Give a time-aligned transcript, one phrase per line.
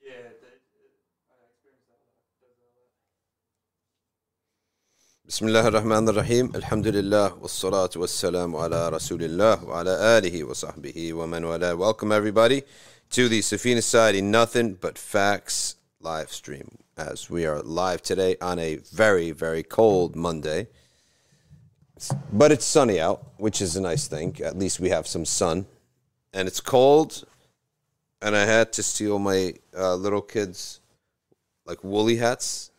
[0.00, 0.60] Yeah, that,
[1.30, 2.14] I experienced that a lot.
[2.40, 2.90] Does that a lot.
[5.28, 11.44] بسم الله الرحمن الرحيم الحمد لله والصلاة والسلام على رسول الله وعلى آله وصحبه ومن
[11.44, 12.62] والاه Welcome everybody
[13.10, 18.58] to the Safina Society Nothing But Facts live stream as we are live today on
[18.58, 20.68] a very very cold Monday
[22.32, 25.66] but it's sunny out which is a nice thing at least we have some sun
[26.34, 27.24] and it's cold
[28.21, 30.81] and I had to steal my uh, little kids
[31.65, 32.71] like woolly hats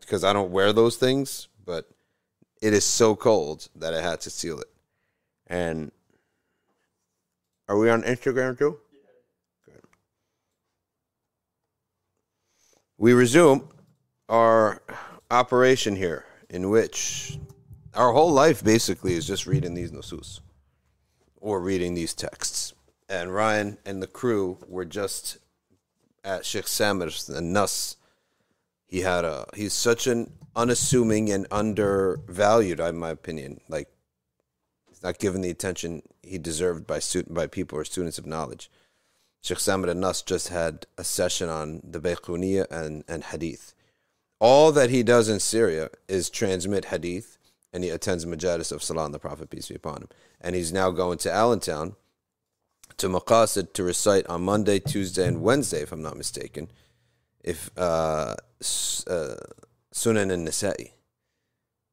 [0.00, 1.88] because I don't wear those things but
[2.60, 4.68] it is so cold that I had to steal it.
[5.46, 5.92] And
[7.68, 8.78] are we on Instagram too?
[12.96, 13.68] We resume
[14.28, 14.82] our
[15.30, 17.38] operation here, in which
[17.94, 20.40] our whole life basically is just reading these nusus
[21.36, 22.73] or reading these texts.
[23.08, 25.38] And Ryan and the crew were just
[26.24, 27.96] at Sheikh Samir's and Nas.
[28.86, 33.60] He had a he's such an unassuming and undervalued in my opinion.
[33.68, 33.88] Like
[34.88, 38.70] he's not given the attention he deserved by student by people or students of knowledge.
[39.42, 43.74] Sheikh Samir an-Nass just had a session on the Bayquniya and, and Hadith.
[44.40, 47.36] All that he does in Syria is transmit Hadith
[47.70, 50.08] and he attends majalis of Salah and the Prophet peace be upon him.
[50.40, 51.96] And he's now going to Allentown
[52.98, 56.68] to Maqasid to recite on Monday Tuesday and Wednesday if I'm not mistaken
[57.44, 58.34] if uh,
[59.06, 59.36] uh,
[59.92, 60.90] Sunan an-Nasa'i.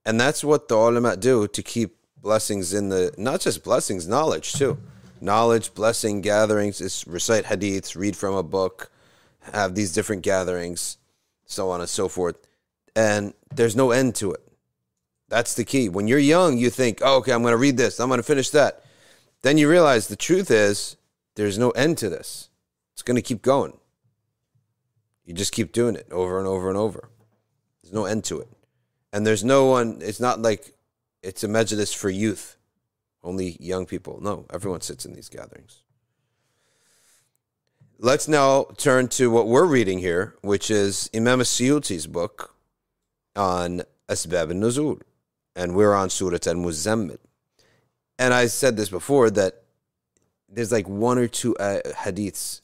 [0.06, 4.54] And that's what the ulama do to keep blessings in the, not just blessings, knowledge
[4.54, 4.80] too.
[5.20, 8.90] Knowledge, blessing, gatherings, is recite hadiths, read from a book,
[9.54, 10.98] have these different gatherings,
[11.46, 12.38] so on and so forth.
[12.96, 14.42] And there's no end to it.
[15.28, 15.90] That's the key.
[15.90, 18.24] When you're young, you think, oh, okay, I'm going to read this, I'm going to
[18.24, 18.84] finish that.
[19.42, 20.97] Then you realize the truth is
[21.36, 22.50] there's no end to this.
[22.94, 23.78] It's going to keep going.
[25.25, 27.09] You just keep doing it over and over and over.
[27.81, 28.50] There's no end to it.
[29.13, 30.74] And there's no one, it's not like
[31.22, 32.57] it's a majlis for youth,
[33.24, 34.19] only young people.
[34.22, 35.84] No, everyone sits in these gatherings.
[38.00, 42.56] Let's now turn to what we're reading here, which is Imam Suyuti's book
[43.35, 45.01] on Asbab al Nuzul.
[45.56, 47.19] And we're on Surah Al Muzammil
[48.21, 49.62] And I said this before that
[50.49, 52.61] there's like one or two uh, hadiths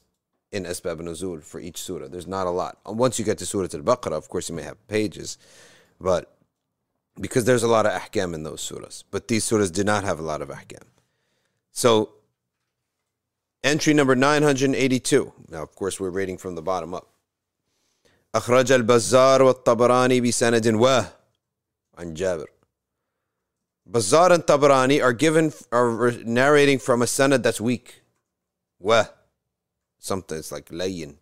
[0.51, 2.07] in Asbab Nuzul for each surah.
[2.07, 2.77] There's not a lot.
[2.85, 5.37] And Once you get to Surah Al Baqarah, of course, you may have pages,
[5.99, 6.35] but
[7.19, 9.03] because there's a lot of ahkam in those surahs.
[9.11, 10.83] But these surahs did not have a lot of ahkam.
[11.71, 12.13] So,
[13.63, 15.33] entry number 982.
[15.49, 17.07] Now, of course, we're reading from the bottom up.
[18.35, 21.05] أخرج البزار والطبراني بسند واه
[21.97, 22.47] عن جابر.
[23.90, 28.02] Bazzar and Tabrani are given are narrating from a sanad that's weak.
[28.78, 29.06] Wah,
[29.98, 31.18] Something it's like layin.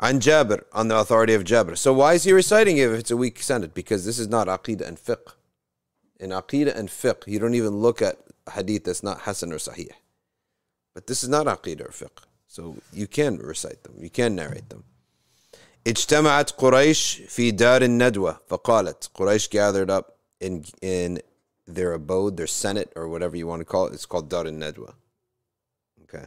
[0.00, 1.78] On Jabir, on the authority of Jabir.
[1.78, 3.74] So why is he reciting it if it's a weak sanad?
[3.74, 5.34] Because this is not aqidah and fiqh.
[6.18, 8.18] In aqidah and fiqh, you don't even look at
[8.52, 9.90] hadith that's not hasan or sahih.
[10.94, 12.24] But this is not aqidah or fiqh.
[12.48, 14.84] So you can recite them, you can narrate them.
[15.86, 20.13] اجتمعت قريش في دار الندوة فقالت قريش gathered up
[20.44, 21.20] in in
[21.66, 23.94] their abode, their senate, or whatever you want to call it.
[23.94, 24.94] It's called Dar al-Nadwa.
[26.02, 26.26] Okay.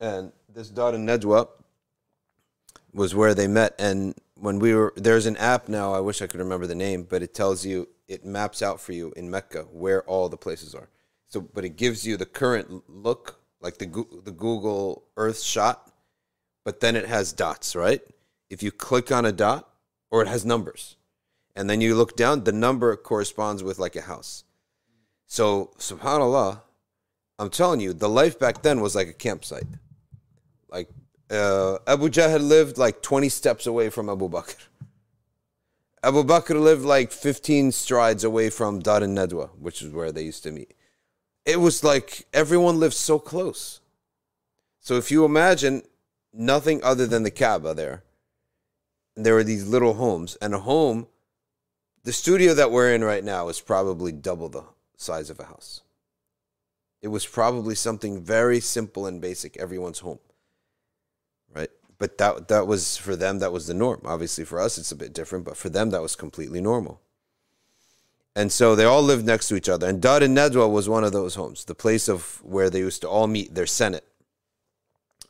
[0.00, 1.48] And this Dar al-Nadwa
[2.92, 3.74] was where they met.
[3.78, 7.02] And when we were, there's an app now, I wish I could remember the name,
[7.02, 10.74] but it tells you, it maps out for you in Mecca where all the places
[10.74, 10.88] are.
[11.26, 13.86] So, but it gives you the current look, like the,
[14.24, 15.90] the Google Earth shot,
[16.64, 18.00] but then it has dots, right?
[18.48, 19.68] If you click on a dot,
[20.08, 20.96] or it has numbers,
[21.56, 24.44] and then you look down, the number corresponds with like a house.
[25.26, 26.60] So, subhanAllah,
[27.38, 29.66] I'm telling you, the life back then was like a campsite.
[30.68, 30.88] Like
[31.30, 34.66] uh, Abu Jahl lived like 20 steps away from Abu Bakr.
[36.02, 40.22] Abu Bakr lived like 15 strides away from Dar al Nadwa, which is where they
[40.22, 40.72] used to meet.
[41.44, 43.80] It was like everyone lived so close.
[44.78, 45.82] So if you imagine
[46.32, 48.04] nothing other than the Kaaba there,
[49.16, 51.08] there were these little homes, and a home,
[52.06, 54.62] the studio that we're in right now is probably double the
[54.96, 55.82] size of a house.
[57.02, 60.20] It was probably something very simple and basic, everyone's home.
[61.52, 61.68] Right?
[61.98, 64.02] But that that was for them that was the norm.
[64.04, 67.00] Obviously for us it's a bit different, but for them that was completely normal.
[68.36, 69.88] And so they all lived next to each other.
[69.88, 73.08] And Dar an-Nadwa was one of those homes, the place of where they used to
[73.08, 74.06] all meet, their senate.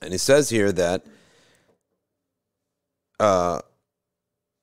[0.03, 1.07] And it says here that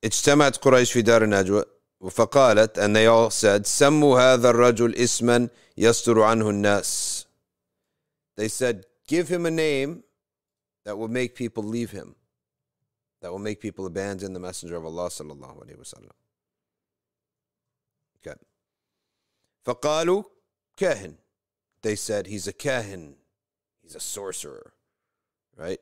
[0.04, 1.64] اجتمعت قريش في دار النجوى
[2.03, 7.27] فقالت and they all said سموا هذا الرجل اسما يستر عنه الناس
[8.37, 10.05] they said give him a name
[10.89, 12.15] that will make people leave him,
[13.21, 16.17] that will make people abandon the Messenger of Allah sallallahu alaihi wasallam.
[18.27, 18.39] Okay.
[19.67, 20.25] فقالوا
[20.79, 21.17] كاهن.
[21.83, 23.17] They said he's a kahin.
[23.83, 24.73] He's a sorcerer.
[25.57, 25.81] Right?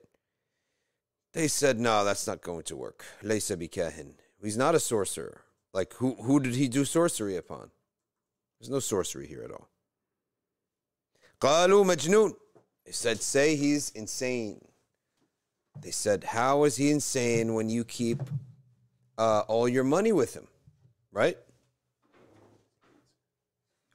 [1.35, 3.05] They said, no, that's not going to work.
[3.23, 4.15] ليس بكاهن.
[4.43, 5.43] He's not a sorcerer.
[5.74, 7.72] Like who who did he do sorcery upon?
[8.60, 9.70] There's no sorcery here at all.
[11.40, 12.34] Qalu majnun.
[12.86, 14.60] They said, say he's insane.
[15.82, 18.22] They said, how is he insane when you keep
[19.18, 20.48] uh, all your money with him,
[21.12, 21.38] right?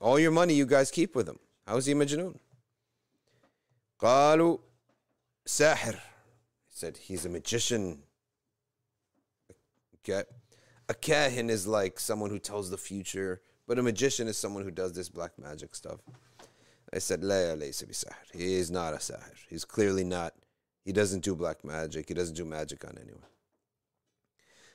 [0.00, 1.38] All your money you guys keep with him.
[1.66, 2.38] How is he majnun?
[4.00, 4.60] Qalu
[5.46, 5.94] sahir.
[5.94, 8.02] He said, he's a magician.
[9.98, 10.22] Okay
[10.88, 14.70] a kahin is like someone who tells the future, but a magician is someone who
[14.70, 16.00] does this black magic stuff.
[16.94, 18.14] I said, Laya bisahir.
[18.32, 19.34] He is not a sahir.
[19.50, 20.34] He's clearly not.
[20.84, 22.06] He doesn't do black magic.
[22.08, 23.22] He doesn't do magic on anyone.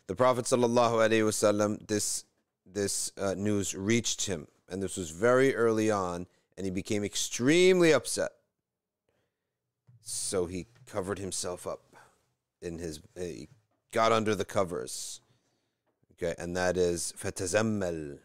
[0.07, 2.25] The Prophet wasallam, this
[2.65, 7.93] this uh, news reached him, and this was very early on, and he became extremely
[7.93, 8.31] upset.
[10.01, 11.95] So he covered himself up
[12.61, 12.99] in his.
[13.17, 13.47] He
[13.91, 15.21] got under the covers
[16.20, 18.18] Okay, and that is fatazammal.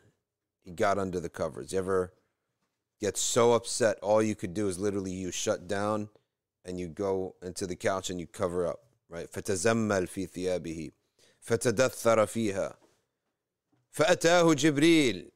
[0.63, 1.73] He got under the covers.
[1.73, 2.13] You ever
[3.01, 6.09] get so upset, all you could do is literally you shut down
[6.63, 8.79] and you go into the couch and you cover up,
[9.09, 9.27] right?
[9.27, 10.91] فتزمل في ثيابه
[11.41, 12.77] فتدثر فيها
[13.91, 15.31] فأتاه جبريل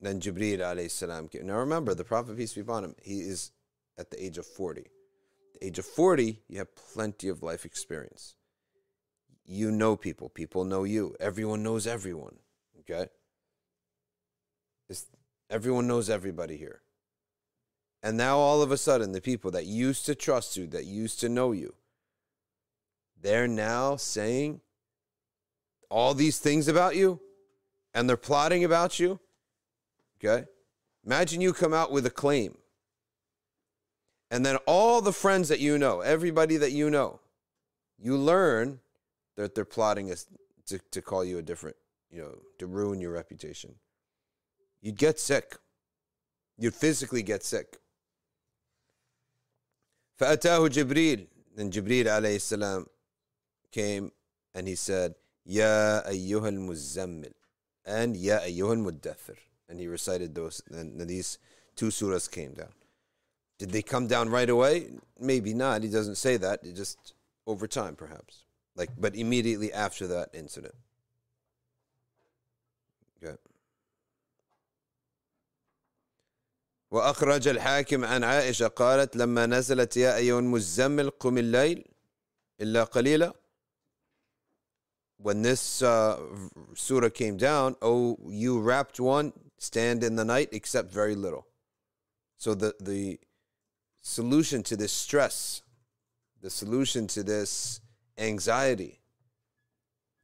[0.00, 1.46] Then Jibreel alayhi salam came.
[1.46, 3.52] Now remember, the Prophet, peace be upon him, he is
[3.96, 4.80] at the age of 40.
[4.80, 8.34] At the age of 40, you have plenty of life experience.
[9.47, 10.29] You know people.
[10.29, 11.15] People know you.
[11.19, 12.35] Everyone knows everyone.
[12.81, 13.07] Okay?
[14.89, 15.05] It's,
[15.49, 16.81] everyone knows everybody here.
[18.03, 21.19] And now all of a sudden, the people that used to trust you, that used
[21.21, 21.73] to know you,
[23.19, 24.61] they're now saying
[25.89, 27.19] all these things about you
[27.93, 29.19] and they're plotting about you.
[30.19, 30.45] Okay?
[31.05, 32.57] Imagine you come out with a claim.
[34.29, 37.21] And then all the friends that you know, everybody that you know,
[37.97, 38.79] you learn
[39.36, 40.26] that they're plotting us
[40.66, 41.76] to, to call you a different,
[42.10, 43.74] you know, to ruin your reputation.
[44.80, 45.56] You'd get sick.
[46.58, 47.78] You'd physically get sick.
[50.20, 51.26] فأتاه جبريل
[51.56, 52.86] then Jibreel alayhi salam
[53.70, 54.12] came
[54.54, 55.14] and he said
[55.46, 57.32] يا أيها المزمل
[57.86, 59.36] and يا أيها المدثر
[59.68, 61.38] and he recited those and these
[61.74, 62.72] two surahs came down
[63.58, 64.88] did they come down right away
[65.18, 67.14] maybe not he doesn't say that it just
[67.46, 68.44] over time perhaps
[68.76, 70.74] like but immediately after that incident
[73.16, 73.36] okay
[76.92, 81.84] وأخرج الحاكم عن عائشة قالت لما نزلت يا أيها المزمل قم الليل
[82.60, 83.34] إلا قليلا
[85.22, 86.18] when this uh,
[86.74, 91.46] surah came down, oh, you wrapped one, stand in the night, except very little.
[92.38, 93.20] So the, the
[94.00, 95.62] solution to this stress,
[96.40, 97.80] the solution to this
[98.17, 98.99] anxiety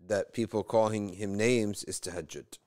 [0.05, 2.57] that people calling him names is tahajjud.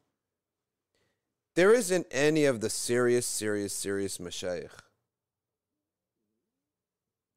[1.54, 4.70] There isn't any of the serious, serious, serious mashayikh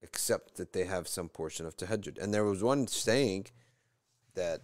[0.01, 2.17] except that they have some portion of tahajjud.
[2.21, 3.47] And there was one saying
[4.35, 4.61] that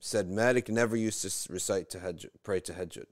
[0.00, 3.06] said Malik never used to recite tahajjud, pray tahajjud.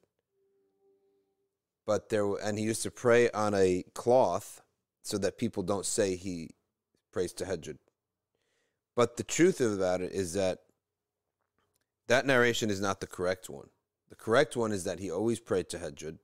[1.86, 4.62] But there, and he used to pray on a cloth
[5.02, 6.50] so that people don't say he
[7.12, 7.78] prays tahajjud.
[8.96, 10.60] But the truth about it is that
[12.06, 13.68] that narration is not the correct one.
[14.08, 16.18] The correct one is that he always prayed to tahajjud,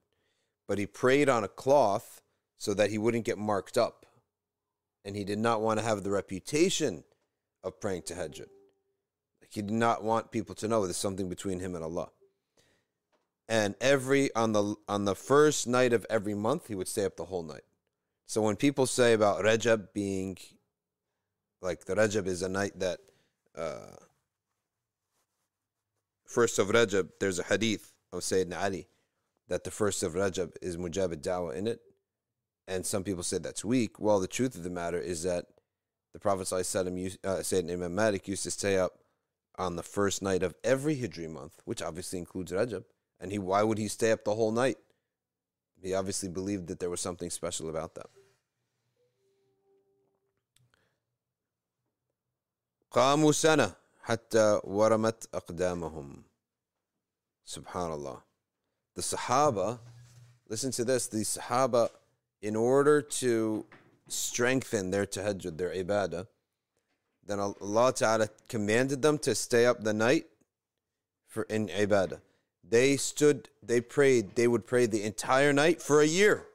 [0.68, 2.20] but he prayed on a cloth
[2.58, 4.06] so that he wouldn't get marked up.
[5.04, 7.04] And he did not want to have the reputation
[7.64, 8.48] of praying to tahajjud.
[9.48, 12.10] He did not want people to know there's something between him and Allah.
[13.48, 17.16] And every on the on the first night of every month, he would stay up
[17.16, 17.64] the whole night.
[18.26, 20.38] So when people say about Rajab being
[21.62, 22.98] like the Rajab is a night that
[23.56, 23.96] uh,
[26.24, 28.88] first of Rajab, there's a hadith of Sayyidina Ali
[29.48, 31.80] that the first of Rajab is Mujab Dawah in it.
[32.68, 33.98] And some people say that's weak.
[33.98, 35.46] Well, the truth of the matter is that
[36.12, 38.92] the Prophet ﷺ, uh, Sayyidina Imam Malik used to stay up
[39.58, 42.84] on the first night of every Hijri month, which obviously includes Rajab.
[43.20, 44.76] And he, why would he stay up the whole night?
[45.82, 48.06] He obviously believed that there was something special about that.
[52.91, 56.23] قاموا سنة حتى ورمت أقدامهم
[57.45, 58.21] Subhanallah.
[58.95, 59.79] The Sahaba,
[60.49, 61.89] listen to this, the Sahaba,
[62.41, 63.65] in order to
[64.07, 66.27] strengthen their tahajjud, their ibadah,
[67.25, 70.25] then Allah Ta'ala commanded them to stay up the night
[71.27, 72.19] for in ibadah.
[72.67, 76.45] They stood, they prayed, they would pray the entire night for a year.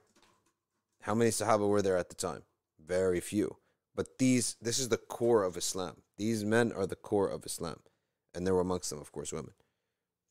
[1.02, 2.42] How many Sahaba were there at the time?
[2.85, 3.56] Very few.
[3.95, 6.01] But these, this is the core of Islam.
[6.17, 7.79] These men are the core of Islam.
[8.33, 9.53] And there were amongst them, of course, women.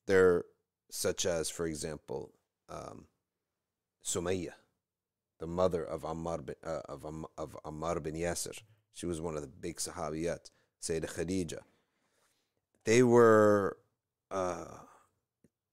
[0.07, 0.45] They're
[0.91, 2.33] such as, for example,
[2.69, 3.07] um,
[4.05, 4.53] Sumayyah,
[5.39, 8.61] the mother of Ammar bin, uh, of, Am- of Ammar bin Yasir.
[8.93, 10.51] She was one of the big Sahabiyat,
[10.83, 11.59] Sayyidah Khadija.
[12.85, 13.79] They were,
[14.31, 14.67] uh,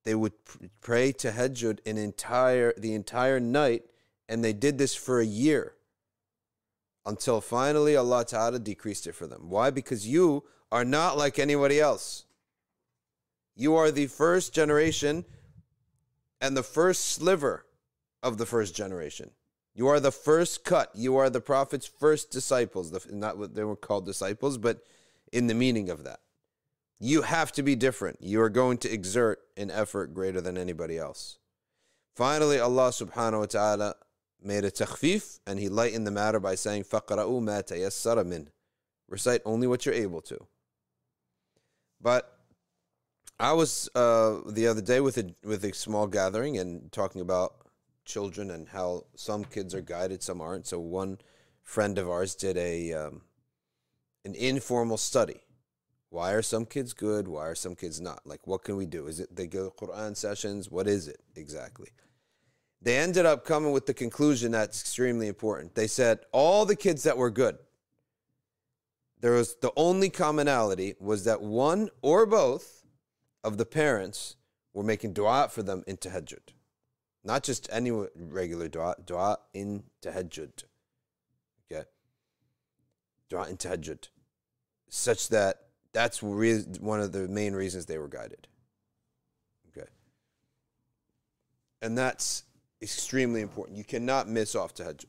[0.06, 3.84] they would pr- pray tahajjud an entire, the entire night,
[4.30, 5.74] and they did this for a year
[7.06, 9.50] until finally Allah Ta'ala decreased it for them.
[9.50, 9.70] Why?
[9.70, 12.26] Because you are not like anybody else.
[13.56, 15.26] You are the first generation
[16.40, 17.66] and the first sliver
[18.24, 19.32] of the first generation.
[19.74, 20.92] You are the first cut.
[20.94, 22.92] You are the Prophet's first disciples.
[23.10, 24.82] Not what they were called disciples, but
[25.32, 26.20] in the meaning of that.
[27.00, 28.18] You have to be different.
[28.22, 31.38] You are going to exert an effort greater than anybody else.
[32.16, 33.96] Finally, Allah subhanahu wa ta'ala
[34.43, 38.49] made a takhfif and He lightened the matter by saying, فَقْرَأُوا مَا تَيَسَّرَ مِنْ
[39.09, 40.47] Recite only what you're able to.
[42.01, 42.37] But
[43.39, 47.55] I was uh, the other day with a with a small gathering and talking about
[48.05, 50.67] children and how some kids are guided, some aren't.
[50.67, 51.19] So one
[51.63, 53.23] friend of ours did a um,
[54.25, 55.41] an informal study.
[56.09, 57.29] Why are some kids good?
[57.29, 58.21] Why are some kids not?
[58.25, 59.07] Like, what can we do?
[59.07, 60.71] Is it they go to Quran sessions?
[60.71, 61.91] What is it exactly?
[62.82, 65.76] They ended up coming with the conclusion that's extremely important.
[65.76, 67.58] They said all the kids that were good,
[69.20, 72.84] there was the only commonality was that one or both
[73.44, 74.36] of the parents
[74.74, 76.54] were making dua for them in tahajjud.
[77.24, 80.64] Not just any regular dua, dua in tahajjud.
[81.72, 81.84] Okay?
[83.30, 84.08] Dua in tahajjud.
[84.90, 88.48] Such that that's re- one of the main reasons they were guided.
[89.70, 89.88] Okay?
[91.84, 92.44] And that's
[92.82, 93.78] extremely important.
[93.78, 95.06] You cannot miss off tahajjud.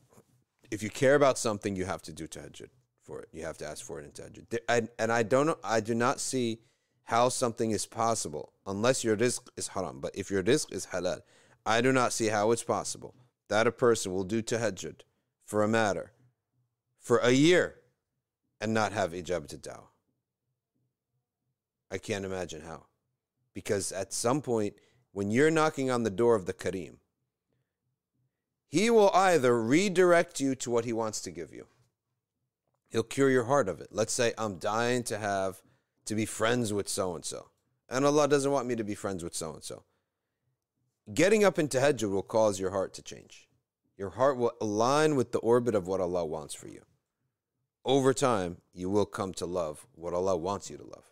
[0.71, 2.69] If you care about something, you have to do tahajjud
[3.01, 3.29] for it.
[3.31, 4.59] You have to ask for it in tahajjud.
[4.69, 6.59] And, and I don't know, I do not see
[7.03, 9.99] how something is possible unless your rizq is haram.
[9.99, 11.21] But if your rizq is halal,
[11.65, 13.13] I do not see how it's possible
[13.49, 15.01] that a person will do tahajjud
[15.45, 16.13] for a matter
[16.99, 17.75] for a year
[18.61, 19.87] and not have ijabat dawah.
[21.91, 22.85] I can't imagine how.
[23.53, 24.75] Because at some point,
[25.11, 26.95] when you're knocking on the door of the Kareem,
[28.73, 31.67] he will either redirect you to what he wants to give you.
[32.89, 33.89] He'll cure your heart of it.
[33.91, 35.61] Let's say I'm dying to have
[36.05, 37.49] to be friends with so and so.
[37.87, 39.83] And Allah doesn't want me to be friends with so and so.
[41.13, 43.47] Getting up into tahajjud will cause your heart to change.
[43.95, 46.81] Your heart will align with the orbit of what Allah wants for you.
[47.85, 51.11] Over time, you will come to love what Allah wants you to love.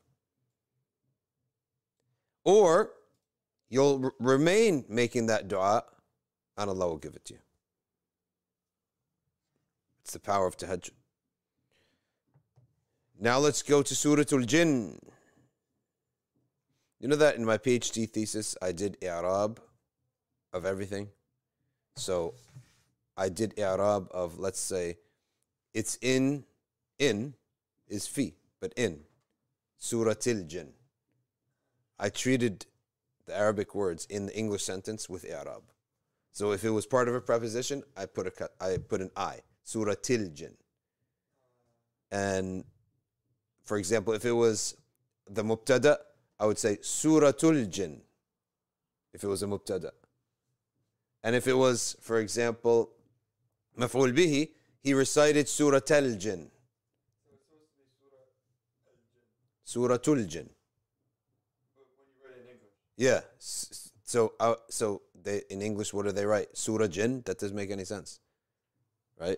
[2.44, 2.94] Or
[3.70, 5.84] you'll remain making that dua
[6.58, 7.40] and Allah will give it to you.
[10.04, 10.92] It's the power of tahajjud.
[13.20, 14.98] Now let's go to Surah Al Jinn.
[17.00, 19.60] You know that in my PhD thesis, I did i'rab
[20.54, 21.10] of everything.
[21.96, 22.34] So
[23.16, 24.98] I did i'rab of, let's say,
[25.74, 26.46] it's in,
[26.98, 27.36] in
[27.88, 29.02] is fi, but in.
[29.78, 30.74] Surah Al Jinn.
[32.00, 32.66] I treated
[33.28, 35.62] the Arabic words in the English sentence with i'rab.
[36.32, 39.42] So if it was part of a preposition, I put a I put an I.
[39.64, 40.56] Surah Al Jinn.
[42.12, 42.64] And
[43.64, 44.76] for example, if it was
[45.30, 45.98] the mubtada,
[46.40, 48.02] I would say Suratul Jinn.
[49.14, 49.92] If it was a mubtada.
[51.24, 52.90] And if it was, for example,
[53.78, 54.50] maf'ul bihi,
[54.82, 56.50] he recited Surat al Jinn.
[59.66, 60.50] Suratul Jinn.
[62.98, 63.22] Yeah.
[63.40, 66.58] So, uh, so they in English, what do they write?
[66.58, 67.22] Surah Jinn.
[67.26, 68.20] That doesn't make any sense,
[69.22, 69.38] right?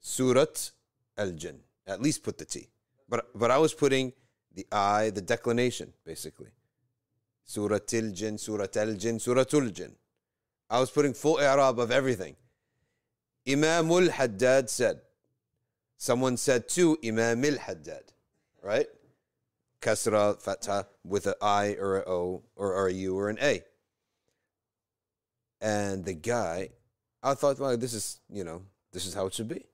[0.00, 0.70] Surat
[1.16, 1.58] al Jinn.
[1.86, 2.68] At least put the T.
[3.08, 4.12] But but I was putting
[4.54, 6.52] the I, the declination, basically.
[7.44, 9.94] Surat al Jinn, Surat al Jinn, Suratul Jinn.
[10.70, 12.36] I was putting full i'rab of everything.
[13.48, 15.00] Imam al Haddad said.
[15.96, 18.12] Someone said to Imam al Haddad,
[18.62, 18.86] right?
[19.80, 23.62] Kasra, fatha, with an I or a O or a U or an A.
[25.60, 26.70] And the guy,
[27.22, 28.62] I thought, well, this is, you know,
[28.94, 29.66] this is how it should be.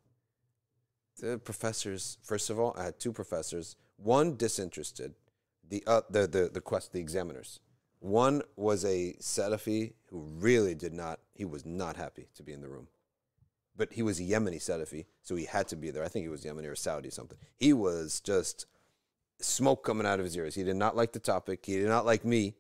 [1.21, 3.77] The professors, first of all, I had two professors.
[3.99, 5.15] One disinterested,
[5.69, 7.61] the uh, the the the quest, the examiners.
[8.01, 11.21] One was a Salafi who really did not.
[11.35, 12.89] He was not happy to be in the room.
[13.77, 16.05] but he was a Yemeni Salafi, so he had to be there.
[16.05, 17.39] I think he was Yemeni or Saudi or something.
[17.57, 18.67] He was just
[19.41, 20.55] smoke coming out of his ears.
[20.55, 21.65] He did not like the topic.
[21.65, 22.57] He did not like me,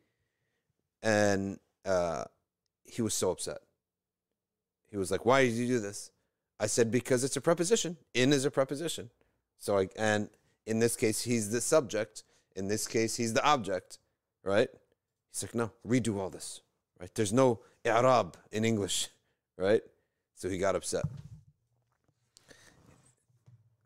[1.02, 2.24] and uh,
[2.84, 3.58] he was so upset.
[4.90, 6.10] He was like, "Why did you do this?"
[6.60, 7.96] I said, "Because it's a preposition.
[8.14, 9.10] In is a preposition.
[9.58, 10.28] So I and
[10.66, 12.22] in this case, he's the subject.
[12.54, 13.98] In this case, he's the object,
[14.44, 14.68] right?"
[15.32, 16.60] He's like, "No, redo all this.
[17.00, 17.12] Right?
[17.14, 19.08] There's no i'rab in English,
[19.56, 19.82] right?"
[20.34, 21.04] So he got upset.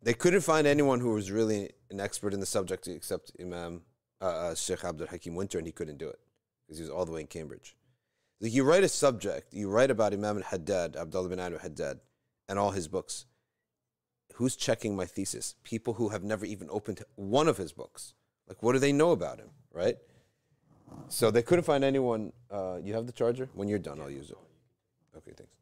[0.02, 3.82] They couldn't find anyone who was really an expert in the subject except Imam
[4.20, 6.18] uh, uh, Sheikh Abdul Hakim Winter, and he couldn't do it
[6.66, 7.76] because he was all the way in Cambridge.
[8.40, 12.00] Like you write a subject, you write about Imam al-Haddad, Abdullah bin Ali al-Haddad,
[12.48, 13.26] and all his books.
[14.34, 15.54] Who's checking my thesis?
[15.62, 18.14] People who have never even opened one of his books.
[18.48, 19.96] Like, what do they know about him, right?
[21.08, 22.32] So they couldn't find anyone.
[22.50, 23.48] Uh, you have the charger?
[23.54, 24.38] When you're done, I'll use it.
[25.16, 25.52] Okay, thanks.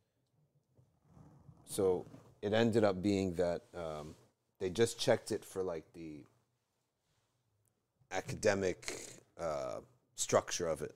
[1.65, 2.07] So
[2.41, 4.15] it ended up being that um,
[4.59, 6.25] they just checked it for like the
[8.11, 9.81] academic uh,
[10.15, 10.95] structure of it,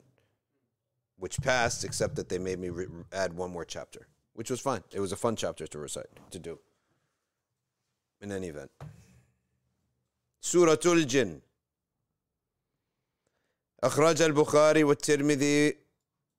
[1.18, 4.83] which passed, except that they made me re- add one more chapter, which was fine.
[4.93, 6.59] It was a fun chapter to recite, to do.
[8.21, 8.71] In any event,
[10.41, 11.41] Suratul Jinn.
[13.83, 15.77] أخرج البخاري والترمذي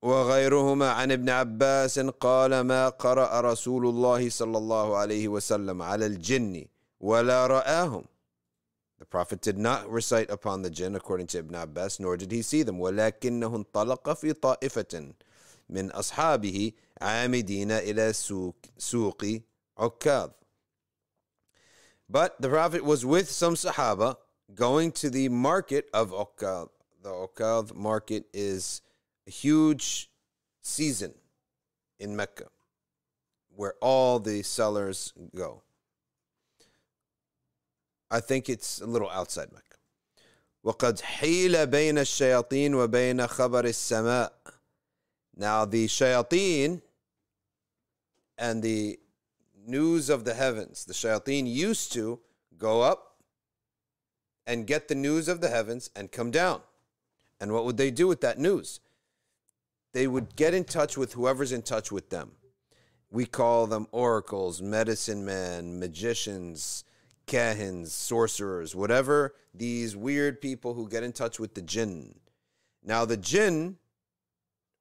[0.02, 6.66] وغيرهما عن ابن عباس قال ما قرأ رسول الله صلى الله عليه وسلم على الجن
[7.00, 8.04] ولا رآهم
[8.99, 12.42] The Prophet did not recite upon the jinn according to Ibn Abbas, nor did he
[12.42, 12.78] see them.
[12.80, 15.12] ولكنه انطلق في طائفة
[15.68, 19.25] من أصحابه عامدين إلى سوق, سوق
[19.78, 20.30] عكاظ.
[22.09, 24.16] But the Prophet was with some Sahaba
[24.54, 26.68] going to the market of Ukkad.
[27.02, 28.82] The Ukkad market is
[29.26, 30.11] a huge
[30.61, 31.14] season
[31.99, 32.49] in Mecca
[33.54, 35.62] where all the sellers go.
[38.10, 39.78] I think it's a little outside Mecca.
[40.65, 44.32] وقد حيل بين الشياطين وبين خبر السماء.
[45.36, 46.82] Now the shayateen
[48.37, 49.00] and the
[49.65, 50.85] news of the heavens.
[50.85, 52.19] The shayateen used to
[52.57, 53.17] go up
[54.45, 56.61] and get the news of the heavens and come down.
[57.39, 58.79] And what would they do with that news?
[59.93, 62.31] They would get in touch with whoever's in touch with them.
[63.09, 66.83] We call them oracles, medicine men, magicians,
[67.25, 72.19] kahins, sorcerers, whatever these weird people who get in touch with the jinn.
[72.83, 73.77] Now the jinn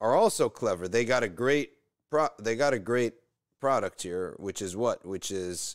[0.00, 0.88] are also clever.
[0.88, 1.72] They got a great
[2.10, 3.14] pro- they got a great
[3.66, 5.04] product here, which is what?
[5.04, 5.74] Which is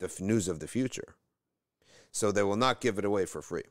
[0.00, 1.14] the news of the future.
[2.10, 3.62] So they will not give it away for free.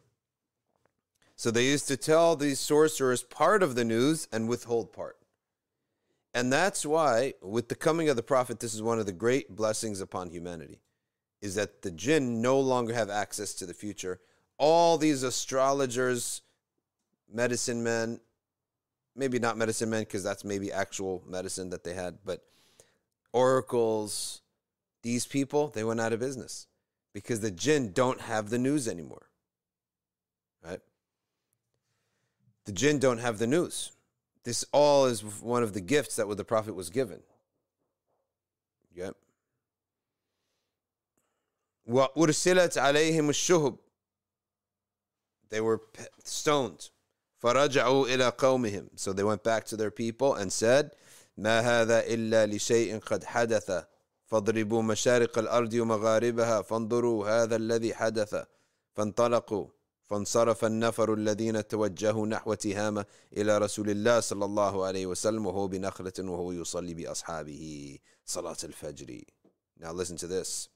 [1.36, 5.18] So they used to tell these sorcerers part of the news and withhold part.
[6.34, 9.54] And that's why, with the coming of the Prophet, this is one of the great
[9.54, 10.80] blessings upon humanity,
[11.42, 14.22] is that the jinn no longer have access to the future.
[14.58, 16.42] All these astrologers,
[17.30, 18.22] medicine men,
[19.14, 22.46] maybe not medicine men, because that's maybe actual medicine that they had, but
[23.35, 24.43] oracles,
[25.03, 26.67] these people, they went out of business
[27.13, 29.27] because the jinn don't have the news anymore.
[30.65, 30.81] Right?
[32.65, 33.93] The jinn don't have the news.
[34.45, 37.21] This all is one of the gifts that the Prophet was given.
[38.95, 39.17] Yep.
[41.89, 43.79] وأرسلت عليهم الشهب
[45.51, 45.81] They were
[46.25, 46.91] stoned.
[47.43, 50.93] فرجعوا إلى قومهم So they went back to their people and said
[51.38, 53.84] ما هذا إلا لشيء قد حدث
[54.26, 58.36] فاضربوا مشارق الأرض ومغاربها فانظروا هذا الذي حدث
[58.94, 59.68] فانطلقوا
[60.04, 63.06] فانصرف النفر الذين توجهوا نحو تهامة
[63.38, 69.22] إلى رسول الله صلى الله عليه وسلم وهو بنخلة وهو يصلي بأصحابه صلاة الفجر
[69.78, 70.70] Now listen to this.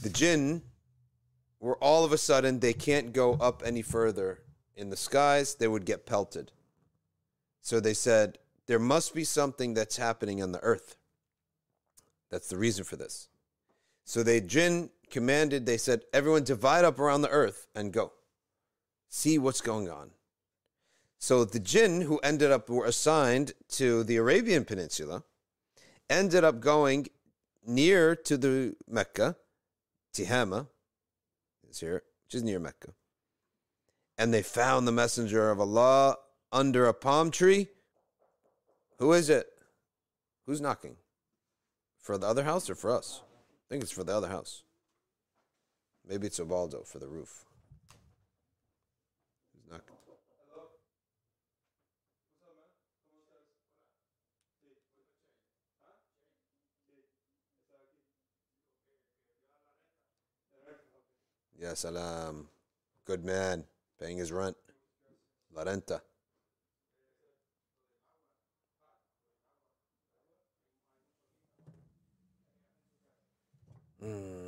[0.00, 0.62] The jinn
[1.58, 4.44] were all of a sudden, they can't go up any further
[4.76, 6.52] in the skies, they would get pelted.
[7.60, 8.38] So they said,
[8.70, 10.94] there must be something that's happening on the earth.
[12.30, 13.26] That's the reason for this.
[14.04, 18.12] So they jinn commanded, they said, everyone divide up around the earth and go.
[19.08, 20.12] See what's going on.
[21.18, 25.24] So the jinn who ended up were assigned to the Arabian Peninsula
[26.08, 27.08] ended up going
[27.66, 29.34] near to the Mecca,
[30.14, 30.68] Tihama
[31.68, 32.92] is here, which is near Mecca.
[34.16, 36.18] And they found the messenger of Allah
[36.52, 37.66] under a palm tree.
[39.00, 39.46] Who is it?
[40.44, 40.96] Who's knocking?
[41.98, 43.22] For the other house or for us?
[43.24, 44.62] I think it's for the other house.
[46.06, 47.46] Maybe it's Obaldo for the roof.
[49.54, 49.96] He's knocking?
[61.58, 62.48] Yes, salam.
[63.06, 63.64] Good man,
[63.98, 64.58] paying his rent.
[65.54, 66.02] La renta.
[74.04, 74.40] Mm.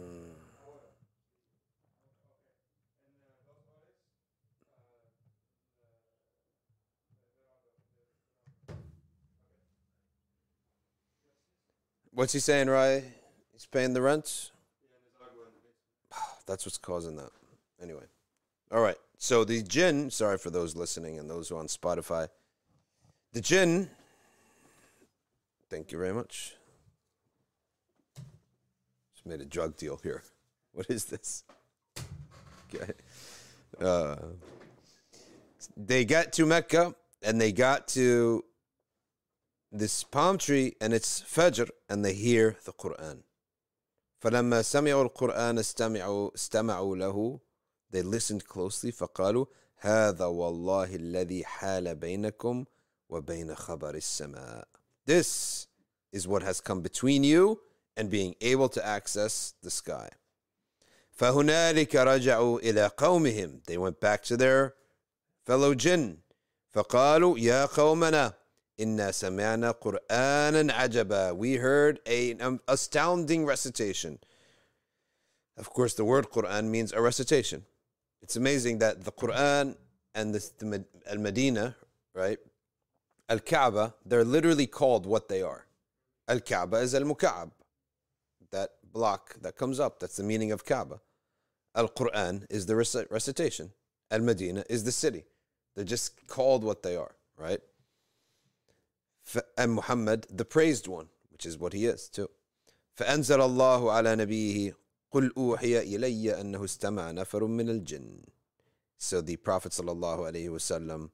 [12.14, 13.04] What's he saying, Rai?
[13.52, 14.50] He's paying the rent?
[16.46, 17.30] That's what's causing that.
[17.82, 18.04] Anyway.
[18.70, 18.96] All right.
[19.18, 22.28] So the jinn, sorry for those listening and those who are on Spotify.
[23.32, 23.88] The jinn,
[25.70, 26.54] thank you very much.
[29.21, 30.23] Just made a drug deal here.
[30.73, 31.43] What is this?
[32.73, 32.93] Okay.
[33.79, 34.15] Uh,
[35.75, 38.43] they got to Mecca and they got to
[39.71, 43.23] this palm tree and it's Fajr and they hear the Quran.
[44.21, 47.39] فلما سمعوا القرآن استمعوا استمعوا له
[47.91, 49.45] they listened closely فقالوا
[49.77, 52.65] هذا والله الذي حال بينكم
[53.09, 54.67] وبين خبر السماء
[55.05, 55.67] This
[56.11, 57.59] is what has come between you
[57.95, 60.09] and being able to access the sky.
[61.19, 64.75] فهنالك رجعوا إلى قومهم They went back to their
[65.45, 66.17] fellow jinn
[66.75, 68.33] فقالوا يا قومنا
[68.79, 74.19] إنا سمعنا قرآنا عجبا We heard a- an astounding recitation.
[75.57, 77.65] Of course, the word Quran means a recitation.
[78.21, 79.75] It's amazing that the Quran
[80.13, 81.75] and the, the Med- Al Medina,
[82.13, 82.37] right?
[83.27, 85.65] Al Kaaba, they're literally called what they are.
[86.27, 87.60] Al Kaaba is Al Muka'ab, that
[88.91, 89.99] block that comes up.
[89.99, 91.01] That's the meaning of Kaaba.
[91.75, 93.71] Al Quran is the reci- recitation.
[94.09, 95.25] Al Medina is the city.
[95.75, 97.59] They're just called what they are, right?
[99.27, 102.29] F- and Muhammad, the praised one, which is what he is too.
[102.97, 104.75] فأنزل الله على نبيه
[105.11, 108.23] قل أوحي إلي أنه استمع نفر من الجن.
[108.97, 111.11] So the Prophet sallallahu alaihi wasallam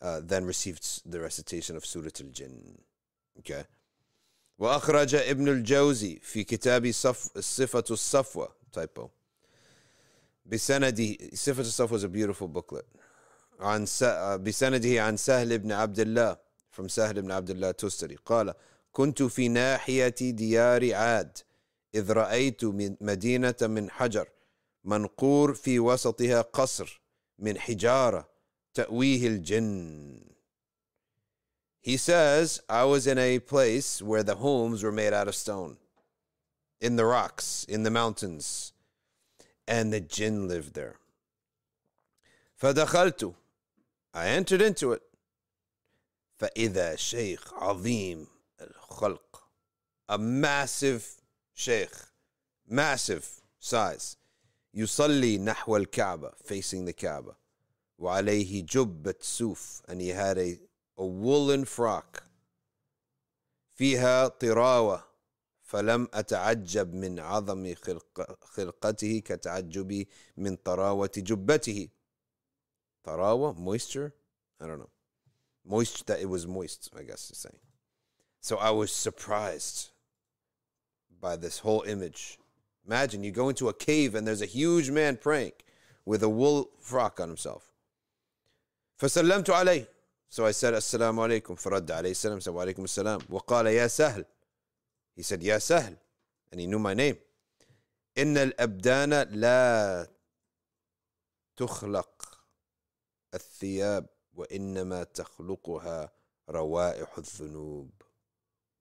[0.00, 2.78] uh, then received the recitation of Surah Al-Jinn.
[3.40, 3.64] Okay.
[4.59, 9.09] وأخرج ابن الجوزي في كتاب صف صفة الصفوة typo.
[10.45, 12.85] بسنده صفة الصفوة is a beautiful booklet.
[13.59, 14.03] عن س...
[14.43, 16.37] بسنده عن سهل بن عبد الله
[16.77, 18.53] from سهل بن عبد الله تستري قال
[18.91, 21.37] كنت في ناحية ديار عاد
[21.95, 24.27] إذ رأيت من مدينة من حجر
[24.83, 27.01] منقور في وسطها قصر
[27.39, 28.29] من حجارة
[28.73, 30.19] تأويه الجن.
[31.88, 35.76] He says, I was in a place where the homes were made out of stone,
[36.80, 38.72] in the rocks, in the mountains,
[39.68, 40.96] and the jinn lived there.
[42.60, 43.34] فدخلت
[44.14, 45.02] I entered into it.
[46.38, 48.26] فإذا شيخ عظيم
[48.60, 49.42] الخلق
[50.08, 51.22] a massive
[51.54, 51.94] sheikh
[52.68, 53.26] massive
[53.58, 54.16] size
[54.74, 57.36] يصلي نحو الكعبة facing the Kaaba
[57.98, 60.58] وعليه جبة سوف and he had a,
[60.98, 62.22] a woolen frock
[63.74, 65.04] فيها طراوة
[65.62, 71.88] فلم أتعجب من عظم خلق خلقته كتعجبي من طراوة جبته
[73.04, 74.12] طراوة moisture
[74.60, 74.90] I don't know
[75.64, 77.50] moist that it was moist I guess to say
[78.40, 79.90] so I was surprised
[81.20, 82.38] by this whole image
[82.86, 85.52] imagine you go into a cave and there's a huge man praying
[86.04, 87.72] with a wool frock on himself
[88.98, 89.88] فسلمت عليه
[90.29, 94.25] So I said السلام عليكم فرد عليه السلام said وعليكم السلام وقال يا سهل
[95.19, 95.95] he said يا سهل
[96.51, 97.15] and he knew my name.
[98.17, 100.07] إن الأبدان لا
[101.57, 102.39] تخلق
[103.33, 106.11] الثياب وإنما تخلقها
[106.49, 107.89] روائح الذنوب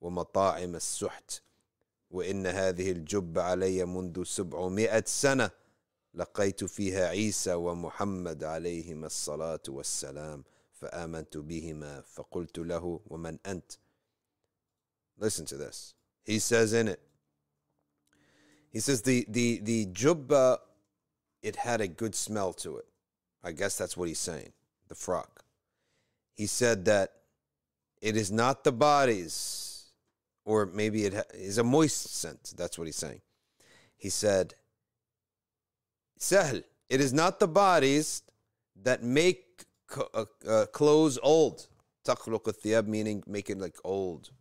[0.01, 1.43] ومطاعم السحت
[2.11, 5.51] وإن هذه الجبة علي منذ سبعمائة سنة
[6.15, 10.45] لقيت فيها عيسى ومحمد عليهما الصلاة والسلام
[10.82, 13.78] فآمنت بهما فقلت له ومن أنت
[15.18, 15.94] Listen to this.
[16.24, 17.00] He says in it,
[18.72, 20.58] he says the, the, the jubba,
[21.44, 22.86] it had a good smell to it.
[23.44, 24.52] I guess that's what he's saying,
[24.88, 25.44] the frock.
[26.34, 27.12] He said that
[28.02, 29.92] it is not the bodies,
[30.46, 32.54] or maybe it ha- is a moist scent.
[32.58, 33.22] That's what he's saying.
[33.96, 34.56] He said,
[36.18, 38.24] Sahl, it is not the bodies
[38.82, 39.47] that make co-
[40.14, 41.68] uh, uh, clothes old.
[42.06, 44.32] تخلق الثياب meaning make it like old.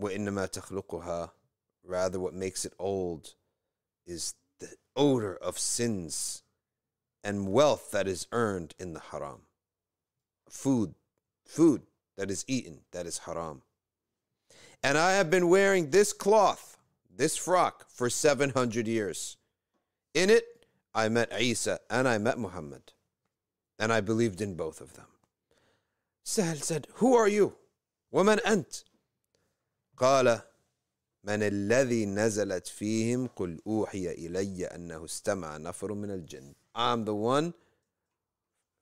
[0.00, 1.30] وإنما تخلقها
[1.84, 3.34] rather what makes it old
[4.06, 6.42] is the odor of sins
[7.22, 9.42] and wealth that is earned in the haram.
[10.48, 10.94] Food,
[11.44, 11.82] food
[12.16, 13.62] that is eaten that is haram.
[14.82, 16.76] And I have been wearing this cloth,
[17.14, 19.36] this frock, for 700 years.
[20.12, 20.44] In it,
[20.94, 22.92] I met Isa and I met Muhammad.
[23.78, 25.06] And I believed in both of them.
[26.22, 27.56] Sahel said, Who are you?
[28.12, 28.84] ومن أنت؟
[29.96, 30.40] قال
[31.24, 37.54] من الذي نزلت فيهم قل أوحي إلي أنه استمع نفر من الجن I'm the one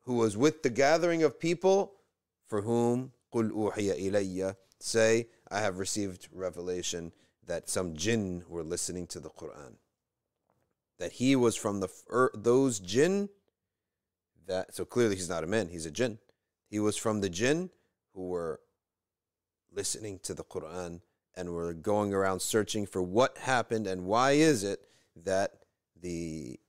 [0.05, 1.93] who was with the gathering of people
[2.47, 7.13] for whom قل أوحي إلي say I have received revelation
[7.47, 9.77] that some jinn were listening to the Quran
[10.99, 13.29] that he was from the er, those jinn
[14.48, 16.18] that so clearly he's not a man, he's a jinn.
[16.70, 17.70] He was from the jinn
[18.14, 18.60] who were
[19.72, 21.02] listening to the Quran
[21.36, 24.82] and were going around searching for what happened and why is it
[25.24, 25.52] that
[26.02, 26.60] the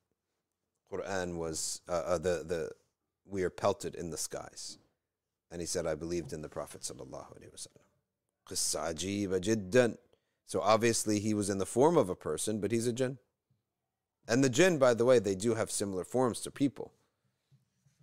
[0.92, 2.70] Quran was uh, uh, the the
[3.26, 4.78] we are pelted in the skies.
[5.50, 9.96] And he said, I believed in the Prophet sallallahu alaihi wasallam.
[10.46, 13.18] So obviously he was in the form of a person, but he's a jinn.
[14.26, 16.92] And the jinn, by the way, they do have similar forms to people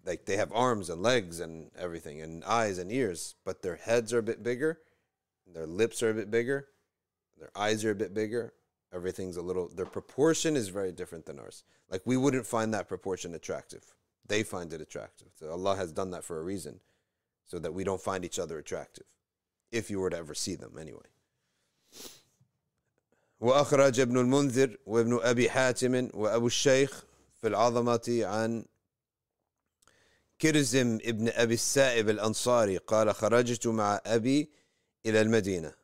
[0.05, 4.13] Like they have arms and legs and everything, and eyes and ears, but their heads
[4.13, 4.81] are a bit bigger,
[5.47, 6.69] their lips are a bit bigger,
[7.39, 8.55] their eyes are a bit bigger.
[8.93, 11.63] Everything's a little, their proportion is very different than ours.
[11.91, 13.85] Like we wouldn't find that proportion attractive.
[14.27, 15.29] They find it attractive.
[15.35, 16.81] So Allah has done that for a reason,
[17.47, 19.07] so that we don't find each other attractive,
[19.71, 21.07] if you were to ever see them anyway.
[23.41, 27.05] وأخرج ابن المنذر وابن أبي حاتم وأبو الشيخ
[27.41, 28.65] في العظمة عن
[30.41, 34.51] كرزم ابن أبي السائب الأنصاري قال خرجت مع أبي
[35.07, 35.75] إلى المدينة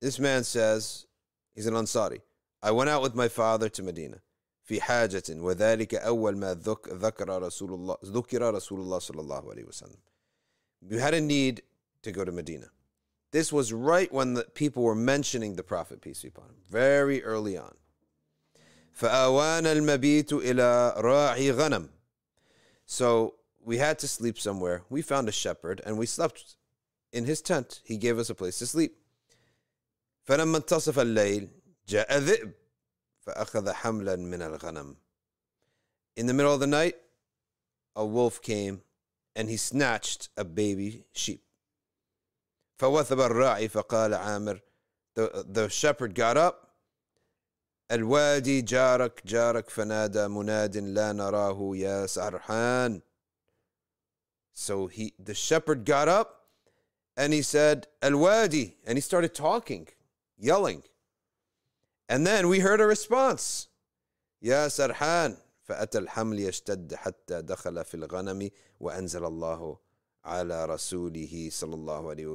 [0.00, 1.06] This man says,
[1.54, 2.20] he's an Ansari.
[2.62, 4.20] I went out with my father to Medina.
[4.68, 9.64] في حاجة وذلك أول ما ذك ذكر رسول الله ذكر رسول الله صلى الله عليه
[9.64, 9.96] وسلم.
[10.82, 11.62] We had a need
[12.02, 12.70] to go to Medina.
[13.30, 17.22] This was right when the people were mentioning the Prophet, peace be upon him, very
[17.22, 17.74] early on.
[18.92, 21.88] فآوانا المبيت إلى راعي غنم.
[22.86, 23.34] So
[23.64, 24.82] we had to sleep somewhere.
[24.88, 26.56] We found a shepherd and we slept
[27.12, 27.80] in his tent.
[27.84, 28.96] He gave us a place to sleep.
[30.28, 31.48] فلما انتصف الليل
[31.88, 32.52] جاء ذئب
[33.26, 34.96] فأخذ حملا من الغنم.
[36.16, 36.96] In the middle of the night,
[37.94, 38.82] a wolf came
[39.34, 41.42] and he snatched a baby sheep.
[42.78, 44.60] فوثب الراعي فقال عامر
[45.14, 46.66] the, the shepherd got up
[47.90, 53.00] الوادي جارك جارك فنادى مناد لا نراه يا سرحان
[54.52, 56.46] so he the shepherd got up
[57.16, 59.88] and he said الوادي and he started talking
[60.38, 60.82] yelling
[62.08, 63.68] and then we heard a response
[64.42, 65.36] يا سرحان
[65.68, 69.78] فأتى الحمل يشتد حتى دخل في الغنم وأنزل الله
[70.24, 72.26] على رسوله صلى الله عليه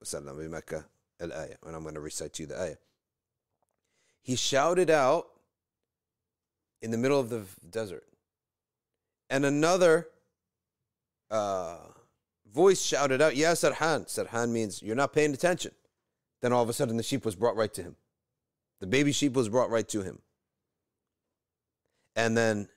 [0.00, 0.84] وسلم بمكة
[1.20, 2.76] الآية and I'm going to recite to you the ayah
[4.20, 5.28] he shouted out
[6.82, 8.04] in the middle of the desert
[9.30, 10.08] and another
[11.30, 11.78] uh,
[12.52, 15.72] voice shouted out yeah Sarhan Sarhan means you're not paying attention
[16.42, 17.96] then all of a sudden the sheep was brought right to him
[18.80, 20.18] the baby sheep was brought right to him
[22.16, 22.68] and then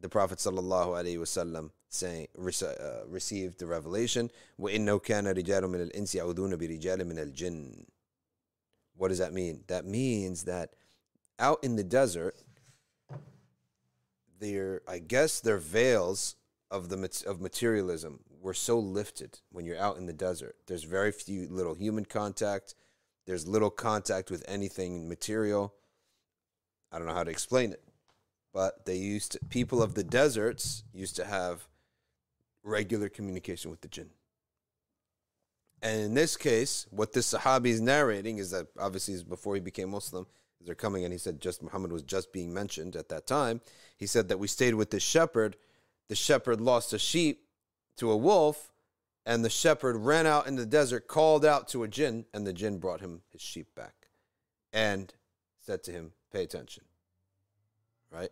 [0.00, 6.14] the Prophet sallallahu alaihi wasallam saying uh, received the revelation وإنه كان رجال من الإنس
[6.14, 7.84] يعوذون برجال من الجن
[8.96, 10.74] what does that mean that means that
[11.38, 12.36] out in the desert
[14.40, 16.36] their I guess their veils
[16.73, 21.11] of the of materialism were so lifted when you're out in the desert there's very
[21.11, 22.75] few little human contact
[23.25, 25.73] there's little contact with anything material
[26.91, 27.83] I don't know how to explain it
[28.53, 31.67] but they used to, people of the deserts used to have
[32.63, 34.11] regular communication with the jinn.
[35.81, 39.59] And in this case, what this Sahabi is narrating is that obviously is before he
[39.59, 40.27] became Muslim,
[40.61, 43.59] they're coming and he said just Muhammad was just being mentioned at that time.
[43.97, 45.57] He said that we stayed with this shepherd.
[46.09, 47.45] The shepherd lost a sheep
[47.97, 48.71] to a wolf,
[49.25, 52.53] and the shepherd ran out in the desert, called out to a jinn, and the
[52.53, 54.09] jinn brought him his sheep back
[54.71, 55.13] and
[55.59, 56.83] said to him, Pay attention.
[58.11, 58.31] Right?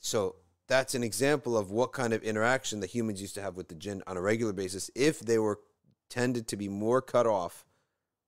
[0.00, 3.68] So that's an example of what kind of interaction the humans used to have with
[3.68, 5.60] the jinn on a regular basis if they were
[6.08, 7.64] tended to be more cut off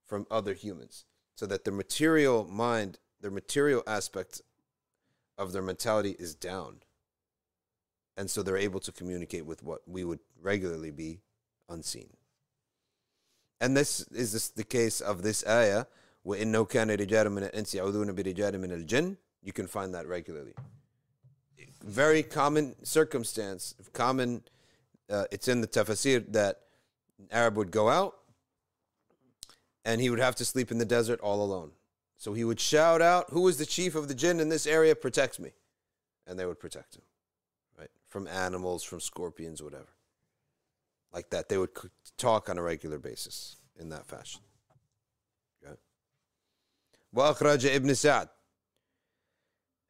[0.04, 4.42] from other humans so that their material mind their material aspect
[5.38, 6.80] of their mentality is down
[8.15, 11.19] and so they're able to communicate with what we would regularly be
[11.69, 12.09] unseen
[13.61, 15.85] and this is this the case of this ayah
[16.25, 20.53] وإنه كان رجال من الإنس يعوذون برجال من الجن you can find that regularly
[21.83, 24.43] very common circumstance, common.
[25.09, 26.59] Uh, it's in the tafsir that
[27.17, 28.17] an Arab would go out
[29.85, 31.71] and he would have to sleep in the desert all alone.
[32.17, 34.95] So he would shout out, "Who is the chief of the jinn in this area?
[34.95, 35.53] Protects me."
[36.29, 37.10] and they would protect him, right?
[38.12, 39.92] From animals, from scorpions, whatever.
[41.14, 41.48] Like that.
[41.48, 41.70] They would
[42.18, 43.36] talk on a regular basis
[43.80, 44.42] in that fashion.
[45.64, 45.76] Okay.
[47.14, 48.28] وأخرج ابن سعد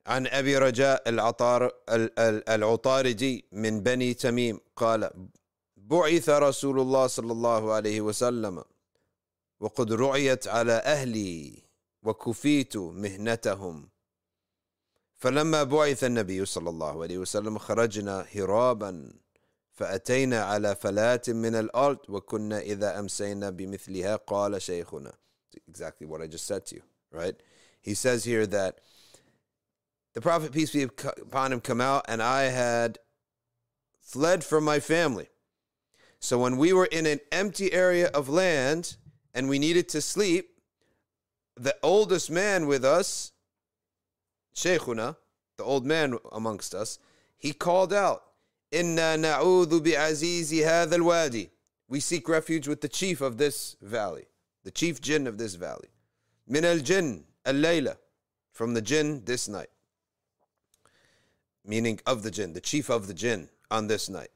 [0.06, 5.10] عن أبي رجاء العطار ال- ال- العطاردي من بني تميم قال
[5.76, 8.64] بعث رسول الله صلى الله عليه وسلم
[9.60, 11.62] وقد رعيت على أهلي
[12.02, 13.88] وكفيت مهنتهم
[15.21, 19.13] فلما بعث النبي صلى الله عليه وسلم خرجنا هرابا
[19.73, 25.13] فأتينا على فلاة من الأرض وكنا إذا أمسينا بمثلها قال شيخنا
[25.69, 27.35] exactly what I just said to you right
[27.81, 28.79] he says here that
[30.13, 32.99] the prophet peace be upon him come out and I had
[34.01, 35.27] fled from my family
[36.19, 38.97] so when we were in an empty area of land
[39.33, 40.49] and we needed to sleep
[41.55, 43.30] the oldest man with us
[44.55, 45.15] Shaykhuna,
[45.57, 46.99] the old man amongst us,
[47.37, 48.23] he called out,
[48.71, 51.49] Inna na'udhu bi'azizi hadha al-wadi.
[51.87, 54.25] We seek refuge with the chief of this valley,
[54.63, 55.89] the chief jinn of this valley.
[56.47, 57.97] Min al-jinn al-layla,
[58.51, 59.69] from the jinn this night.
[61.65, 64.31] Meaning of the jinn, the chief of the jinn on this night.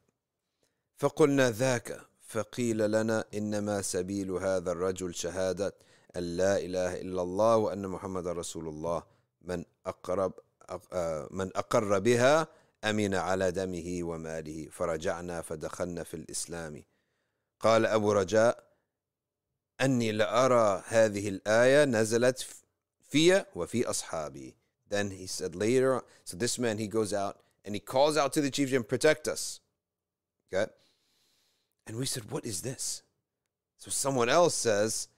[1.01, 5.73] فقلنا ذاك فقيل لنا إنما سبيل هذا الرجل شهادة
[6.15, 9.03] أن لا إله إلا الله وأن محمد رسول الله
[9.46, 10.32] من أقرب
[10.92, 12.48] آه، من أقر بها
[12.84, 16.84] أمن على دمه وماله فرجعنا فدخلنا في الإسلام
[17.60, 18.66] قال أبو رجاء
[19.80, 22.46] أني لأرى هذه الآية نزلت
[23.08, 24.54] في وفي أصحابي
[24.88, 28.40] then he said later so this man he goes out and he calls out to
[28.40, 29.60] the chief and protect us
[30.52, 30.70] okay
[31.86, 33.02] and we said what is this
[33.78, 35.08] so someone else says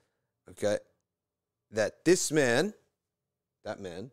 [0.48, 0.78] okay
[1.70, 2.72] that this man
[3.64, 4.10] that man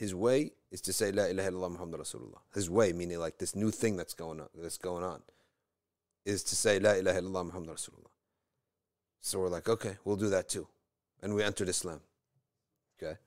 [0.00, 2.38] his way is to say La ilaha illallah Muhammad Rasulullah.
[2.54, 5.20] His way, meaning like this new thing that's going on, that's going on,
[6.24, 8.14] is to say La ilaha illallah Muhammad Rasulullah.
[9.20, 10.66] So we're like, okay, we'll do that too.
[11.22, 12.00] And we entered Islam.
[12.96, 13.18] Okay.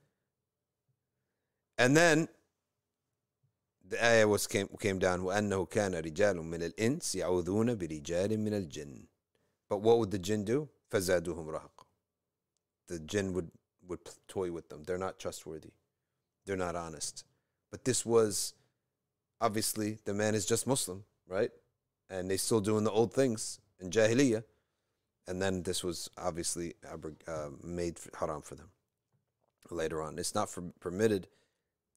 [1.78, 2.28] And then
[3.88, 9.06] the ayah was came, came down وأنه كان رجال من الإنس يعوذون برجال من الجن.
[9.70, 10.70] But what would the jinn do?
[10.90, 11.86] فزادوهم رهقا.
[12.88, 13.52] The jinn would,
[13.88, 14.84] would toy with them.
[14.86, 15.74] They're not trustworthy
[16.49, 17.25] they're not honest.
[17.71, 18.55] But this was
[19.41, 21.51] obviously the man is just Muslim, right?
[22.11, 24.43] And they still doing the old things in Jahiliyyah.
[25.27, 28.71] And then this was obviously uh, made haram for them
[29.71, 30.19] later on.
[30.19, 30.49] It's not
[30.81, 31.29] permitted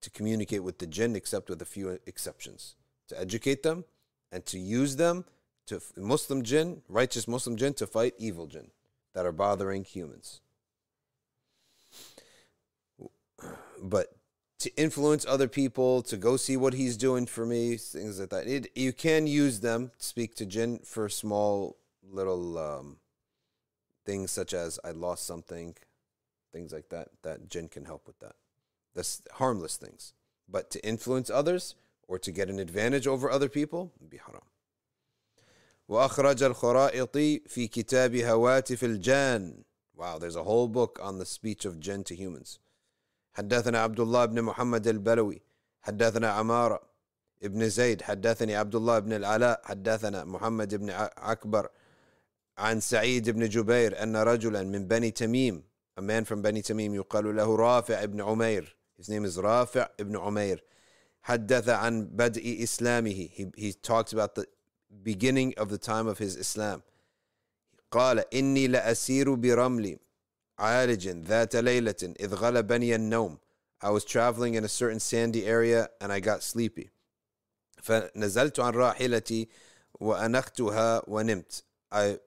[0.01, 2.75] to communicate with the jinn except with a few exceptions
[3.07, 3.85] to educate them
[4.33, 5.23] and to use them
[5.67, 8.71] to Muslim jinn, righteous Muslim jinn, to fight evil jinn
[9.13, 10.41] that are bothering humans.
[13.81, 14.13] But
[14.61, 18.47] to influence other people to go see what he's doing for me, things like that.
[18.47, 22.97] It, you can use them, speak to jinn for small little um,
[24.05, 25.75] things such as I lost something,
[26.53, 28.35] things like that, that jinn can help with that.
[28.93, 30.13] That's harmless things.
[30.47, 31.75] But to influence others
[32.07, 34.43] or to get an advantage over other people, be haram.
[35.89, 39.63] وأخرج الخرائطي في كتاب هواتف الجان.
[39.95, 42.59] Wow, there's a whole book on the speech of jinn to humans.
[43.33, 45.41] حدثنا عبد الله بن محمد البلوي
[45.81, 46.81] حدثنا عمارة
[47.43, 51.69] ابن زيد حدثني عبد الله بن العلاء حدثنا محمد بن أكبر
[52.57, 55.63] عن سعيد بن جبير أن رجلا من بني تميم
[55.99, 60.17] a man from بني تميم يقال له رافع بن عمير his name is رافع بن
[60.17, 60.63] عمير
[61.21, 64.45] حدث عن بدء إسلامه he, he talks about the
[65.03, 66.81] beginning of the time of his Islam.
[67.91, 69.99] قال إني لأسير برملي.
[70.60, 73.38] عالج ذات ليلة إذ غلبني النوم
[73.82, 76.90] I was traveling in a certain sandy area and I got sleepy
[77.82, 79.48] فنزلت عن راحلتي
[80.00, 81.62] وأنختها ونمت
[81.92, 82.18] I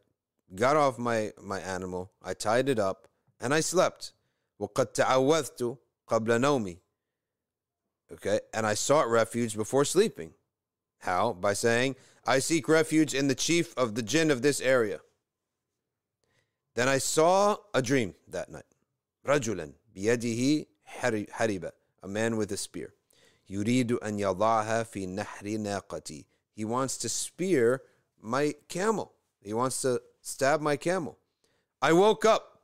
[0.56, 3.08] got off my, my animal I tied it up
[3.40, 4.14] and I slept
[4.60, 5.78] وقد تعوذت
[6.08, 6.80] قبل نومي
[8.12, 10.34] Okay, and I sought refuge before sleeping.
[11.00, 11.34] How?
[11.34, 11.96] By saying,
[12.26, 15.00] I seek refuge in the chief of the jinn of this area.
[16.76, 18.64] Then I saw a dream that night.
[19.26, 21.72] رجلا بيده حربة
[22.04, 22.94] a man with a spear.
[23.50, 26.26] يريد أن يضعها في نحر ناقتي.
[26.56, 27.82] He wants to spear
[28.22, 29.14] my camel.
[29.42, 31.18] He wants to stab my camel.
[31.82, 32.62] I woke up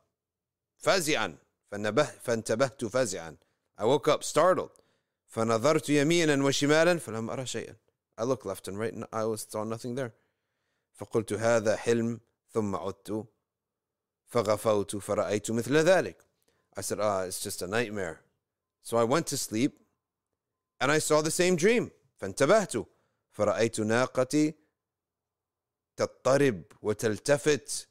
[0.78, 1.38] فزعا
[1.72, 3.38] فانتبهت فزعا.
[3.78, 4.82] I woke up startled.
[5.28, 7.76] فنظرت يمينا وشمالا فلم أرى شيئا.
[8.18, 10.14] I looked left and right and I was saw nothing there.
[10.94, 12.20] فقلت هذا حلم
[12.54, 13.28] ثم عدت
[14.30, 16.16] فغفوت فرأيت مثل ذلك.
[16.78, 18.22] I said, ah, it's just a nightmare.
[18.82, 19.80] So I went to sleep
[20.80, 22.88] and I saw the same dream فانتبهت
[23.32, 24.54] فرأيت ناقتي
[25.98, 27.88] تضطرب وتلتفت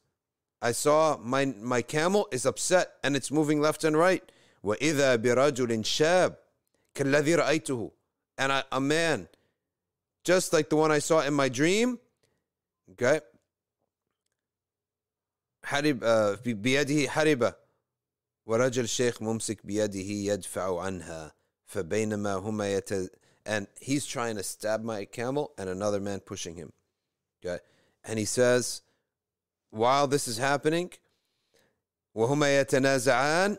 [0.62, 4.22] I saw my, my camel is upset and it's moving left and right
[4.62, 6.36] وإذا برجل شاب
[6.94, 7.90] كالذي رأيته
[8.38, 9.28] and I, a man
[10.24, 11.98] just like the one I saw in my dream
[12.92, 13.20] okay
[15.64, 17.54] حرب آه، بيده حربة
[18.46, 19.98] ورجل شيخ ممسك بيده
[20.32, 21.34] يدفع عنها
[21.66, 22.92] فبينما هما يت
[23.46, 26.72] and he's trying to stab my camel and another man pushing him
[27.44, 27.58] okay
[28.04, 28.82] and he says
[29.70, 30.90] while this is happening
[32.14, 33.56] وهما يتنازعان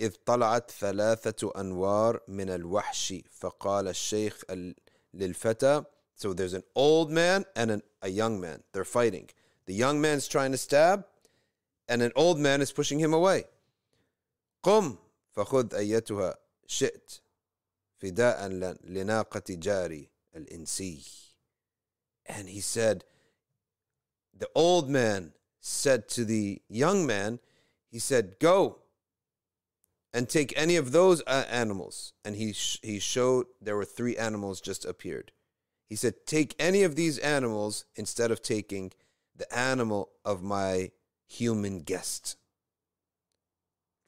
[0.00, 4.74] إذ طلعت ثلاثة أنوار من الوحش فقال الشيخ ال-
[5.14, 5.82] للفتى
[6.14, 9.28] so there's an old man and an, a young man they're fighting
[9.66, 11.04] the young man's trying to stab
[11.88, 13.44] and an old man is pushing him away
[14.62, 14.96] قم
[15.36, 16.34] فخذ أيتها
[16.66, 17.20] شئت
[18.00, 21.02] فداء ل- لناقة جاري الإنسي
[22.26, 23.04] and he said
[24.34, 27.38] the old man said to the young man
[27.90, 28.78] he said go
[30.12, 34.16] and take any of those uh, animals and he sh- he showed there were three
[34.16, 35.32] animals just appeared
[35.88, 38.92] he said take any of these animals instead of taking
[39.34, 40.90] the animal of my
[41.40, 42.36] human guest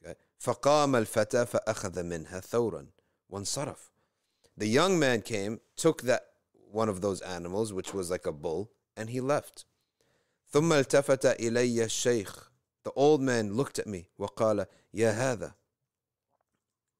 [0.03, 0.15] okay.
[0.39, 2.87] فقام الفتى فأخذ منها ثورا
[3.29, 3.91] وانصرف
[4.57, 6.23] the young man came took that
[6.71, 9.65] one of those animals which was like a bull and he left
[10.53, 12.51] ثم التفت إلي الشيخ
[12.87, 15.55] the old man looked at me وقال يا هذا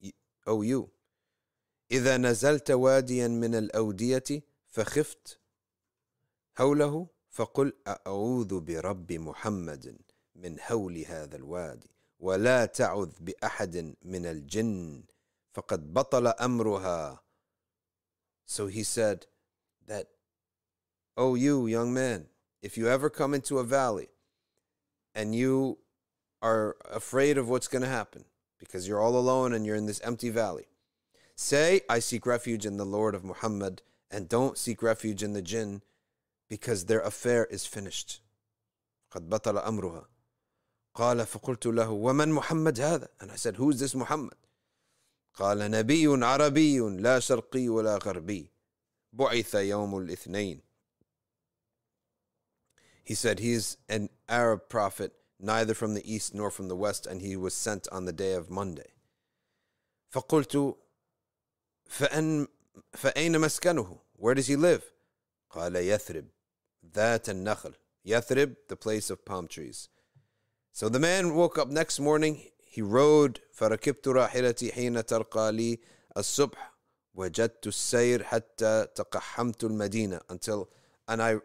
[0.03, 0.13] Y-
[0.47, 0.89] Oh you
[1.91, 5.39] إذا نزلت واديا من الأودية فخفت
[6.55, 9.97] حوله فقل أعوذ برب محمد
[10.35, 15.03] من هول هذا الوادي ولا تعذ بأحد من الجن
[15.53, 17.19] فقد بطل أمرها
[18.45, 19.27] So he said
[19.87, 20.07] that,
[21.15, 22.27] Oh, you young man,
[22.61, 24.09] if you ever come into a valley
[25.15, 25.77] and you
[26.41, 28.25] are afraid of what's going to happen
[28.59, 30.67] because you're all alone and you're in this empty valley,
[31.35, 35.41] say, I seek refuge in the Lord of Muhammad and don't seek refuge in the
[35.41, 35.81] jinn
[36.49, 38.21] because their affair is finished.
[39.11, 40.07] قد بطل أمرها
[40.96, 44.36] قال فقلت له ومن محمد هذا I said who's this Muhammad
[45.34, 48.50] قال نبي عربي لا شرقي ولا غربي
[49.12, 50.62] بعث يوم الاثنين
[53.04, 57.20] He said he's an Arab prophet neither from the east nor from the west and
[57.20, 58.94] he was sent on the day of Monday
[60.10, 60.76] فقلت
[61.84, 62.46] فأن
[62.92, 64.82] فأين مسكنه Where does he live
[65.50, 66.28] قال يثرب
[66.94, 67.74] ذات النخل
[68.06, 69.88] يثرب the place of palm trees
[70.75, 75.79] So the man woke up next morning he rode فركبت راحلتي حين ترقى لي
[76.17, 76.73] الصبح
[77.15, 80.69] وجدت السير حتى تقحمت المدينة until
[81.07, 81.39] and I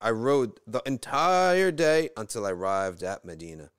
[0.00, 3.70] I rode the entire day until I arrived at Medina.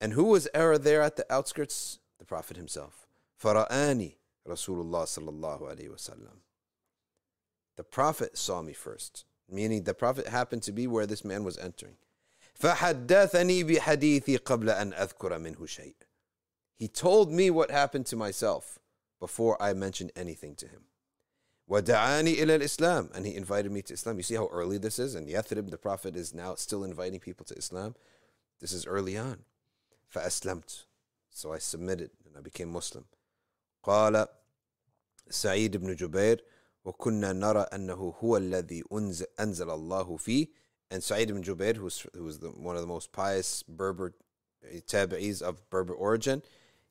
[0.00, 1.98] And who was ever there at the outskirts?
[2.18, 3.06] The Prophet himself.
[3.38, 4.16] فرآني
[4.48, 6.40] رسول الله صلى الله عليه وسلم.
[7.76, 11.58] The Prophet saw me first, meaning the Prophet happened to be where this man was
[11.58, 11.96] entering.
[12.60, 15.94] فحدثني بحديثي قبل أن أذكر منه شيء.
[16.74, 18.78] He told me what happened to myself
[19.20, 20.82] before I mentioned anything to him.
[21.68, 24.16] ودعاني إلى الإسلام and he invited me to Islam.
[24.16, 25.14] You see how early this is?
[25.14, 27.94] And Yathrib, the Prophet, is now still inviting people to Islam.
[28.60, 29.44] This is early on.
[30.14, 30.84] فأسلمت.
[31.30, 33.04] So I submitted and I became Muslim.
[33.84, 34.26] قال
[35.30, 36.44] سعيد بن جبير
[36.84, 40.46] وكنا نرى أنه هو الذي أنزل, أنزل الله فيه
[40.90, 44.14] and Sa'id ibn Jubair, who was, who was the, one of the most pious Berber
[44.88, 46.42] tabi'is of Berber origin,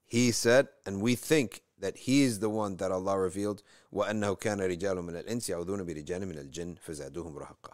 [0.06, 3.62] he said, and we think that he is the one that Allah revealed,
[3.94, 7.74] وَأَنَّهُ كَانَ رِجَالٌ مِنَ الْإِنسِ يَعُوذُونَ بِرِجَالٍ مِنَ الْجِنِّ فَزَادُوهُمْ رَهَقًا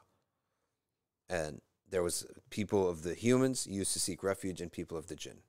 [1.30, 5.16] And there was people of the humans used to seek refuge in people of the
[5.16, 5.40] jinn.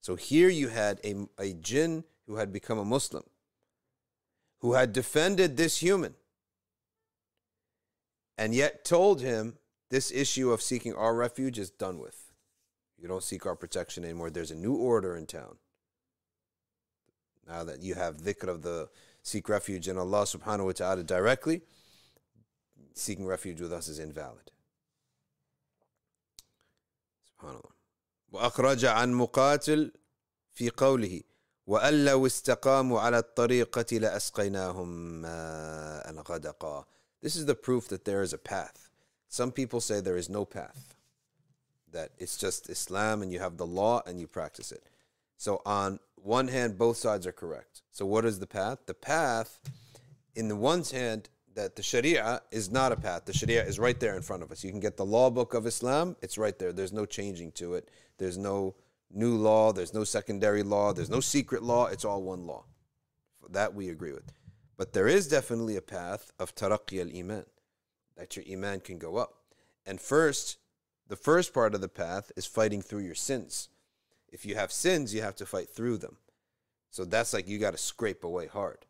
[0.00, 3.24] So here you had a, a jinn who had become a Muslim,
[4.60, 6.14] who had defended this human,
[8.38, 9.58] and yet told him
[9.92, 12.32] this issue of seeking our refuge is done with.
[13.00, 14.30] You don't seek our protection anymore.
[14.30, 15.56] There's a new order in town.
[17.46, 18.88] Now that you have dhikr of the
[19.22, 21.62] seek refuge in Allah subhanahu wa ta'ala directly,
[22.94, 24.50] seeking refuge with us is invalid.
[27.40, 27.72] Subhanallah.
[28.32, 29.92] وأخرج عن مقاتل
[30.52, 31.22] في قوله
[31.66, 34.88] وأن لو استقاموا على الطريقة لأسقيناهم
[35.22, 36.84] ماء غدقا
[37.22, 38.90] This is the proof that there is a path.
[39.33, 40.93] Some people say there is no path.
[41.91, 44.83] That it's just Islam and you have the law and you practice it.
[45.37, 47.81] So on one hand, both sides are correct.
[47.89, 48.85] So what is the path?
[48.85, 49.59] The path
[50.35, 53.25] in the one's hand that the Sharia is not a path.
[53.25, 54.63] The Sharia is right there in front of us.
[54.63, 56.71] You can get the law book of Islam, it's right there.
[56.71, 57.89] There's no changing to it.
[58.19, 58.75] There's no
[59.09, 61.87] new law, there's no secondary law, there's no secret law.
[61.87, 62.65] It's all one law.
[63.49, 64.31] That we agree with.
[64.77, 67.45] But there is definitely a path of taraqi al iman,
[68.17, 69.35] that your iman can go up.
[69.85, 70.57] And first,
[71.07, 73.69] the first part of the path is fighting through your sins.
[74.31, 76.17] If you have sins, you have to fight through them.
[76.89, 78.85] So that's like you got to scrape away hard.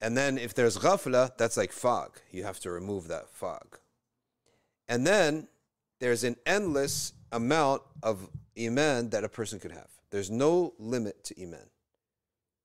[0.00, 2.18] And then if there's ghafla, that's like fog.
[2.30, 3.78] You have to remove that fog.
[4.88, 5.48] And then
[6.00, 8.28] there's an endless amount of
[8.60, 9.88] iman that a person could have.
[10.10, 11.70] There's no limit to iman.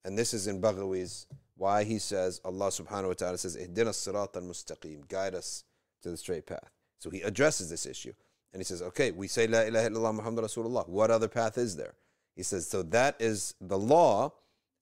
[0.03, 1.27] And this is in Baghawi's
[1.58, 5.64] why he says Allah subhanahu wa ta'ala says ihdina sirat al-mustaqim guide us
[6.03, 6.72] to the straight path.
[6.99, 8.14] So he addresses this issue.
[8.53, 10.88] And he says, okay, we say La ilaha illallah Muhammad Rasulullah.
[10.88, 11.95] What other path is there?
[12.36, 14.34] He says, so that is the law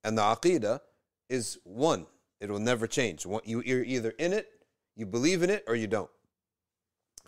[0.04, 0.82] and the aqidah
[1.30, 2.06] is one.
[2.40, 3.26] It will never change.
[3.26, 4.50] You, you're either in it,
[4.96, 6.10] you believe in it, or you don't.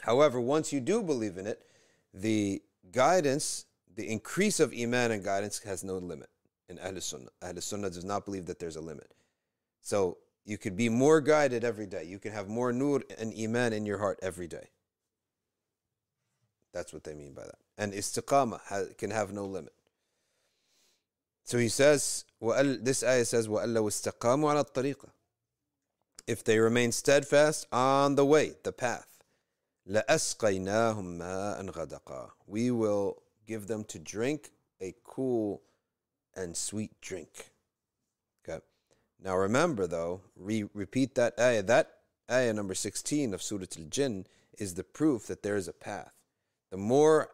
[0.02, 1.64] However, once you do believe in it,
[2.14, 6.30] the guidance, the increase of iman and guidance has no limit
[6.70, 7.30] in Ahl Sunnah.
[7.42, 9.12] Ahl Sunnah does not believe that there's a limit.
[9.87, 12.05] So you could be more guided every day.
[12.05, 14.69] You can have more nur and iman in your heart every day.
[16.73, 17.59] That's what they mean by that.
[17.79, 19.75] And istiqamah can have no limit.
[21.45, 25.11] So he says, this ayah says, وَأَلَّوْ اسْتَقَامُوا عَلَى الطَّرِيقَةِ
[26.27, 29.25] If they remain steadfast on the way, the path,
[29.89, 35.63] لَأَسْقَيْنَاهُمْ مَاءً غَدَقًا We will give them to drink a cool
[36.35, 37.51] and sweet drink.
[39.24, 41.64] Now remember though, re- repeat that ayah.
[41.64, 41.92] That
[42.30, 44.26] ayah number 16 of Surah Al-Jinn
[44.58, 46.14] is the proof that there is a path.
[46.72, 47.30] The more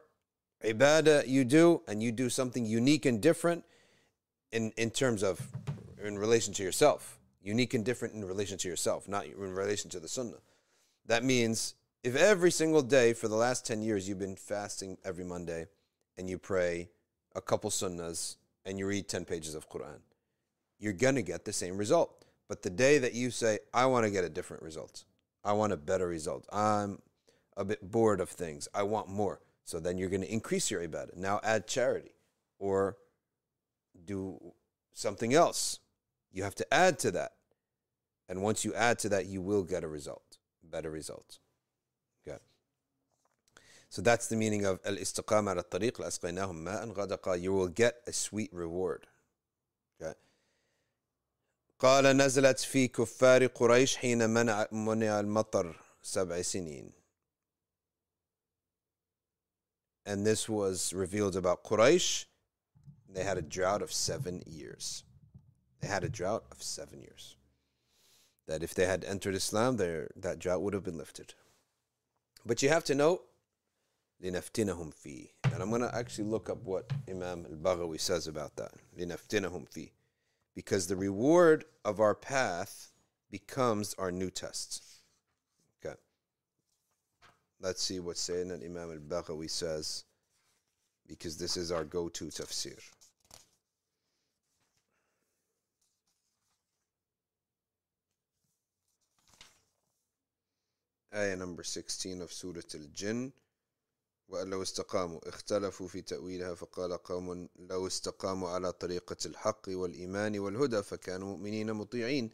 [0.63, 3.65] ibadah you do and you do something unique and different,
[4.53, 5.41] in, in terms of
[6.01, 9.99] in relation to yourself, unique and different in relation to yourself, not in relation to
[9.99, 10.38] the sunnah.
[11.07, 15.25] That means if every single day for the last 10 years you've been fasting every
[15.25, 15.65] Monday
[16.17, 16.89] and you pray
[17.36, 19.99] a couple sunnahs and you read 10 pages of Quran,
[20.84, 22.25] you're going to get the same result.
[22.49, 25.05] But the day that you say, I want to get a different result,
[25.43, 27.01] I want a better result, I'm
[27.55, 29.39] a bit bored of things, I want more.
[29.63, 31.15] So then you're going to increase your ibadah.
[31.15, 32.15] Now add charity
[32.59, 32.97] or
[34.05, 34.53] do
[34.93, 35.79] something else.
[36.34, 37.31] You have to add to that.
[38.27, 41.39] And once you add to that, you will get a result, better results.
[42.27, 42.39] Okay.
[43.89, 47.39] So that's the meaning of al-istiqama al tariq asqaynahum ma'an ghadaqa.
[47.39, 49.07] You will get a sweet reward.
[51.82, 51.86] Okay.
[51.86, 56.92] قال نزلت في كفار قريش حين منع منع المطر سبع سنين.
[60.06, 62.24] And this was revealed about Quraysh
[63.09, 65.02] they had a drought of seven years.
[65.80, 67.36] They had a drought of seven years.
[68.46, 71.34] That if they had entered Islam, that drought would have been lifted.
[72.44, 73.22] But you have to know,
[74.22, 78.72] لِنَفْتِنَهُمْ فِي And I'm going to actually look up what Imam al-Baghawi says about that.
[78.98, 79.90] لِنَفْتِنَهُمْ فِي
[80.55, 82.91] because the reward of our path
[83.31, 84.83] becomes our new test.
[85.83, 85.95] Okay.
[87.59, 90.05] Let's see what Sayyidina Imam al Baghawi says,
[91.07, 92.79] because this is our go to tafsir.
[101.15, 103.33] Ayah number 16 of Surah Al Jinn.
[104.30, 110.84] وأن لو استقاموا اختلفوا في تأويلها فقال قوم لو استقاموا على طريقة الحق والإيمان والهدى
[110.84, 112.30] فكانوا مؤمنين مطيعين.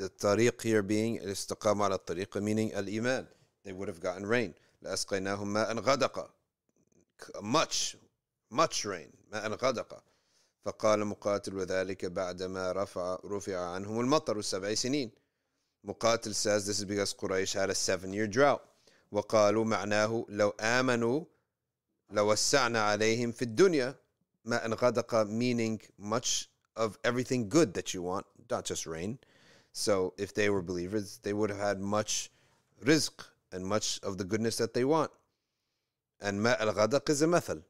[0.00, 3.26] The طريق here being الاستقامة على الطريقة meaning الإيمان.
[3.64, 4.54] They would have gotten rain.
[4.82, 6.30] لأسقيناهم ماء غدقا
[7.40, 7.96] much
[8.50, 9.10] much rain.
[9.32, 10.02] ماء غدقا
[10.64, 15.10] فقال مقاتل وذلك بعدما رفع رفع عنهم المطر سبع سنين.
[15.86, 18.62] Muqatil says this is because Quraysh had a seven year drought.
[19.11, 21.25] وقالوا معناه لو آمنوا
[22.11, 23.95] لوسعنا عليهم في الدنيا
[24.45, 29.17] ما غدق meaning much of everything good that you want, not just rain.
[29.71, 32.29] So if they were believers, they would have had much
[32.83, 35.11] rizq and much of the goodness that they want.
[36.21, 36.69] And ma al
[37.07, 37.63] is a method.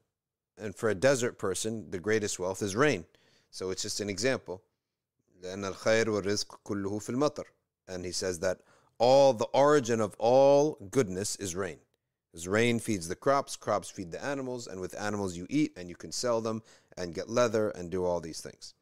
[0.58, 3.04] And for a desert person, the greatest wealth is rain.
[3.50, 4.62] So it's just an example.
[5.42, 7.44] لأن الخير والرزق كله في المطر.
[7.88, 8.60] And he says that
[9.00, 11.78] all the origin of all goodness is rain.
[12.30, 15.88] Because rain feeds the crops, crops feed the animals, and with animals you eat and
[15.88, 16.62] you can sell them
[16.96, 18.74] and get leather and do all these things.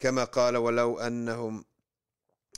[0.00, 1.64] كما قال ولو أنهم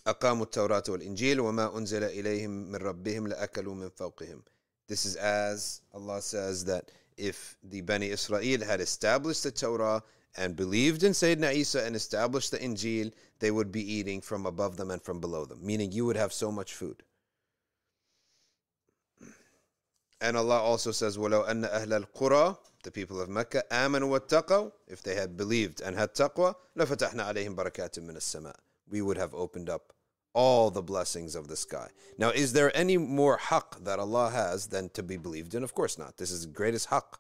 [0.07, 4.43] أقاموا التوراة والإنجيل وما أنزل إليهم من ربهم لأكلوا من فوقهم.
[4.89, 10.03] This is as Allah says that if the Bani Israel had established the Torah
[10.37, 14.77] and believed in Sayyidina Isa and established the Injil, they would be eating from above
[14.77, 17.03] them and from below them, meaning you would have so much food.
[20.21, 25.03] And Allah also says, وَلَوْ أَنَّ أَهْلَ الْقُرَى The people of Mecca, آمَنوا وَاتَّقَوْا If
[25.03, 28.55] they had believed and had taqwa, لَفَتَحْنَا عَلَيْهِمْ بَرَكَاتٍ مِّنَ السَّمَاءِ
[28.91, 29.93] We would have opened up
[30.35, 31.89] all the blessings of the sky.
[32.19, 35.63] Now, is there any more haqq that Allah has than to be believed in?
[35.63, 36.17] Of course not.
[36.17, 37.15] This is the greatest haqq.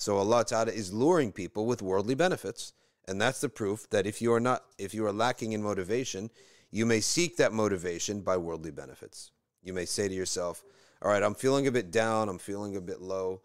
[0.00, 2.72] So Allah Ta'ala is luring people with worldly benefits.
[3.08, 6.30] And that's the proof that if you are not, if you are lacking in motivation,
[6.70, 9.30] you may seek that motivation by worldly benefits.
[9.62, 10.64] You may say to yourself,
[11.00, 13.42] all right, I'm feeling a bit down, I'm feeling a bit low,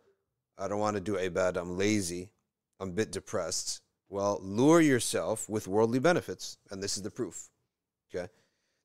[0.58, 2.32] I don't want to do ibad, I'm lazy,
[2.80, 3.82] I'm a bit depressed.
[4.10, 7.50] Well, lure yourself with worldly benefits, and this is the proof.
[8.14, 8.28] Okay?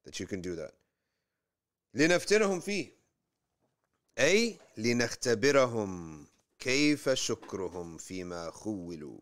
[0.04, 0.72] That you can do that.
[1.94, 2.88] لنفتنهم فيه
[4.18, 6.26] أي لنختبرهم
[6.60, 9.20] كيف شكرهم فيما خولوا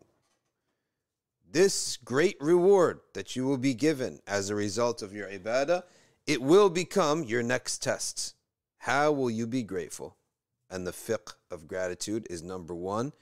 [1.51, 5.83] This great reward that you will be given as a result of your ibadah,
[6.27, 8.35] it will become your next test.
[8.79, 10.17] How will you be grateful?
[10.69, 13.13] And the fiqh of gratitude is number one,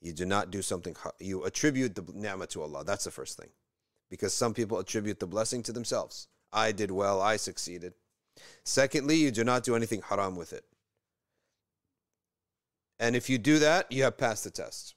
[0.00, 2.84] you do not do something, you attribute the ni'mah to Allah.
[2.84, 3.50] That's the first thing.
[4.08, 6.28] Because some people attribute the blessing to themselves.
[6.52, 7.94] I did well, I succeeded.
[8.64, 10.64] Secondly, you do not do anything haram with it.
[13.00, 14.94] And if you do that, you have passed the test.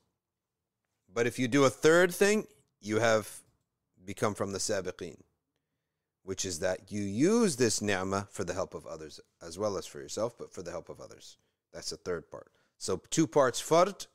[1.13, 2.47] But if you do a third thing,
[2.79, 3.41] you have
[4.05, 5.17] become from the sabiqeen,
[6.23, 9.85] which is that you use this ni'mah for the help of others, as well as
[9.85, 11.37] for yourself, but for the help of others.
[11.73, 12.51] That's the third part.
[12.77, 14.07] So two parts fard,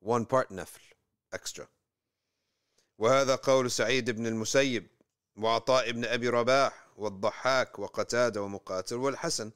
[0.00, 0.78] one part nafl,
[1.32, 1.66] extra.
[2.98, 4.86] وهذا قول سعيد بن المسيب
[5.36, 9.52] وعطاء بن أبي رباح والضحاك وقتادة ومقاتل والحسن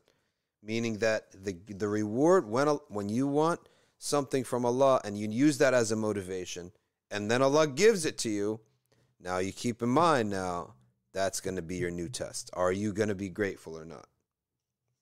[0.63, 3.61] meaning that the the reward when when you want
[4.03, 6.73] something from Allah and you use that as a motivation
[7.11, 8.61] and then Allah gives it to you
[9.21, 10.75] now you keep in mind now
[11.13, 14.07] that's going to be your new test are you going to be grateful or not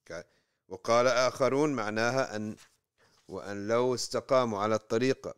[0.04, 0.22] okay
[0.68, 2.56] وقال آخرون معناها أن
[3.28, 5.34] وأن لو استقاموا على الطريقة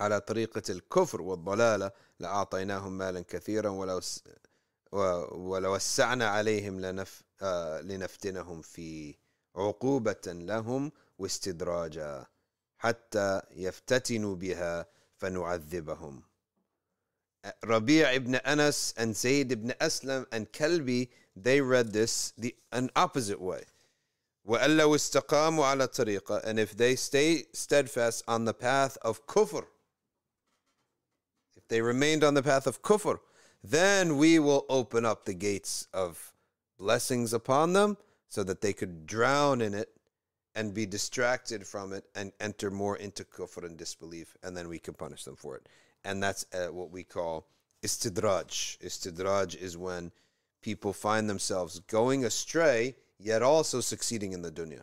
[0.00, 1.90] على طريقة الكفر والضلالة
[2.20, 4.00] لأعطيناهم مالا كثيرا ولو
[5.32, 7.22] ولوسعنا عليهم لنف
[7.82, 9.14] لنفتنهم فيه
[9.56, 12.26] عقوبة لهم واستدراجا
[12.82, 14.86] حتى يفتتنوا بها
[15.16, 16.22] فنعذبهم
[17.64, 23.40] Rabi' ibn Anas and Zayd ibn Aslam and Kalbi, they read this the an opposite
[23.40, 23.62] way.
[24.46, 29.66] وَأَلَّا اسْتَقَامُوا عَلَى الطَّرِيقَةِ And if they stay steadfast on the path of kufr,
[31.56, 33.20] if they remained on the path of kufr,
[33.62, 36.32] then we will open up the gates of
[36.78, 37.96] blessings upon them
[38.28, 39.90] so that they could drown in it
[40.54, 44.78] and be distracted from it and enter more into kufr and disbelief, and then we
[44.78, 45.68] can punish them for it.
[46.04, 47.46] And that's uh, what we call
[47.84, 48.78] istidraj.
[48.78, 50.10] Istidraj is when
[50.62, 54.82] people find themselves going astray, yet also succeeding in the dunya.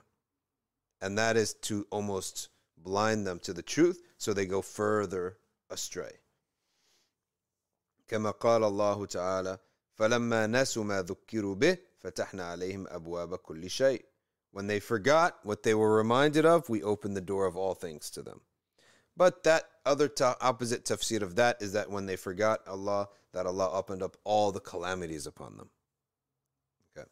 [1.02, 5.38] And that is to almost blind them to the truth so they go further
[5.70, 6.12] astray.
[8.08, 9.58] كما قال الله تعالى
[9.98, 14.06] فلما نسوا ما ذكروا به فتحنا عليهم أبواب كل شيء
[14.53, 18.11] when they forgot what they were reminded of, we opened the door of all things
[18.11, 18.41] to them.
[19.17, 23.47] But that other ta- opposite tafsir of that is that when they forgot Allah, that
[23.47, 25.71] Allah opened up all the calamities upon them.
[26.97, 27.07] Okay.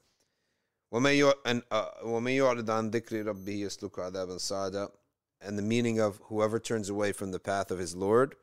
[4.70, 4.86] Uh,
[5.40, 8.34] and the meaning of whoever turns away from the path of his Lord,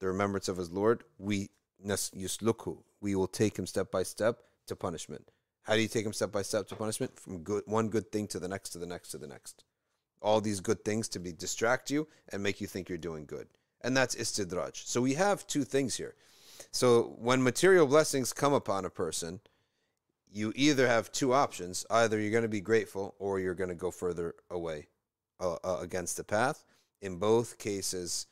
[0.00, 1.48] the remembrance of his Lord, we
[1.86, 5.30] yusluku, we will take him step by step to punishment.
[5.62, 7.18] How do you take them step by step to punishment?
[7.18, 9.64] From good one good thing to the next to the next to the next.
[10.20, 13.48] All these good things to be distract you and make you think you're doing good.
[13.80, 14.86] And that's istidraj.
[14.86, 16.14] So we have two things here.
[16.70, 19.40] So when material blessings come upon a person,
[20.30, 21.84] you either have two options.
[21.90, 24.86] Either you're going to be grateful or you're going to go further away
[25.40, 26.64] uh, uh, against the path.
[27.00, 28.26] In both cases,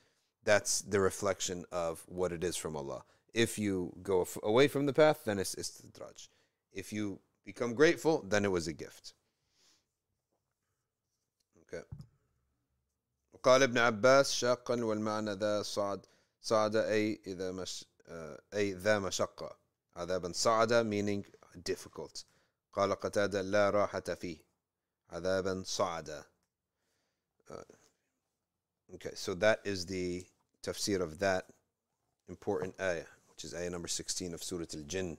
[0.44, 3.04] that's the reflection of what it is from Allah.
[3.34, 6.28] If you go away from the path, then it's istidraj
[6.71, 9.13] If you become grateful, then it was a gift.
[11.63, 11.83] Okay.
[13.33, 16.05] وقال ابن عباس شاقا والمعنى ذا صعد
[16.41, 17.85] صعد أي إذا مش
[18.53, 19.57] أي ذا مشقة
[19.95, 21.23] عذابا صعد meaning
[21.63, 22.25] difficult
[22.73, 24.37] قال قتادة لا راحة فيه
[25.09, 26.23] عذابا صعد
[28.93, 30.25] Okay, so that is the
[30.61, 31.45] tafsir of that
[32.29, 35.17] important ayah which is ayah number 16 of Surah Al Jinn.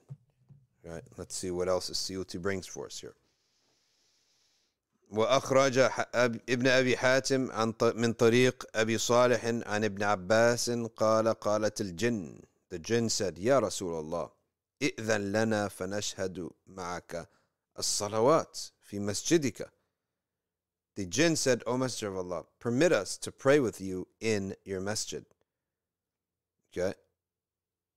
[0.84, 1.04] Right?
[1.18, 3.16] Let's see what else the Suyuti brings for us here.
[5.12, 5.78] وأخرج
[6.50, 12.80] ابن أبي حاتم عن من طريق أبي صالح عن ابن عباس قال قالت الجن The
[12.80, 14.32] jinn said يا رسول الله
[14.82, 17.30] إذن لنا فنشهد معك
[17.80, 19.70] الصلوات في مسجدك
[20.96, 24.82] The jinn said, O Messenger of Allah, permit us to pray with you in your
[24.82, 25.26] masjid.
[26.72, 26.94] Okay?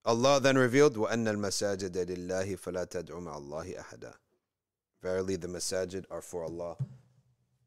[0.06, 4.14] Allah then revealed, وَأَنَّ الْمَسَاجِدَ لِلَّهِ فَلَا تَدْعُ مَعَ اللَّهِ أَحَدًا
[5.02, 6.76] Verily the masajid are for Allah.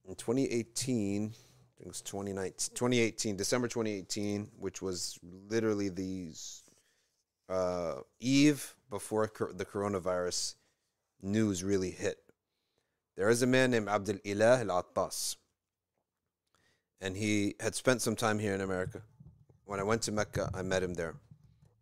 [0.04, 1.34] In 2018, I think
[1.80, 6.32] it was 2019, 2018, December 2018, which was literally the
[7.48, 10.54] uh, eve before cor- the coronavirus
[11.22, 12.18] news really hit.
[13.16, 15.36] There is a man named Abdul Ilah Al Attas,
[17.00, 19.02] and he had spent some time here in America.
[19.64, 21.14] When I went to Mecca, I met him there,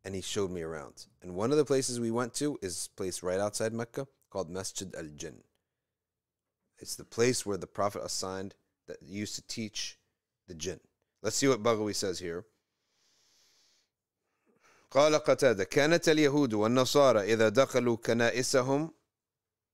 [0.05, 1.07] and he showed me around.
[1.23, 4.49] And one of the places we went to is a place right outside Mecca called
[4.51, 5.43] Masjid Al Jinn.
[6.79, 8.55] It's the place where the Prophet assigned
[8.87, 9.99] that used to teach
[10.49, 10.81] the jinn.
[11.23, 12.45] Let's see what Baghawi says here.
[14.91, 18.91] قال قتادة كانت اليهود والنصارى إذا دخلوا كنائسهم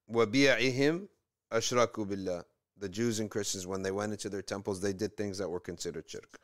[0.09, 1.09] وبيعهم
[1.53, 2.45] أشركوا بالله
[2.79, 5.61] The Jews and Christians when they went into their temples they did things that were
[5.61, 6.39] considered shirk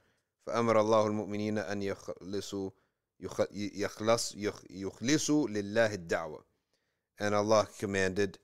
[0.46, 2.72] فأمر الله المؤمنين أن يخلصوا يخ-
[3.19, 6.43] يخلص يخ- يخلصوا لله الدعوة
[7.19, 8.37] and Allah commanded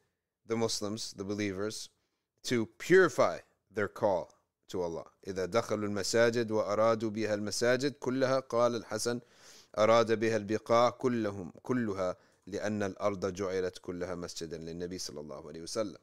[0.47, 1.89] the Muslims the believers
[2.43, 3.37] to purify
[3.71, 4.29] their call
[4.69, 9.21] to Allah إذا دخلوا المساجد وأرادوا بها المساجد كلها قال الحسن
[9.77, 12.17] أراد بها البقاع كلهم كلها
[12.47, 15.97] لأن الأرض جعلت كلها مسجدا للنبي صلى الله عليه وسلم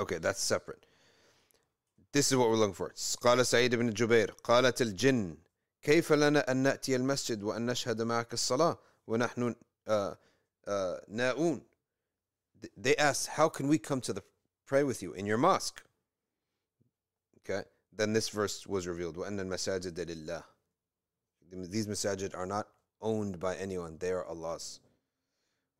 [0.00, 0.86] Okay, that's separate.
[2.12, 2.92] This is what we're looking for.
[3.20, 5.36] قال سعيد بن جبير قالت الجن
[5.84, 9.54] كيف لنا أن نأتي المسجد وأن نشهد معك الصلاة ونحن
[9.88, 10.18] آه
[10.68, 11.62] آه ناؤون
[12.78, 14.22] They asked, how can we come to the
[14.64, 15.82] pray with you in your mosque?
[17.38, 17.62] Okay,
[17.92, 19.16] then this verse was revealed.
[19.16, 20.42] وأن المساجد لله
[21.52, 22.68] These masajid are not
[23.02, 24.80] owned by anyone, they are Allah's.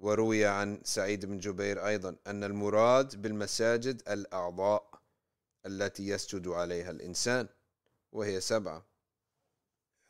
[0.00, 5.00] وروي عن سعيد بن جبير أيضا أن المراد بالمساجد الأعضاء
[5.66, 7.48] التي يسجد عليها الإنسان
[8.12, 8.93] وهي سبعة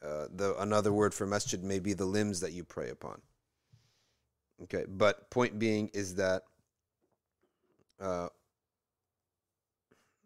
[0.04, 3.20] uh, the, another word for masjid may be the limbs that you pray upon
[4.62, 6.42] okay but point being is that
[8.00, 8.28] uh,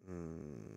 [0.07, 0.76] hmm,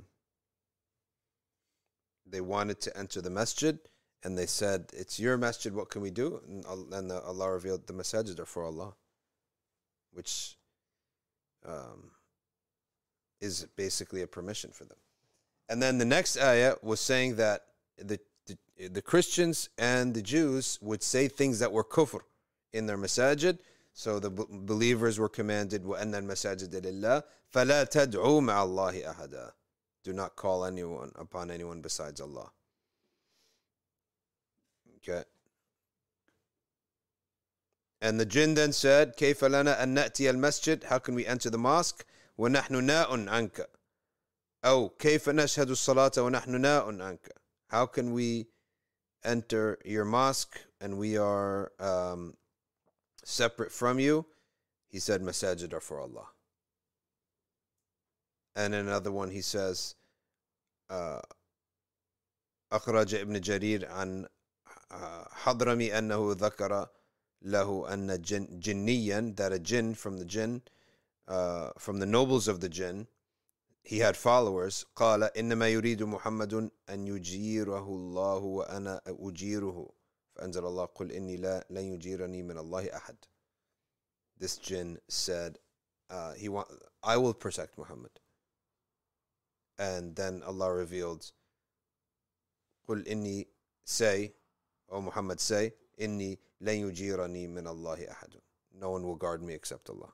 [2.27, 3.79] they wanted to enter the masjid
[4.23, 6.41] and they said, It's your masjid, what can we do?
[6.47, 8.93] And, and Allah revealed the masajid are for Allah,
[10.11, 10.57] which
[11.67, 12.11] um,
[13.39, 14.97] is basically a permission for them.
[15.69, 17.63] And then the next ayah was saying that
[17.97, 18.19] the,
[18.50, 22.20] the, the Christians and the Jews would say things that were kufr
[22.72, 23.58] in their masajid.
[23.92, 29.52] So the b- believers were commanded, وَأَنَّ الْمَسَاجِدَ لِلَّهِ فَلَا تَدْعُوا مَعَ اللَّهِ أَحَدًا
[30.04, 32.50] Do not call anyone upon anyone besides Allah.
[34.98, 35.24] Okay.
[38.02, 40.84] And the jinn then said, كيف لنا أن نأتي المسجد?
[40.84, 42.04] How can we enter the mosque?
[42.38, 43.66] ونحن ناء عنك.
[44.64, 47.32] أو كيف نشهد الصلاة ونحن ناء عنك?
[47.70, 48.46] How can we
[49.24, 52.34] enter your mosque and we are um,
[53.24, 54.26] separate from you?
[54.88, 56.28] He said, masajid are for Allah.
[58.54, 59.94] And in another one he says,
[60.88, 61.20] uh,
[62.72, 64.26] أخرج ابن جرير عن
[65.30, 66.88] حضرمي أنه ذكر
[67.42, 70.62] له أن جن جنيا that a jinn from the jinn
[71.28, 73.06] uh, from the nobles of the jinn
[73.86, 79.92] he had followers قال إنما يريد محمد أن يجيره الله وأنا أجيره
[80.34, 83.16] فأنزل الله قل إني لا لن يجيرني من الله أحد
[84.38, 85.58] this jinn said
[86.10, 86.68] uh, he want,
[87.02, 88.10] I will protect Muhammad
[89.78, 91.32] and then Allah revealed
[92.88, 93.46] قل إني
[93.84, 94.34] say
[94.88, 98.34] O Muhammad say إني لن يجيرني من الله أحد
[98.74, 100.12] no one will guard me except Allah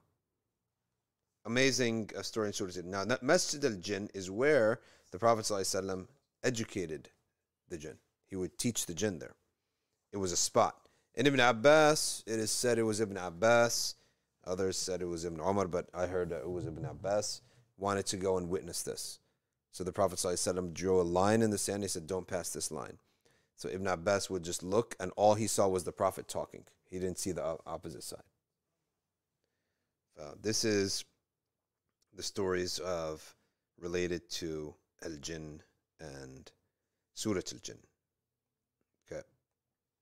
[1.47, 4.79] amazing uh, story in Surah Al- now that Masjid al-Jinn is where
[5.11, 6.07] the Prophet ﷺ
[6.43, 7.09] educated
[7.69, 9.35] the jinn he would teach the jinn there
[10.13, 10.75] it was a spot
[11.15, 13.95] in Ibn Abbas it is said it was Ibn Abbas
[14.45, 17.41] others said it was Ibn Umar but I heard it was Ibn Abbas
[17.77, 19.19] wanted to go and witness this
[19.77, 21.83] so the Prophet ﷺ drew a line in the sand.
[21.83, 22.97] He said, Don't pass this line.
[23.55, 26.63] So Ibn Abbas would just look, and all he saw was the Prophet talking.
[26.89, 28.23] He didn't see the opposite side.
[30.19, 31.05] Uh, this is
[32.17, 33.35] the stories of
[33.79, 34.73] related to
[35.05, 35.61] Al Jinn
[36.01, 36.51] and
[37.13, 37.77] Surat Al Jinn.
[39.09, 39.21] Okay.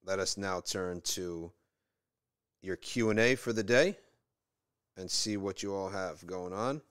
[0.05, 1.51] Let us now turn to
[2.61, 3.97] your Q&A for the day
[4.97, 6.82] and see what you all have going on.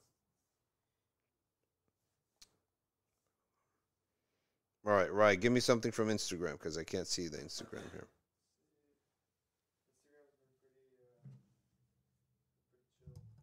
[4.87, 5.41] All right, right.
[5.41, 8.07] Give me something from Instagram because I can't see the Instagram here.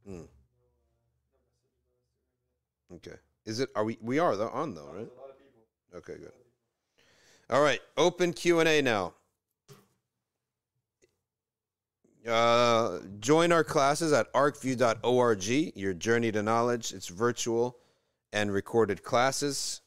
[0.07, 0.27] Mm.
[2.95, 3.15] Okay.
[3.45, 3.69] Is it?
[3.75, 3.97] Are we?
[4.01, 5.09] We are though on though, right?
[5.95, 6.31] Okay, good.
[7.49, 7.79] All right.
[7.97, 9.13] Open Q and A now.
[12.27, 15.75] Uh, join our classes at arcview.org.
[15.75, 16.93] Your journey to knowledge.
[16.93, 17.77] It's virtual
[18.31, 19.81] and recorded classes,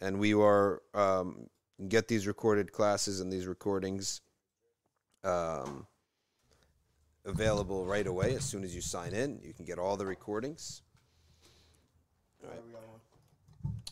[0.00, 1.48] and we are um,
[1.88, 4.22] get these recorded classes and these recordings
[5.24, 5.86] um,
[7.24, 9.40] available right away as soon as you sign in.
[9.42, 10.82] You can get all the recordings.
[12.44, 12.60] All right.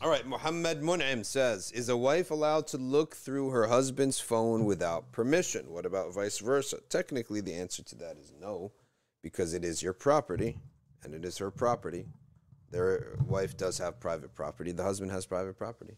[0.01, 4.65] All right, Muhammad Mun'im says, is a wife allowed to look through her husband's phone
[4.65, 5.71] without permission?
[5.71, 6.79] What about vice versa?
[6.89, 8.73] Technically, the answer to that is no,
[9.21, 10.57] because it is your property
[11.03, 12.05] and it is her property.
[12.71, 14.71] Their wife does have private property.
[14.71, 15.95] The husband has private property.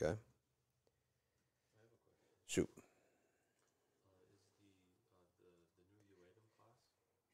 [0.00, 0.16] Okay.
[2.46, 2.68] Shoot.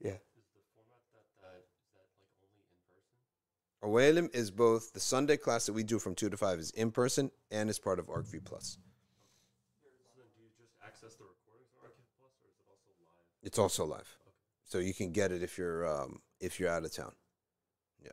[0.01, 0.17] Yeah.
[3.87, 6.91] Awalim is both the Sunday class that we do from 2 to 5 is in
[6.91, 8.79] person and is part of ArcView Plus.
[13.45, 14.19] It's also live.
[14.65, 17.13] So you can get it if you're um, if you're out of town.
[18.05, 18.11] Yeah.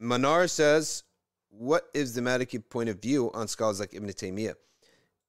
[0.00, 1.02] Manar says,
[1.50, 4.54] what is the Maliki point of view on scholars like Ibn Taymiyyah?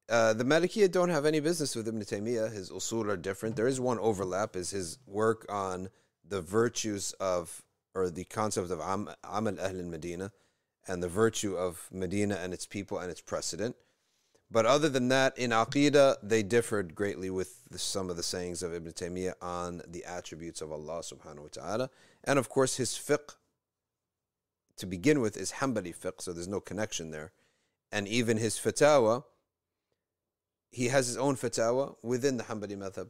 [0.09, 2.53] Uh, the Malikiya don't have any business with Ibn Taymiyyah.
[2.53, 3.57] His usul are different.
[3.57, 5.89] There is one overlap, is his work on
[6.25, 7.61] the virtues of,
[7.93, 10.31] or the concept of Am- Amal Ahl Medina,
[10.87, 13.75] and the virtue of Medina and its people and its precedent.
[14.49, 18.63] But other than that, in Aqidah, they differed greatly with the, some of the sayings
[18.63, 21.89] of Ibn Taymiyyah on the attributes of Allah subhanahu wa ta'ala.
[22.23, 23.35] And of course, his fiqh,
[24.77, 27.33] to begin with, is Hanbali fiqh, so there's no connection there.
[27.91, 29.25] And even his fatwa,
[30.71, 33.09] he has his own fatwa within the Hanbali madhab.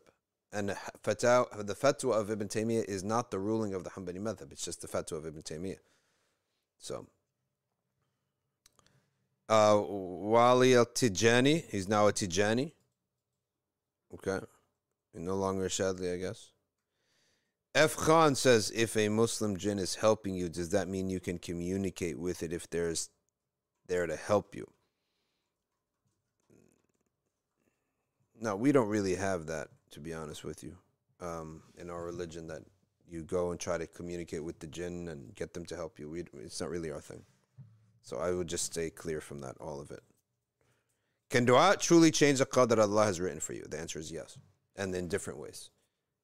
[0.51, 4.51] And fatwa, the fatwa of Ibn Taymiyyah is not the ruling of the Hanbali madhab,
[4.51, 5.80] it's just the fatwa of Ibn Taymiyyah.
[6.80, 7.08] So,
[9.49, 12.72] uh, Wali al Tijani, he's now a Tijani.
[14.14, 14.39] Okay.
[15.14, 16.51] No longer a Shadli, I guess.
[17.74, 17.95] F.
[17.95, 22.20] Khan says if a Muslim jinn is helping you, does that mean you can communicate
[22.20, 23.10] with it if there's
[23.88, 24.68] there to help you?
[28.39, 30.77] No, we don't really have that, to be honest with you,
[31.21, 32.47] um, in our religion.
[32.47, 32.61] That
[33.09, 36.09] you go and try to communicate with the jinn and get them to help you.
[36.09, 37.23] We, it's not really our thing.
[38.01, 40.01] So I would just stay clear from that, all of it.
[41.29, 43.65] Can dua truly change the qadr Allah has written for you?
[43.67, 44.38] The answer is yes,
[44.75, 45.69] and in different ways.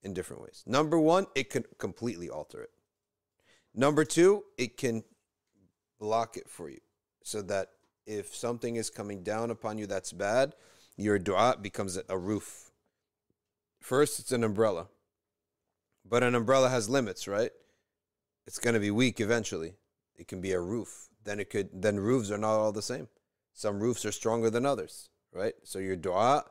[0.02, 0.64] In different ways.
[0.66, 2.72] Number one, it can completely alter it.
[3.74, 5.04] Number two, it can
[6.00, 6.80] block it for you,
[7.24, 7.70] so that
[8.06, 10.56] if something is coming down upon you that's bad,
[10.98, 12.72] your dua becomes a roof.
[13.80, 14.88] First, it's an umbrella,
[16.06, 17.52] but an umbrella has limits, right?
[18.46, 19.74] It's going to be weak eventually.
[20.16, 21.10] It can be a roof.
[21.24, 21.70] Then it could.
[21.74, 23.08] Then roofs are not all the same.
[23.54, 25.54] Some roofs are stronger than others, right?
[25.64, 26.46] So your dua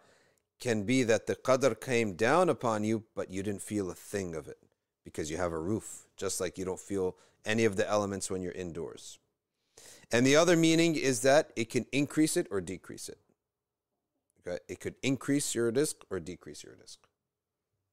[0.61, 4.35] can be that the qadr came down upon you, but you didn't feel a thing
[4.35, 4.59] of it
[5.05, 8.43] because you have a roof, just like you don't feel any of the elements when
[8.43, 9.19] you're indoors.
[10.13, 13.19] And the other meaning is that it can increase it or decrease it.
[14.47, 16.99] Okay, it could increase your rizq or decrease your rizq.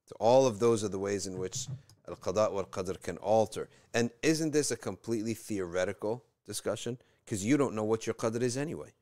[0.06, 1.68] So all of those are the ways in which
[2.08, 3.70] al qada wal qadr can alter.
[3.94, 6.98] And isn't this a completely theoretical discussion?
[7.24, 8.94] Because you don't know what your qadr is anyway.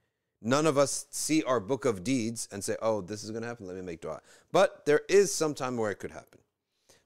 [0.41, 3.47] None of us see our book of deeds and say, "Oh, this is going to
[3.47, 3.65] happen.
[3.65, 4.21] Let me make dua."
[4.51, 6.39] But there is some time where it could happen.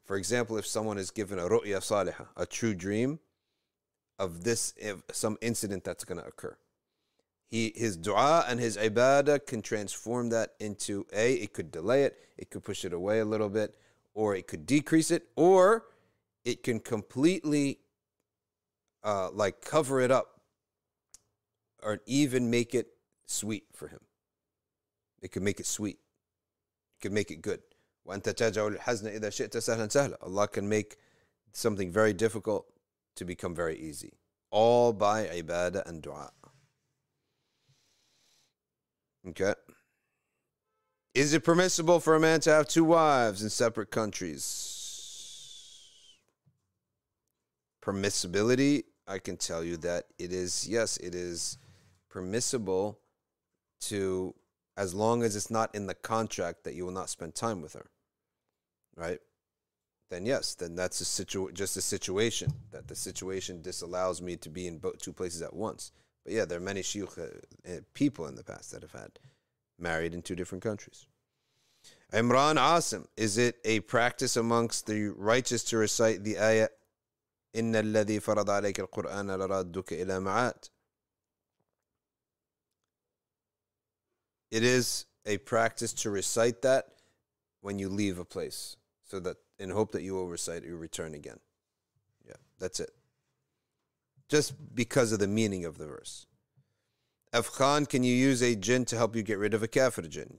[0.03, 3.19] For example, if someone is given a ru'ya salihah, a true dream
[4.19, 4.73] of this,
[5.11, 6.57] some incident that's going to occur
[7.51, 12.17] he his dua and his ibadah can transform that into a it could delay it
[12.37, 13.75] it could push it away a little bit
[14.13, 15.85] or it could decrease it or
[16.43, 17.79] it can completely
[19.03, 20.41] uh, like cover it up
[21.83, 22.87] or even make it
[23.25, 23.99] sweet for him.
[25.21, 25.99] It could make it sweet.
[26.97, 27.61] It could make it good.
[30.21, 30.97] Allah can make
[31.53, 32.65] something very difficult
[33.15, 34.13] to become very easy
[34.49, 36.31] all by ibadah and dua
[39.27, 39.53] Okay.
[41.13, 44.77] Is it permissible for a man to have two wives in separate countries?
[47.83, 51.57] Permissibility, I can tell you that it is, yes, it is
[52.09, 52.99] permissible
[53.81, 54.33] to,
[54.77, 57.73] as long as it's not in the contract that you will not spend time with
[57.73, 57.89] her.
[58.95, 59.19] Right?
[60.11, 64.49] then yes, then that's a situ- just a situation that the situation disallows me to
[64.49, 65.93] be in both two places at once.
[66.23, 69.19] But yeah, there are many shuyukh uh, uh, people in the past that have had
[69.79, 71.07] married in two different countries.
[72.13, 76.67] Imran Asim, is it a practice amongst the righteous to recite the ayah,
[77.55, 80.69] إِنَّ الَّذِي فَرَضَ عَلَيْكَ الْقُرْآنَ لَرَادُّكَ إِلَى ma'ad"?
[84.51, 86.87] It is a practice to recite that
[87.61, 91.13] when you leave a place, so that in hope that you will recite, you return
[91.13, 91.39] again.
[92.27, 92.91] Yeah, that's it.
[94.31, 96.25] Just because of the meaning of the verse.
[97.33, 100.37] Afghan, can you use a jinn to help you get rid of a kafir jinn?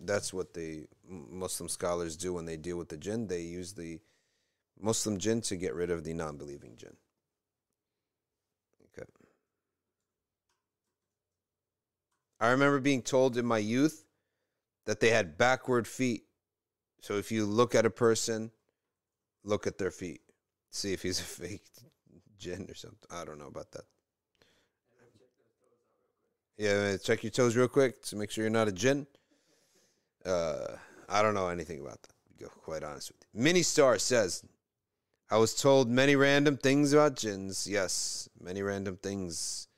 [0.00, 3.26] That's what the Muslim scholars do when they deal with the jinn.
[3.26, 4.00] They use the
[4.80, 6.96] Muslim jinn to get rid of the non believing jinn.
[8.98, 9.06] Okay.
[12.40, 14.06] I remember being told in my youth
[14.86, 16.24] that they had backward feet.
[17.02, 18.50] So if you look at a person,
[19.44, 20.22] look at their feet.
[20.70, 21.64] See if he's a fake
[22.40, 23.08] jinn or something.
[23.10, 23.84] I don't know about that.
[26.56, 29.06] Yeah, check your toes real quick to make sure you're not a jinn.
[30.26, 30.66] Uh,
[31.08, 32.12] I don't know anything about that.
[32.38, 33.42] Be quite honest with you.
[33.42, 34.44] Mini Star says,
[35.30, 37.66] I was told many random things about jinns.
[37.66, 39.68] Yes, many random things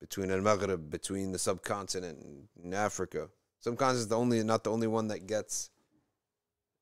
[0.00, 2.18] between Al Maghrib, between the subcontinent
[2.62, 3.28] and Africa.
[3.60, 5.70] Subcontinent is the only, not the only one that gets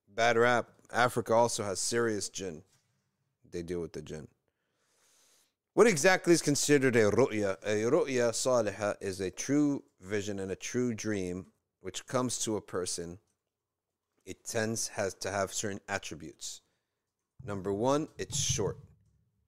[0.08, 0.68] bad rap.
[0.92, 2.62] Africa also has serious jinn.
[3.50, 4.26] They deal with the jinn.
[5.78, 7.56] What exactly is considered a ru'ya?
[7.62, 11.46] A ru'ya salihah is a true vision and a true dream
[11.82, 13.20] which comes to a person.
[14.26, 16.62] It tends has to have certain attributes.
[17.46, 18.78] Number one, it's short,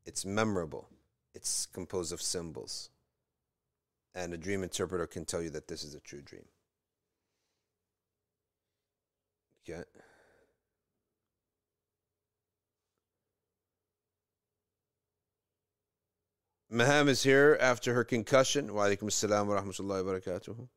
[0.07, 0.89] it's memorable,
[1.35, 2.91] it's composed of symbols.
[4.15, 6.47] And a dream interpreter can tell you that this is a true dream.
[9.69, 9.83] Okay.
[16.73, 18.73] Maham is here after her concussion.
[18.73, 20.69] Wa alaikum assalam wa rahmatullahi wa barakatuh.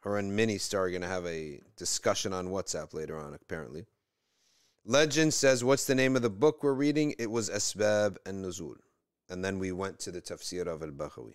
[0.00, 3.86] Her and Minnie Star are going to have a discussion on WhatsApp later on, apparently.
[4.84, 7.14] Legend says, What's the name of the book we're reading?
[7.18, 8.76] It was Asbab an-Nuzul.
[9.30, 11.34] And then we went to the tafsir of Al Baghawi.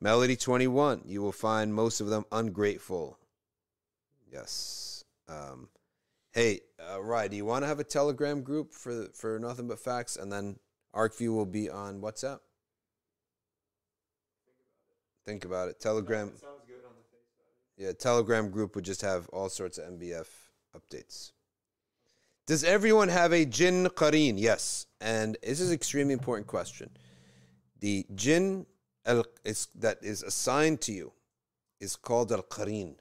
[0.00, 3.18] Melody 21, you will find most of them ungrateful.
[4.30, 5.04] Yes.
[5.28, 5.68] Um,
[6.32, 10.16] hey, uh, do you want to have a Telegram group for for Nothing But Facts?
[10.16, 10.58] And then
[10.94, 12.38] ArcView will be on WhatsApp?
[15.26, 15.80] Think about it.
[15.80, 16.28] Telegram.
[16.28, 17.86] It sounds good on the face.
[17.86, 20.26] Yeah, Telegram group would just have all sorts of NBF
[20.76, 21.32] updates.
[22.46, 24.34] Does everyone have a jinn qareen?
[24.36, 24.86] Yes.
[25.00, 26.90] And this is an extremely important question.
[27.80, 28.66] The jinn
[29.06, 31.12] al- is, that is assigned to you
[31.80, 32.96] is called al qareen.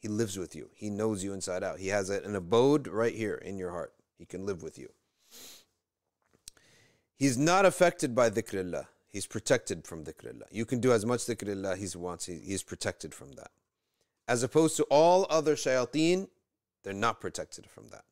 [0.00, 0.70] He lives with you.
[0.74, 1.78] He knows you inside out.
[1.78, 3.92] He has a- an abode right here in your heart.
[4.18, 4.88] He can live with you.
[7.16, 8.86] He's not affected by dhikrillah.
[9.08, 10.46] He's protected from dhikrillah.
[10.50, 12.26] You can do as much dhikrillah he wants.
[12.26, 13.50] He, he's protected from that.
[14.26, 16.28] As opposed to all other shayateen,
[16.82, 18.04] they're not protected from that.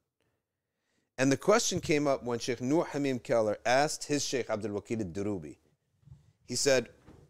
[1.19, 4.73] And the question came up when Sheikh Nuh Ha Mim Keller asked his Sheikh Abdul
[4.73, 5.57] Wakil al-Durubi.
[6.47, 6.89] He said,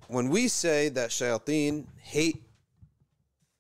[0.09, 2.43] when we say that shayateen hate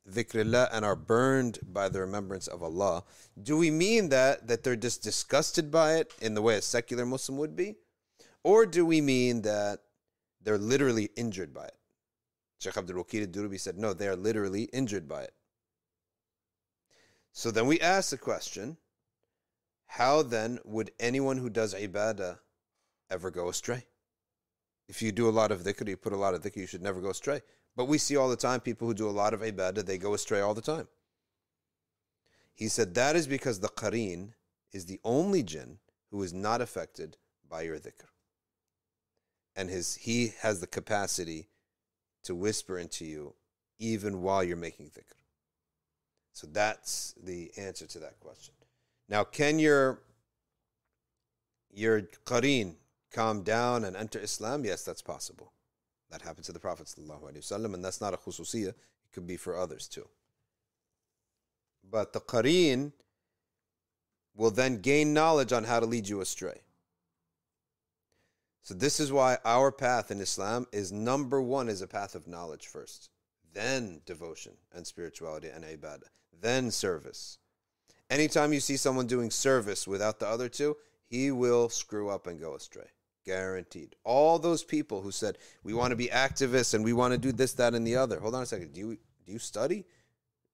[0.09, 3.03] dhikrillah and are burned by the remembrance of Allah,
[3.43, 7.05] do we mean that that they're just disgusted by it in the way a secular
[7.05, 7.75] Muslim would be?
[8.45, 9.81] Or do we mean that
[10.47, 11.75] they're literally injured by it?
[12.61, 15.35] Sheikh Abdul Wakil al-Durubi said, no, they are literally injured by it.
[17.33, 18.77] So then we ask the question,
[19.87, 22.39] how then would anyone who does ibadah
[23.11, 23.87] ever go astray?
[24.89, 26.81] If you do a lot of dhikr, you put a lot of dhikr, you should
[26.81, 27.43] never go astray.
[27.75, 30.15] But we see all the time people who do a lot of ibadah, they go
[30.15, 30.87] astray all the time.
[32.55, 34.33] He said that is because the qareen
[34.73, 35.79] is the only jinn
[36.11, 37.17] who is not affected
[37.49, 38.07] by your dhikr.
[39.57, 41.49] And his he has the capacity
[42.25, 43.35] to whisper into you
[43.79, 45.17] even while you're making dhikr.
[46.33, 48.55] So that's the answer to that question.
[49.09, 50.03] Now, can your
[51.73, 52.75] your qareen
[53.13, 54.65] calm down and enter Islam?
[54.65, 55.53] Yes, that's possible.
[56.11, 58.69] That happened to the Prophet ﷺ, and that's not a khususiyah.
[58.69, 58.77] It
[59.13, 60.09] could be for others too.
[61.89, 62.93] But the qareen
[64.35, 66.61] will then gain knowledge on how to lead you astray.
[68.67, 72.27] So this is why our path in Islam is number one is a path of
[72.27, 73.11] knowledge first,
[73.55, 76.09] then devotion and spirituality and ibadah,
[76.41, 77.39] then service.
[78.11, 82.41] Anytime you see someone doing service without the other two, he will screw up and
[82.41, 82.89] go astray.
[83.25, 83.95] Guaranteed.
[84.03, 87.31] All those people who said we want to be activists and we want to do
[87.31, 88.19] this, that, and the other.
[88.19, 88.73] Hold on a second.
[88.73, 89.85] Do you do you study?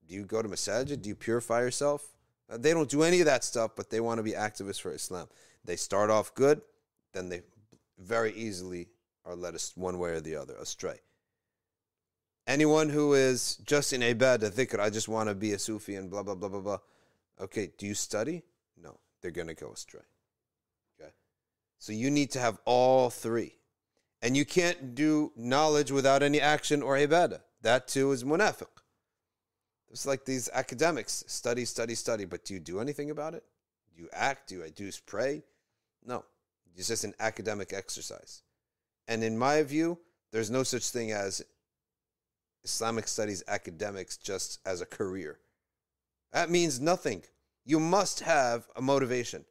[0.07, 1.01] Do you go to masajid?
[1.01, 2.07] Do you purify yourself
[2.51, 5.29] They don't do any of that stuff, but they want to be activists for Islam.
[5.65, 6.61] They start off good,
[7.15, 7.41] then they
[8.03, 8.89] very easily
[9.25, 11.01] are led us one way or the other astray.
[12.47, 16.11] Anyone who is just in ibadah, dhikr, I just want to be a Sufi and
[16.11, 16.79] blah, blah, blah, blah, blah.
[17.41, 18.43] Okay, do you study?
[18.77, 20.03] No, they're going to go astray.
[21.01, 21.13] Okay.
[21.79, 23.55] So you need to have all three.
[24.21, 27.41] And you can't do knowledge without any action or ibadah.
[27.63, 28.67] That too is munafiq.
[29.91, 33.45] It's like these academics study, study, study, but do you do anything about it?
[33.95, 34.49] Do you act?
[34.49, 35.43] Do you do you pray?
[36.05, 36.25] No.
[36.77, 38.43] It's just an academic exercise.
[39.09, 39.99] And in my view,
[40.31, 41.43] there's no such thing as
[42.65, 45.39] Islamic studies academics just as a career.
[46.33, 47.23] That means nothing.
[47.65, 49.45] You must have a motivation.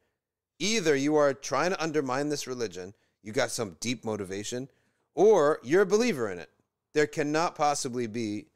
[0.60, 4.70] Either you are trying to undermine this religion, you got some deep motivation,
[5.14, 6.50] or you're a believer in it.
[6.94, 8.48] There cannot possibly be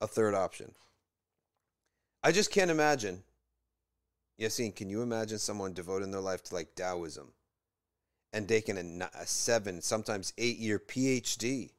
[0.00, 0.72] a third option.
[2.22, 3.22] I just can't imagine.
[4.40, 7.32] Yassine, can you imagine someone devoting their life to like Taoism
[8.32, 11.70] and taking a seven, sometimes eight year PhD?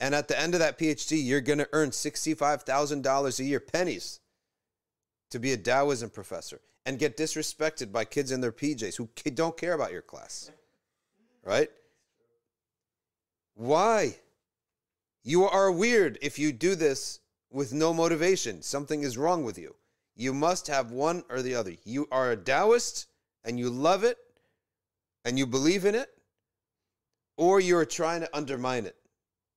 [0.00, 4.20] And at the end of that PhD, you're going to earn $65,000 a year, pennies,
[5.30, 9.56] to be a Taoism professor and get disrespected by kids in their PJs who don't
[9.56, 10.50] care about your class.
[11.44, 11.70] Right?
[13.54, 14.16] Why?
[15.24, 18.62] You are weird if you do this with no motivation.
[18.62, 19.74] Something is wrong with you.
[20.16, 21.74] You must have one or the other.
[21.84, 23.06] You are a Taoist
[23.44, 24.16] and you love it
[25.24, 26.08] and you believe in it,
[27.36, 28.96] or you're trying to undermine it.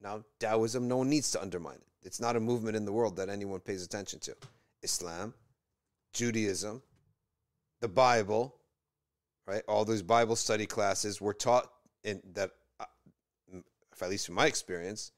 [0.02, 1.88] Now, Taoism, no one needs to undermine it.
[2.04, 4.36] It's not a movement in the world that anyone pays attention to.
[4.82, 5.34] Islam,
[6.14, 6.82] Judaism,
[7.80, 8.56] the Bible,
[9.48, 9.64] right?
[9.68, 11.72] All those Bible study classes were taught
[12.04, 12.86] in that, uh,
[14.02, 15.12] at least from my experience,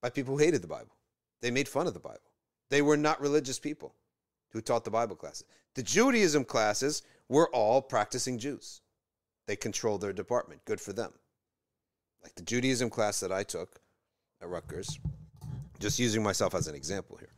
[0.00, 0.96] by people who hated the Bible.
[1.42, 2.20] They made fun of the Bible.
[2.70, 3.94] They were not religious people
[4.50, 5.44] who taught the Bible classes.
[5.74, 8.80] The Judaism classes were all practicing Jews.
[9.46, 10.64] They control their department.
[10.64, 11.12] Good for them.
[12.22, 13.80] Like the Judaism class that I took
[14.40, 14.98] at Rutgers,
[15.78, 17.32] just using myself as an example here.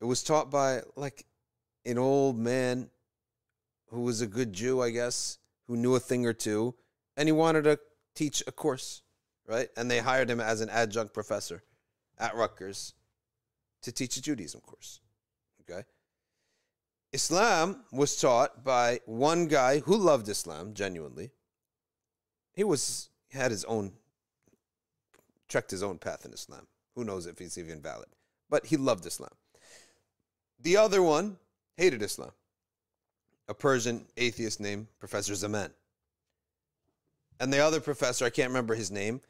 [0.00, 1.24] It was taught by like
[1.86, 2.90] an old man
[3.86, 6.74] who was a good Jew, I guess, who knew a thing or two,
[7.16, 7.78] and he wanted to
[8.14, 9.02] teach a course,
[9.46, 9.68] right?
[9.76, 11.62] And they hired him as an adjunct professor
[12.18, 12.94] at Rutgers
[13.82, 15.00] to teach a Judaism course.
[15.62, 15.84] Okay.
[17.12, 21.30] Islam was taught by one guy who loved Islam genuinely.
[22.52, 23.92] He was had his own
[25.48, 26.66] trekked his own path in Islam.
[26.94, 28.08] Who knows if he's even valid?
[28.48, 29.32] But he loved Islam.
[30.58, 31.36] The other one
[31.76, 32.32] hated Islam.
[33.48, 35.70] A Persian atheist named Professor Zaman.
[37.40, 39.20] And the other professor, I can't remember his name,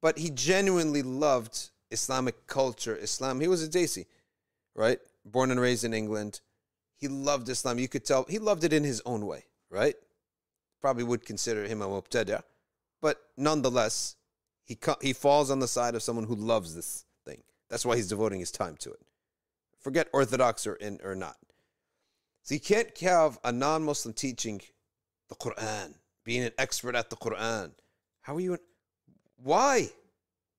[0.00, 3.40] but he genuinely loved Islamic culture, Islam.
[3.40, 4.06] He was a Desi,
[4.74, 4.98] right?
[5.24, 6.40] Born and raised in England.
[7.02, 7.80] He loved Islam.
[7.80, 9.96] You could tell he loved it in his own way, right?
[10.80, 12.44] Probably would consider him a mubtada,
[13.00, 14.14] but nonetheless,
[14.62, 17.42] he he falls on the side of someone who loves this thing.
[17.68, 19.00] That's why he's devoting his time to it.
[19.80, 21.38] Forget orthodox or in or not.
[22.44, 24.60] So you can't have a non-Muslim teaching
[25.28, 27.72] the Quran, being an expert at the Quran.
[28.20, 28.58] How are you?
[29.42, 29.90] Why?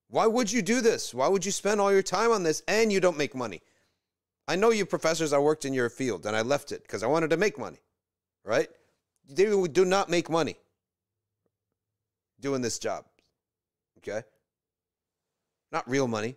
[0.09, 1.13] Why would you do this?
[1.13, 3.61] Why would you spend all your time on this and you don't make money?
[4.47, 7.07] I know you professors, I worked in your field and I left it because I
[7.07, 7.79] wanted to make money,
[8.43, 8.69] right?
[9.29, 10.57] They do not make money
[12.39, 13.05] doing this job,
[13.99, 14.23] okay?
[15.71, 16.35] Not real money.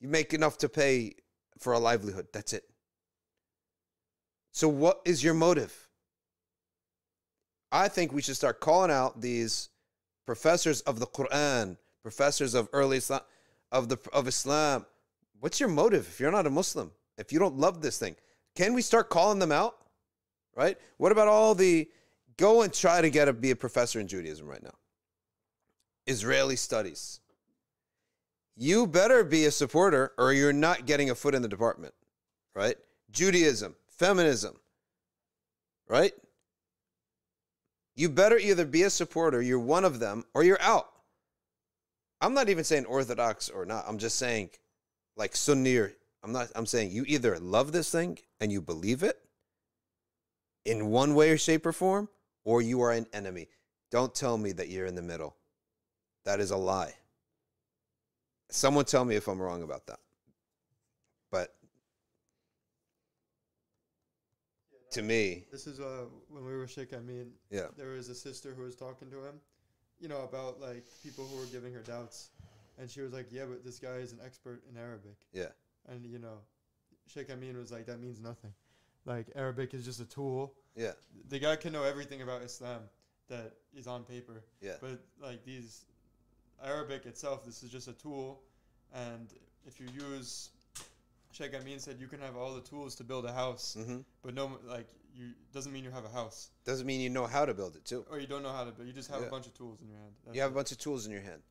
[0.00, 1.14] You make enough to pay
[1.58, 2.28] for a livelihood.
[2.32, 2.64] That's it.
[4.52, 5.88] So, what is your motive?
[7.72, 9.70] I think we should start calling out these
[10.26, 13.22] professors of the Quran, professors of early Islam,
[13.72, 14.86] of the of Islam.
[15.40, 16.90] What's your motive if you're not a Muslim?
[17.18, 18.16] If you don't love this thing,
[18.54, 19.76] can we start calling them out?
[20.56, 20.78] Right?
[20.96, 21.88] What about all the
[22.36, 24.74] go and try to get a be a professor in Judaism right now?
[26.06, 27.20] Israeli studies.
[28.56, 31.94] You better be a supporter or you're not getting a foot in the department.
[32.54, 32.76] Right?
[33.10, 34.56] Judaism, feminism.
[35.88, 36.12] Right?
[37.96, 40.88] You better either be a supporter, you're one of them, or you're out.
[42.20, 43.84] I'm not even saying orthodox or not.
[43.86, 44.50] I'm just saying
[45.16, 45.92] like Sunni or
[46.22, 49.18] I'm not I'm saying you either love this thing and you believe it
[50.64, 52.08] in one way or shape or form,
[52.44, 53.48] or you are an enemy.
[53.90, 55.36] Don't tell me that you're in the middle.
[56.24, 56.94] That is a lie.
[58.48, 59.98] Someone tell me if I'm wrong about that.
[61.30, 61.54] But
[64.92, 67.30] to me, This is uh, when we were Sheikh Amin.
[67.50, 67.66] yeah.
[67.76, 69.34] There was a sister who was talking to him,
[70.00, 72.30] you know, about like people who were giving her doubts,
[72.78, 75.48] and she was like, "Yeah, but this guy is an expert in Arabic," Yeah.
[75.88, 76.38] and you know,
[77.06, 78.52] Sheikh Amin was like, "That means nothing,"
[79.04, 80.54] like Arabic is just a tool.
[80.76, 80.92] Yeah.
[81.28, 82.82] The guy can know everything about Islam
[83.28, 84.42] that is on paper.
[84.60, 84.76] Yeah.
[84.80, 85.84] But like these
[86.62, 88.42] Arabic itself, this is just a tool,
[88.92, 89.28] and
[89.66, 90.50] if you use,
[91.32, 94.34] Sheikh Amin said you can have all the tools to build a house, hmm but
[94.34, 97.54] no, like you doesn't mean you have a house Doesn't mean you know how to
[97.54, 98.04] build it too.
[98.10, 98.86] or you don't know how to build.
[98.88, 99.28] You just have Yeah.
[99.28, 100.12] a bunch of tools in your hand.
[100.24, 101.42] That's You have a bunch of tools in your hand,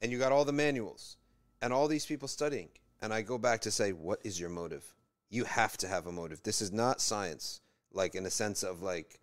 [0.00, 1.16] and you got all the manuals,
[1.62, 2.68] and all these people studying.
[3.02, 4.84] And I go back to say, what is your motive?
[5.30, 6.42] You have to have a motive.
[6.42, 7.60] This is not science,
[7.92, 9.20] like in a sense of like,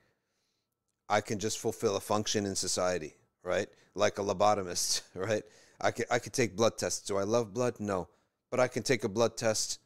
[1.09, 3.67] I can just fulfill a function in society, right?
[3.95, 5.43] Like a lobotomist, right?
[5.79, 7.07] I could I could take blood tests.
[7.07, 7.79] Do I love blood?
[7.79, 8.07] No,
[8.49, 9.79] but I can take a blood test,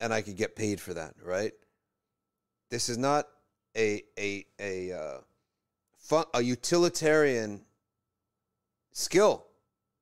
[0.00, 1.52] and I could get paid for that, right?
[2.70, 3.26] This is not
[3.76, 5.20] a a a uh,
[5.98, 7.62] fun, a utilitarian
[8.92, 9.45] skill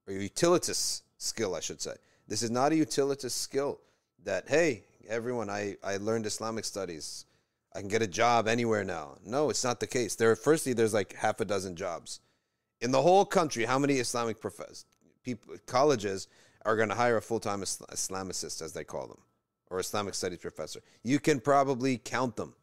[0.06, 1.94] or utilitas skill, I should say.
[2.28, 3.81] This is not a utilitas skill
[4.24, 7.26] that, hey, everyone, I, I learned Islamic studies.
[7.74, 9.18] I can get a job anywhere now.
[9.24, 10.14] No, it's not the case.
[10.14, 12.20] There, firstly, there's like half a dozen jobs
[12.81, 13.64] in the whole country.
[13.64, 14.85] How many Islamic profess
[15.22, 16.28] people colleges
[16.64, 19.20] are going to hire a full time Islamicist, as they call them,
[19.70, 20.81] or Islamic studies professor?
[21.02, 22.55] You can probably count them.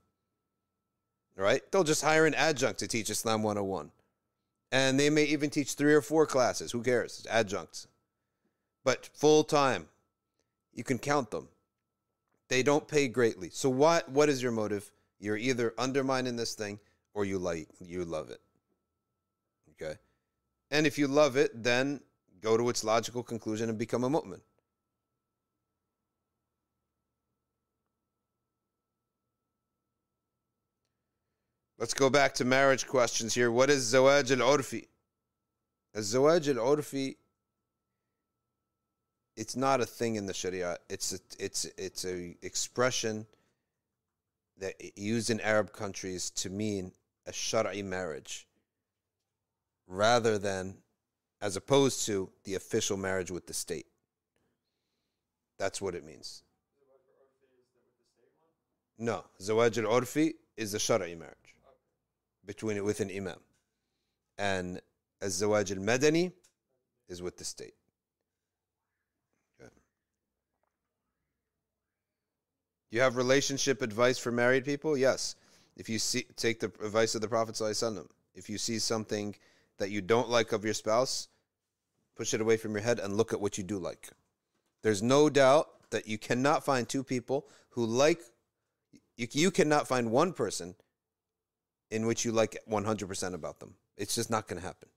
[1.35, 1.61] Right?
[1.72, 3.91] They'll just hire an adjunct to teach Islam 101
[4.72, 6.72] and they may even teach three or four classes.
[6.72, 7.19] Who cares?
[7.19, 7.88] It's adjuncts.
[8.84, 9.88] But full time,
[10.73, 11.49] you can count them.
[12.48, 13.49] They don't pay greatly.
[13.52, 14.10] So what?
[14.10, 14.91] What is your motive?
[15.19, 16.80] You're either undermining this thing
[17.14, 18.41] or you like you love it.
[19.73, 19.95] Okay,
[20.69, 22.02] and if you love it, then
[22.41, 24.41] go to its logical conclusion and become a mu'min.
[31.82, 33.49] Let's go back to marriage questions here.
[33.49, 34.86] What is zawaj al-urfi?
[35.98, 37.16] Zawaj al-urfi
[39.36, 40.78] it's not a thing in the Sharia.
[40.90, 43.26] It's a, it's it's a expression
[44.60, 46.91] that used in Arab countries to mean
[47.26, 48.48] a shar'i marriage,
[49.88, 50.76] rather than,
[51.41, 53.88] as opposed to the official marriage with the state.
[55.58, 56.44] That's what it means.
[58.99, 61.40] No, zawaj al-urfi is the shar'i marriage
[62.45, 63.39] between it with an imam,
[64.38, 64.81] and
[65.22, 66.31] az-zawaj al-madani
[67.07, 67.73] is with the state.
[72.91, 74.97] You have relationship advice for married people?
[74.97, 75.35] Yes.
[75.77, 77.57] If you see, take the advice of the Prophet
[78.35, 79.35] if you see something
[79.77, 81.30] that you don't like of your spouse,
[82.18, 84.09] push it away from your head and look at what you do like.
[84.84, 88.22] There's no doubt that you cannot find two people who like
[89.15, 90.76] you, you cannot find one person
[91.91, 93.76] in which you like 100% about them.
[93.97, 94.89] It's just not going to happen.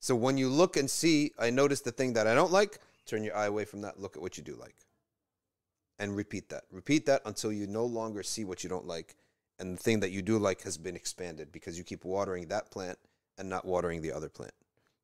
[0.00, 3.24] So when you look and see, I notice the thing that I don't like, turn
[3.24, 4.76] your eye away from that, look at what you do like
[5.98, 6.64] and repeat that.
[6.70, 9.16] Repeat that until you no longer see what you don't like,
[9.58, 12.70] and the thing that you do like has been expanded because you keep watering that
[12.70, 12.98] plant
[13.36, 14.52] and not watering the other plant.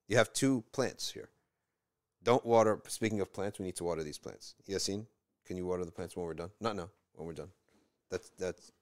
[0.07, 1.29] You have two plants here.
[2.23, 2.81] Don't water.
[2.89, 4.55] Speaking of plants, we need to water these plants.
[4.69, 5.07] Yasin,
[5.45, 6.51] can you water the plants when we're done?
[6.61, 6.89] Not now.
[7.15, 7.51] When we're done.
[8.11, 8.73] That's that's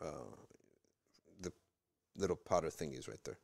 [0.00, 0.34] uh,
[2.18, 3.38] little potter thingies right there.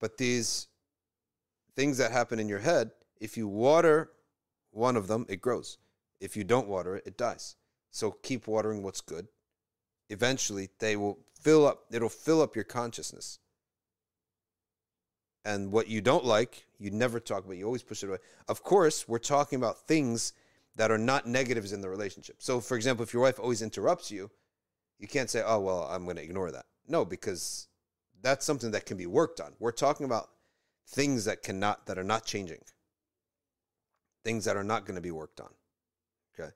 [0.00, 0.66] But these
[1.74, 2.90] things that happen in your head,
[3.20, 4.10] if you water
[4.70, 5.78] one of them, it grows.
[6.20, 7.56] If you don't water it, it dies.
[7.90, 9.28] So keep watering what's good.
[10.10, 13.38] Eventually, they will fill up, it'll fill up your consciousness.
[15.44, 18.18] And what you don't like, you never talk about, you always push it away.
[18.48, 20.32] Of course, we're talking about things
[20.76, 22.36] that are not negatives in the relationship.
[22.40, 24.30] So, for example, if your wife always interrupts you,
[24.98, 26.66] you can't say, oh, well, I'm going to ignore that.
[26.88, 27.68] No, because
[28.22, 29.52] that's something that can be worked on.
[29.58, 30.30] We're talking about
[30.88, 32.60] things that cannot, that are not changing,
[34.24, 35.50] things that are not going to be worked on.
[36.38, 36.50] Okay.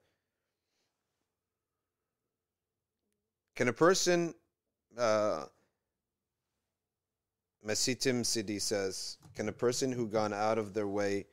[3.56, 4.34] Can a person,
[4.96, 5.44] uh,
[7.66, 11.26] Masitim Sidi says, can a person who gone out of their way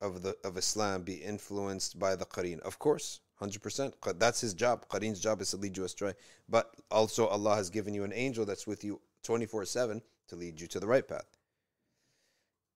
[0.00, 2.60] of the of Islam be influenced by the Qareen?
[2.60, 3.94] Of course, hundred percent.
[4.16, 4.86] That's his job.
[4.88, 6.14] Qareen's job is to lead you astray.
[6.48, 10.36] But also, Allah has given you an angel that's with you twenty four seven to
[10.36, 11.26] lead you to the right path.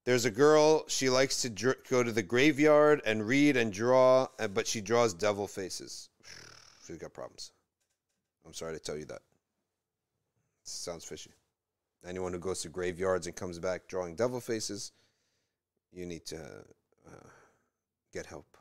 [0.05, 0.85] There's a girl.
[0.89, 4.81] She likes to dr- go to the graveyard and read and draw, uh, but she
[4.81, 6.09] draws devil faces.
[6.87, 7.53] She's got problems.
[8.45, 9.23] I'm sorry to tell you that.
[10.65, 11.31] Sounds fishy.
[12.05, 14.91] Anyone who goes to graveyards and comes back drawing devil faces,
[15.93, 17.29] you need to uh,
[18.13, 18.57] get help.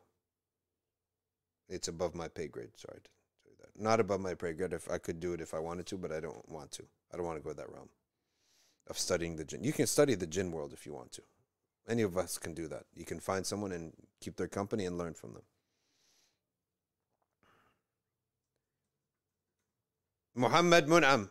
[1.71, 2.69] It's above my pay grade.
[2.75, 3.81] Sorry to tell you that.
[3.81, 4.73] Not above my pay grade.
[4.73, 6.83] If I could do it if I wanted to, but I don't want to.
[7.13, 7.89] I don't want to go that realm
[8.89, 9.63] of studying the jinn.
[9.63, 11.21] You can study the jinn world if you want to.
[11.87, 12.83] Any of us can do that.
[12.93, 15.43] You can find someone and keep their company and learn from them.
[20.35, 21.29] Muhammad Mun'am.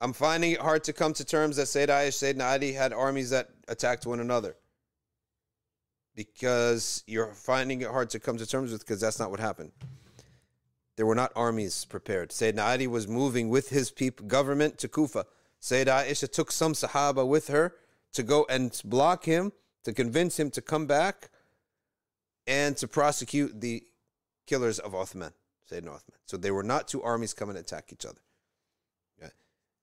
[0.00, 3.30] I'm finding it hard to come to terms that Sayyid Aish, Sayyidina Ali had armies
[3.30, 4.56] that attacked one another.
[6.14, 9.72] Because you're finding it hard to come to terms with because that's not what happened.
[10.96, 12.30] There were not armies prepared.
[12.30, 15.24] Sayyidina Ali was moving with his people, government to Kufa.
[15.60, 17.74] Sayyida Aisha took some Sahaba with her
[18.12, 19.52] to go and block him,
[19.84, 21.30] to convince him to come back
[22.46, 23.82] and to prosecute the
[24.46, 25.32] killers of Uthman,
[25.70, 26.16] Sayyidina Uthman.
[26.26, 28.20] So they were not two armies coming to attack each other.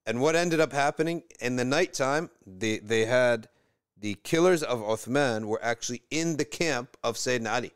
[0.06, 3.48] And what ended up happening in the nighttime, they, they had
[4.00, 7.72] the killers of Uthman were actually in the camp of Sayyidina Ali.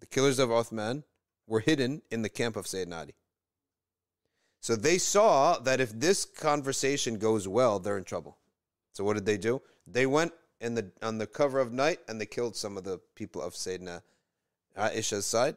[0.00, 1.02] The killers of Uthman
[1.46, 3.14] were hidden in the camp of Sayyidina Ali.
[4.60, 8.38] So they saw that if this conversation goes well, they're in trouble.
[8.92, 9.60] So what did they do?
[9.86, 13.00] They went in the on the cover of night and they killed some of the
[13.14, 14.02] people of Sayyidina
[14.78, 15.56] Aisha's side.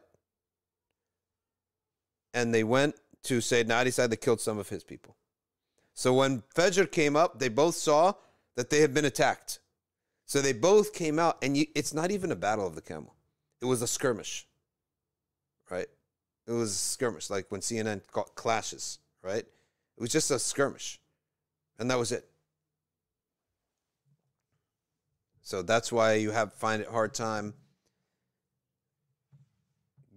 [2.33, 5.15] And they went to Sayyidina Ali's side, they killed some of his people.
[5.93, 8.13] So when Fajr came up, they both saw
[8.57, 9.59] that they had been attacked.
[10.25, 13.15] So they both came out, and you, it's not even a battle of the camel.
[13.61, 14.45] It was a skirmish,
[15.69, 15.87] right?
[16.45, 19.45] It was a skirmish, like when CNN got clashes, right?
[19.45, 20.99] It was just a skirmish.
[21.79, 22.27] And that was it.
[25.43, 27.53] So that's why you have find it hard time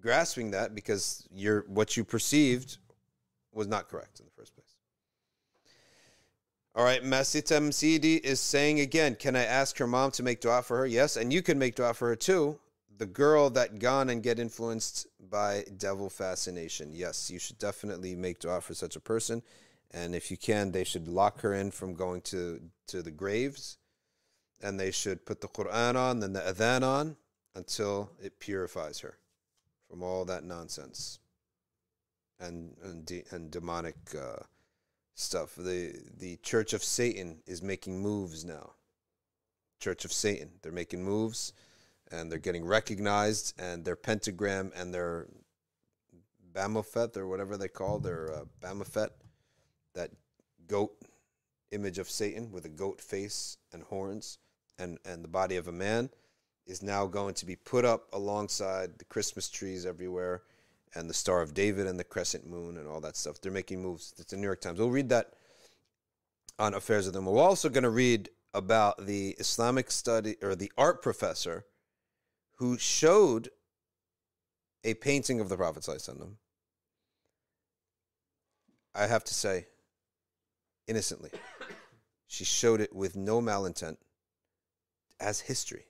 [0.01, 2.79] grasping that because your what you perceived
[3.53, 4.60] was not correct in the first place.
[6.75, 10.63] All right, Masita Msidi is saying again, can I ask her mom to make dua
[10.63, 10.87] for her?
[10.87, 12.61] Yes, and you can make dua for her too.
[12.97, 16.91] The girl that gone and get influenced by devil fascination.
[16.93, 19.43] Yes, you should definitely make dua for such a person.
[19.91, 23.79] And if you can, they should lock her in from going to, to the graves.
[24.63, 27.17] And they should put the Quran on, then the Adhan on,
[27.57, 29.17] until it purifies her
[29.89, 31.19] from all that nonsense
[32.39, 34.43] and and, de- and demonic uh,
[35.15, 35.55] stuff.
[35.57, 38.73] The the Church of Satan is making moves now.
[39.79, 41.53] Church of Satan, they're making moves,
[42.11, 45.27] and they're getting recognized, and their pentagram and their
[46.53, 48.85] Baphomet or whatever they call their uh,
[49.95, 50.11] that
[50.67, 50.93] goat
[51.71, 54.39] image of Satan with a goat face and horns
[54.81, 56.11] and and the body of a man
[56.67, 60.43] is now going to be put up alongside the Christmas trees everywhere
[60.95, 63.41] and the Star of David and the crescent moon and all that stuff.
[63.41, 64.15] They're making moves.
[64.19, 64.79] It's the New York Times.
[64.79, 65.35] We'll read that
[66.59, 67.27] on Affairs of them.
[67.27, 71.65] We're also going to read about the Islamic study or the art professor
[72.57, 73.51] who showed
[74.85, 75.87] a painting of the Prophet.
[78.95, 79.67] I have to say,
[80.87, 81.31] innocently,
[82.27, 83.97] she showed it with no malintent
[85.21, 85.87] as history.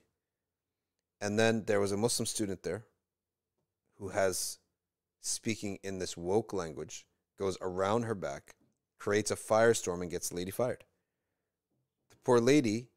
[1.19, 2.85] And then there was a Muslim student there
[3.97, 4.59] who has
[5.21, 7.05] speaking in this woke language,
[7.39, 8.55] goes around her back,
[8.99, 10.83] creates a firestorm, and gets the lady fired.
[12.09, 12.89] The poor lady,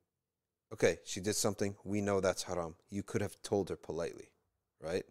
[0.72, 1.76] okay, she did something.
[1.84, 2.74] We know that's haram.
[2.90, 4.30] You could have told her politely,
[4.82, 5.04] right?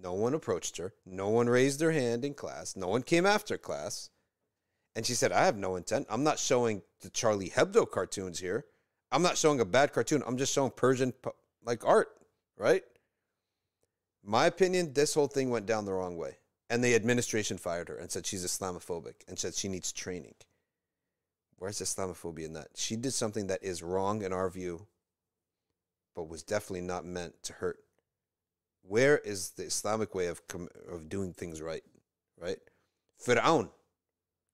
[0.00, 0.94] No one approached her.
[1.04, 2.76] No one raised their hand in class.
[2.76, 4.10] No one came after class.
[4.94, 6.06] And she said, I have no intent.
[6.08, 8.64] I'm not showing the Charlie Hebdo cartoons here.
[9.10, 10.22] I'm not showing a bad cartoon.
[10.26, 11.12] I'm just showing Persian
[11.64, 12.08] like art,
[12.56, 12.82] right?
[14.23, 16.37] My opinion, this whole thing went down the wrong way.
[16.69, 20.35] And the administration fired her and said she's Islamophobic and said she needs training.
[21.57, 22.69] Where's Islamophobia in that?
[22.75, 24.87] She did something that is wrong in our view,
[26.15, 27.79] but was definitely not meant to hurt.
[28.81, 30.41] Where is the Islamic way of,
[30.91, 31.83] of doing things right?
[32.41, 32.57] Right?
[33.23, 33.69] Fir'aun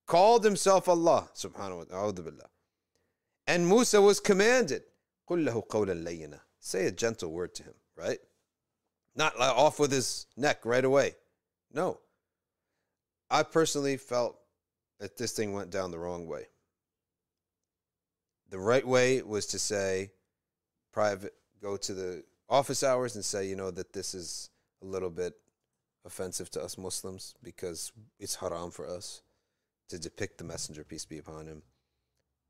[0.06, 2.49] called himself Allah subhanahu wa ta'ala.
[3.47, 4.84] And Musa was commanded,
[5.30, 6.39] قُل له قولا لينا.
[6.60, 8.19] Say a gentle word to him, right?
[9.16, 11.15] Not uh, off with his neck right away.
[11.73, 12.01] No.
[13.31, 14.36] I personally felt
[15.01, 16.47] that this thing went down the wrong way.
[18.51, 20.12] The right way was to say,
[20.93, 24.51] private, go to the office hours and say, you know, that this is
[24.82, 25.35] a little bit
[26.05, 29.23] offensive to us Muslims because it's haram for us
[29.89, 31.62] to depict the messenger, peace be upon him.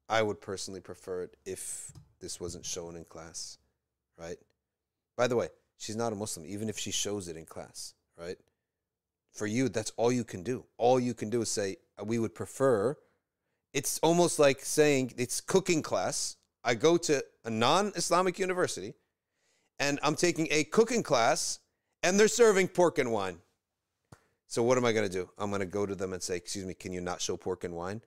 [0.08, 3.58] I would personally prefer it if this wasn't shown in class,
[4.18, 4.36] right?
[5.16, 8.36] By the way, she's not a Muslim, even if she shows it in class, right?
[9.32, 10.64] For you, that's all you can do.
[10.78, 12.96] All you can do is say, uh, we would prefer.
[13.72, 16.36] It's almost like saying it's cooking class.
[16.62, 18.94] I go to a non Islamic university
[19.78, 21.58] and I'm taking a cooking class
[22.02, 23.38] and they're serving pork and wine.
[24.46, 25.28] So what am I going to do?
[25.36, 27.64] I'm going to go to them and say, "Excuse me, can you not show pork
[27.64, 28.02] and wine?"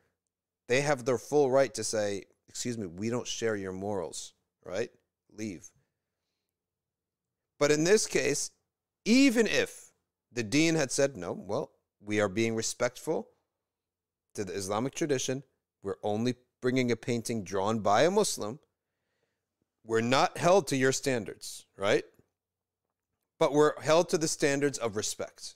[0.68, 4.34] They have their full right to say, "Excuse me, we don't share your morals."
[4.64, 4.90] Right?
[5.34, 5.70] Leave.
[7.60, 8.52] But in this case,
[9.06, 9.92] even if
[10.32, 13.30] the dean had said, "No, well, we are being respectful
[14.36, 15.44] to the Islamic tradition.
[15.82, 18.60] We're only bringing a painting drawn by a Muslim.
[19.84, 22.06] We're not held to your standards, right?
[23.40, 25.56] But we're held to the standards of respect.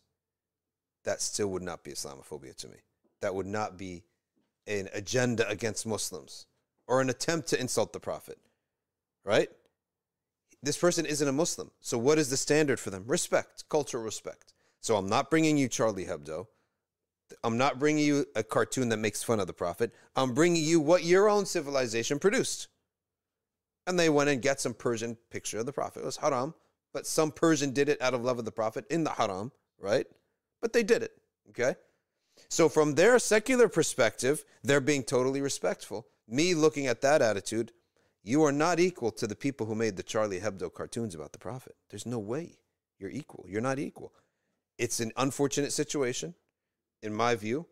[1.03, 2.77] That still would not be Islamophobia to me.
[3.21, 4.03] That would not be
[4.67, 6.45] an agenda against Muslims
[6.87, 8.39] or an attempt to insult the Prophet,
[9.23, 9.49] right?
[10.63, 11.71] This person isn't a Muslim.
[11.79, 13.03] So, what is the standard for them?
[13.07, 14.53] Respect, cultural respect.
[14.79, 16.47] So, I'm not bringing you Charlie Hebdo.
[17.43, 19.93] I'm not bringing you a cartoon that makes fun of the Prophet.
[20.15, 22.67] I'm bringing you what your own civilization produced.
[23.87, 26.01] And they went and get some Persian picture of the Prophet.
[26.01, 26.53] It was haram,
[26.93, 30.05] but some Persian did it out of love of the Prophet in the haram, right?
[30.61, 31.13] But they did it,
[31.49, 31.75] okay?
[32.49, 36.07] So, from their secular perspective, they're being totally respectful.
[36.27, 37.71] Me looking at that attitude,
[38.23, 41.39] you are not equal to the people who made the Charlie Hebdo cartoons about the
[41.39, 41.75] Prophet.
[41.89, 42.57] There's no way
[42.99, 43.45] you're equal.
[43.47, 44.13] You're not equal.
[44.77, 46.35] It's an unfortunate situation,
[47.01, 47.65] in my view.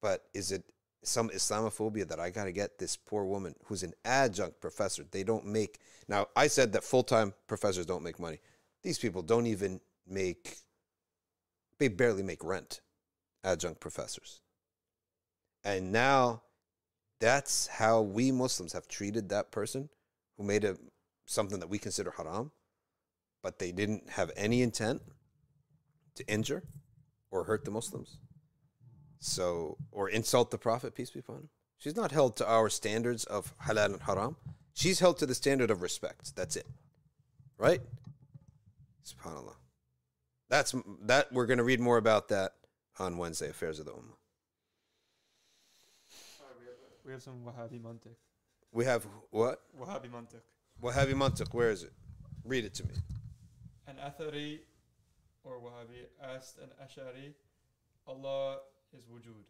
[0.00, 0.62] But is it
[1.02, 5.04] some Islamophobia that I got to get this poor woman who's an adjunct professor?
[5.10, 5.78] They don't make.
[6.06, 8.38] Now, I said that full time professors don't make money.
[8.84, 10.56] These people don't even make,
[11.78, 12.80] they barely make rent,
[13.42, 14.40] adjunct professors.
[15.64, 16.42] And now
[17.20, 19.88] that's how we Muslims have treated that person
[20.36, 20.76] who made a
[21.26, 22.50] something that we consider haram,
[23.42, 25.02] but they didn't have any intent
[26.14, 26.64] to injure
[27.30, 28.18] or hurt the Muslims.
[29.18, 31.48] So or insult the Prophet, peace be upon him.
[31.76, 34.36] She's not held to our standards of halal and haram.
[34.74, 36.34] She's held to the standard of respect.
[36.36, 36.66] That's it.
[37.56, 37.80] Right?
[39.04, 39.56] SubhanAllah.
[40.48, 42.52] That's that we're gonna read more about that
[42.98, 44.17] on Wednesday, Affairs of the Ummah.
[47.08, 48.16] We have a- We have some Wahhabi mantiq.
[48.72, 49.62] We have what?
[49.78, 50.42] Wahhabi mantiq.
[50.82, 51.92] Wahhabi Mantiq, where is it?
[52.44, 52.94] Read it to me.
[53.86, 54.60] An Athari
[55.42, 57.32] or Wahhabi asked an Ash'ari,
[58.06, 58.58] Allah
[58.92, 59.42] is wujud.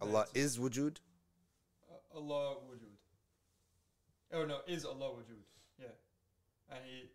[0.00, 0.98] Allah That's- is wujud.
[1.90, 2.96] Uh, Allah wujud.
[4.32, 5.42] Oh no, is Allah wujud?
[5.78, 5.88] Yeah.
[6.70, 7.10] And he,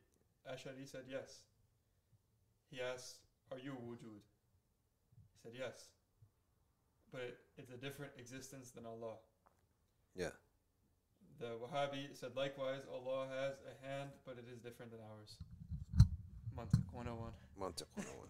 [0.48, 1.44] Ash'ari said yes.
[2.70, 3.20] He asked,
[3.52, 4.22] Are you wujud?
[5.34, 5.88] He said yes.
[7.12, 9.16] But it, it's a different existence than Allah.
[10.18, 10.30] Yeah.
[11.40, 15.38] The Wahhabi said likewise, Allah has a hand, but it is different than ours.
[16.58, 17.32] Mantiq 101.
[17.62, 18.28] Mantiq 101.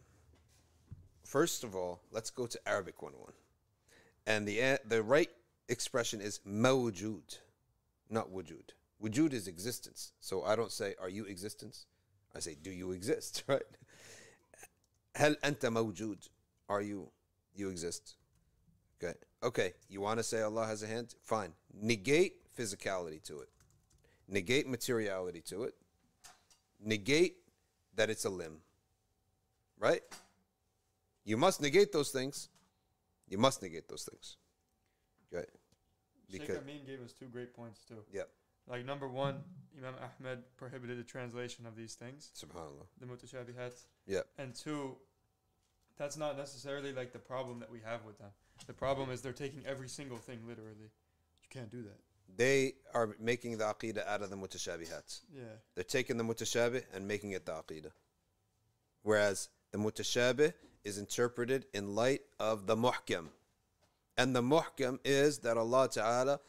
[1.23, 3.31] First of all, let's go to Arabic 101.
[4.25, 5.29] And the the right
[5.69, 7.39] expression is mawjud,
[8.09, 8.71] not wujud.
[9.01, 10.11] Wujud is existence.
[10.19, 11.85] So I don't say, are you existence?
[12.35, 13.63] I say, do you exist, right?
[15.15, 16.27] Hal anta mawjud.
[16.69, 17.09] Are you,
[17.55, 18.15] you exist.
[19.01, 19.13] Okay.
[19.43, 19.73] Okay.
[19.89, 21.15] You want to say Allah has a hand?
[21.23, 21.53] Fine.
[21.73, 23.49] Negate physicality to it.
[24.27, 25.75] Negate materiality to it.
[26.83, 27.37] Negate
[27.95, 28.59] that it's a limb.
[29.79, 30.01] Right?
[31.23, 32.49] You must negate those things.
[33.27, 34.37] You must negate those things.
[35.33, 35.45] Okay.
[36.31, 38.03] Sheikh Amin gave us two great points too.
[38.13, 38.29] Yep.
[38.67, 39.35] Like number one,
[39.77, 42.85] Imam Ahmed prohibited the translation of these things, subhanallah.
[42.99, 43.73] the mutashabihat.
[44.07, 44.27] Yep.
[44.37, 44.97] And two,
[45.97, 48.29] that's not necessarily like the problem that we have with them.
[48.65, 50.91] The problem is they're taking every single thing literally.
[51.41, 51.99] You can't do that.
[52.35, 55.21] They are making the aqidah out of the mutashabihat.
[55.33, 55.43] Yeah.
[55.75, 57.91] They're taking the mutashabih and making it the aqidah.
[59.03, 60.53] Whereas the mutashabih
[60.83, 63.27] is interpreted in light of the muhkam.
[64.17, 66.39] And the muhkam is that Allah Ta'ala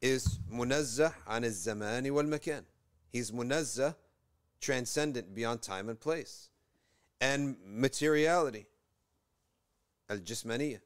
[0.00, 2.62] is munazzah an zamani wal makan.
[3.10, 3.94] He's munazzah,
[4.60, 6.48] transcendent beyond time and place.
[7.20, 8.66] And materiality,
[10.10, 10.80] al jismaniyah.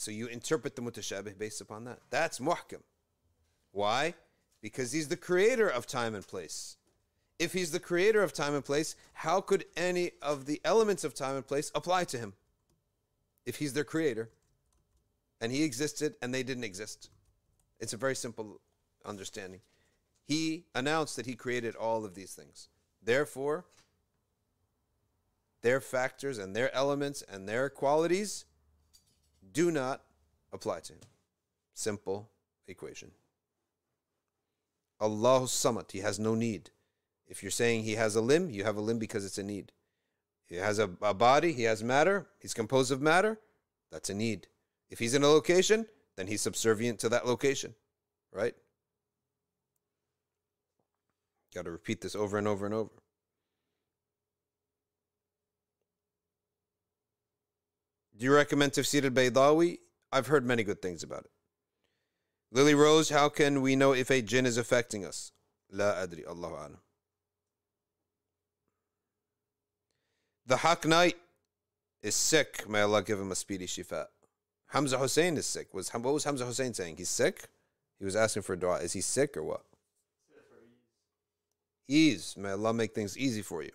[0.00, 1.98] So you interpret the mutashabih based upon that.
[2.08, 2.80] That's muhkam.
[3.70, 4.14] Why?
[4.62, 6.78] Because he's the creator of time and place.
[7.38, 11.12] If he's the creator of time and place, how could any of the elements of
[11.12, 12.32] time and place apply to him?
[13.44, 14.30] If he's their creator
[15.38, 17.10] and he existed and they didn't exist.
[17.78, 18.62] It's a very simple
[19.04, 19.60] understanding.
[20.24, 22.70] He announced that he created all of these things.
[23.02, 23.66] Therefore,
[25.60, 28.46] their factors and their elements and their qualities
[29.52, 30.02] do not
[30.52, 31.00] apply to him.
[31.74, 32.30] Simple
[32.66, 33.10] equation.
[35.00, 36.70] Allahu Samad, he has no need.
[37.26, 39.72] If you're saying he has a limb, you have a limb because it's a need.
[40.46, 43.38] He has a, a body, he has matter, he's composed of matter,
[43.92, 44.48] that's a need.
[44.90, 45.86] If he's in a location,
[46.16, 47.74] then he's subservient to that location,
[48.32, 48.54] right?
[51.54, 52.90] Got to repeat this over and over and over.
[58.20, 59.78] Do you recommend Tafsir al Baydawi?
[60.12, 61.30] I've heard many good things about it.
[62.52, 65.32] Lily Rose, how can we know if a jinn is affecting us?
[65.72, 66.78] La adri, Allahu alam.
[70.44, 71.16] The Haq Knight
[72.02, 72.68] is sick.
[72.68, 74.08] May Allah give him a speedy shifa.
[74.66, 75.72] Hamza Hussein is sick.
[75.72, 76.96] Was what was Hamza Hussein saying?
[76.98, 77.48] He's sick.
[77.98, 78.80] He was asking for dua.
[78.80, 79.62] Is he sick or what?
[81.88, 82.34] Ease.
[82.36, 83.72] May Allah make things easy for you.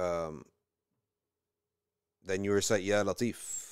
[0.00, 0.44] Um,
[2.24, 3.64] then you recite Ya Latif.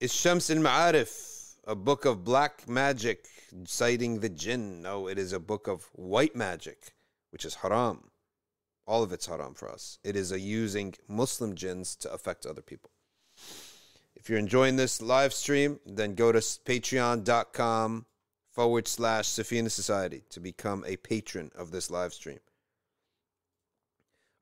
[0.00, 3.26] Is Shams al Ma'arif a book of black magic
[3.64, 4.82] citing the jinn?
[4.82, 6.94] No, it is a book of white magic,
[7.30, 8.10] which is haram.
[8.86, 9.98] All of it's haram for us.
[10.04, 12.90] It is a using Muslim jinns to affect other people.
[14.14, 18.06] If you're enjoying this live stream, then go to patreon.com
[18.50, 22.38] forward slash Safina Society to become a patron of this live stream.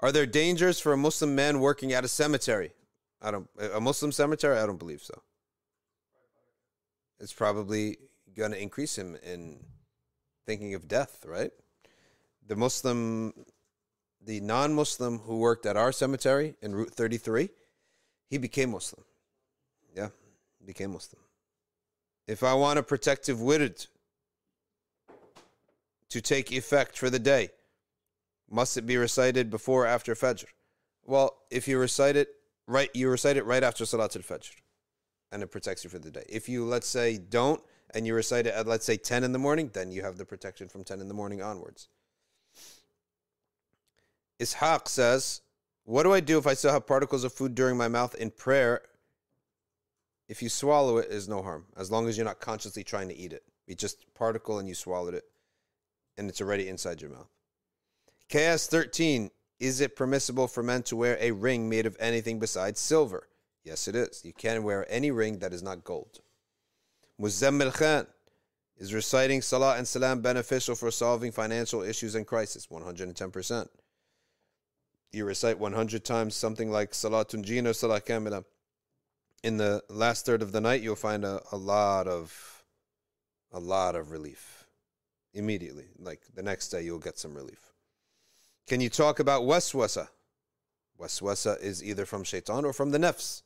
[0.00, 2.72] Are there dangers for a Muslim man working at a cemetery?
[3.22, 4.58] I don't a Muslim cemetery?
[4.58, 5.22] I don't believe so.
[7.18, 7.96] It's probably
[8.36, 9.64] going to increase him in
[10.44, 11.50] thinking of death, right?
[12.46, 13.32] The Muslim
[14.26, 17.48] the non-Muslim who worked at our cemetery in Route 33,
[18.28, 19.04] he became Muslim.
[19.94, 20.08] Yeah,
[20.64, 21.22] became Muslim.
[22.26, 23.86] If I want a protective wird
[26.10, 27.50] to take effect for the day,
[28.50, 30.46] must it be recited before or after Fajr?
[31.04, 32.28] Well, if you recite it
[32.66, 34.52] right, you recite it right after Salatul Fajr,
[35.32, 36.24] and it protects you for the day.
[36.28, 37.62] If you let's say don't,
[37.94, 40.24] and you recite it at let's say ten in the morning, then you have the
[40.24, 41.88] protection from ten in the morning onwards.
[44.40, 45.40] Ishaq says,
[45.84, 48.30] "What do I do if I still have particles of food during my mouth in
[48.30, 48.82] prayer?
[50.28, 53.16] If you swallow it, is no harm, as long as you're not consciously trying to
[53.16, 53.44] eat it.
[53.68, 55.24] It's just particle, and you swallowed it,
[56.18, 57.30] and it's already inside your mouth."
[58.30, 59.30] KS 13,
[59.60, 63.28] is it permissible for men to wear a ring made of anything besides silver?
[63.64, 64.22] Yes, it is.
[64.24, 66.20] You can wear any ring that is not gold.
[67.20, 68.06] Muzammil Khan,
[68.78, 72.66] is reciting Salah and Salam beneficial for solving financial issues and crisis?
[72.66, 73.68] 110%.
[75.12, 78.44] You recite 100 times something like Salatun Tunjina, Salah Kamila.
[79.42, 82.64] In the last third of the night, you'll find a, a lot of
[83.52, 84.66] a lot of relief
[85.32, 85.86] immediately.
[85.98, 87.65] Like the next day, you'll get some relief.
[88.66, 90.08] Can you talk about waswasa?
[91.00, 93.42] Waswasa is either from shaitan or from the nafs.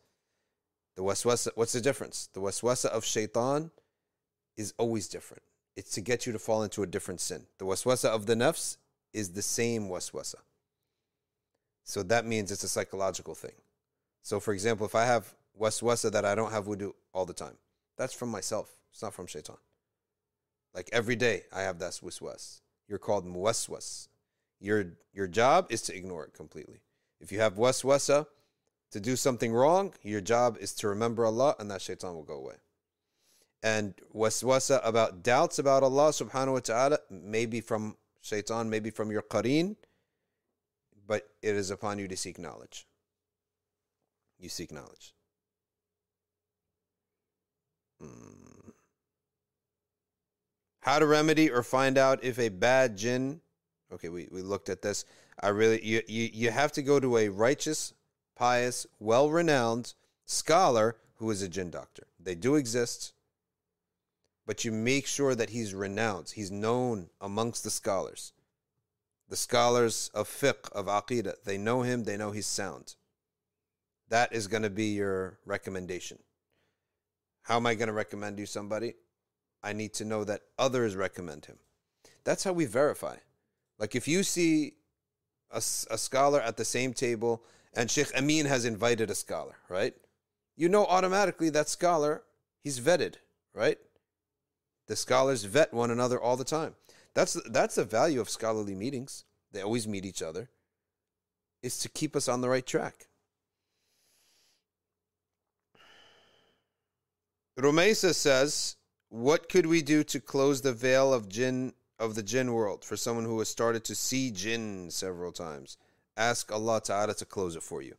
[0.97, 2.29] The waswasa, what's the difference?
[2.33, 3.71] The waswasa of shaitan
[4.57, 5.43] is always different.
[5.77, 7.47] It's to get you to fall into a different sin.
[7.59, 8.79] The waswasa of the nafs
[9.13, 10.37] is the same waswasa.
[11.85, 13.55] So that means it's a psychological thing.
[14.23, 17.57] So for example, if I have waswasa that I don't have wudu all the time,
[17.99, 18.71] that's from myself.
[18.93, 19.57] It's not from shaitan.
[20.75, 22.61] Like every day I have that waswas.
[22.89, 24.09] You're called muwaswas.
[24.61, 26.81] Your your job is to ignore it completely.
[27.21, 28.27] If you have waswasa
[28.93, 32.35] to do something wrong, your job is to remember Allah and that shaitan will go
[32.35, 32.57] away.
[33.63, 39.23] And waswasa about doubts about Allah subhanahu wa ta'ala, maybe from shaitan, maybe from your
[39.23, 39.77] qareen,
[41.07, 42.87] but it is upon you to seek knowledge.
[44.39, 45.15] You seek knowledge.
[48.01, 48.71] Hmm.
[50.81, 53.43] How to remedy or find out if a bad jinn
[53.93, 55.05] Okay, we, we looked at this.
[55.41, 57.93] I really you, you you have to go to a righteous,
[58.37, 59.95] pious, well renowned
[60.27, 62.07] scholar who is a jinn doctor.
[62.19, 63.13] They do exist,
[64.47, 66.33] but you make sure that he's renowned.
[66.35, 68.33] He's known amongst the scholars.
[69.29, 72.95] The scholars of fiqh, of aqidah, they know him, they know he's sound.
[74.09, 76.19] That is going to be your recommendation.
[77.43, 78.95] How am I going to recommend you somebody?
[79.63, 81.59] I need to know that others recommend him.
[82.25, 83.17] That's how we verify.
[83.81, 84.75] Like if you see
[85.51, 87.43] a, a scholar at the same table
[87.75, 89.95] and Sheikh Amin has invited a scholar, right?
[90.55, 92.23] You know automatically that scholar,
[92.63, 93.15] he's vetted,
[93.55, 93.79] right?
[94.87, 96.75] The scholars vet one another all the time.
[97.15, 99.25] That's that's the value of scholarly meetings.
[99.51, 100.51] They always meet each other.
[101.63, 103.07] Is to keep us on the right track.
[107.59, 108.77] Rumesa says,
[109.09, 112.97] "What could we do to close the veil of jinn of the jinn world for
[112.97, 115.77] someone who has started to see jinn several times.
[116.17, 117.95] Ask Allah Ta'ala to close it for you.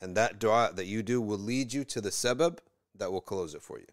[0.00, 2.58] And that dua that you do will lead you to the sebab
[2.96, 3.86] that will close it for you.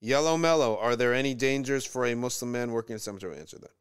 [0.00, 3.36] Yellow Mellow, are there any dangers for a Muslim man working in cemetery?
[3.36, 3.72] Answer that.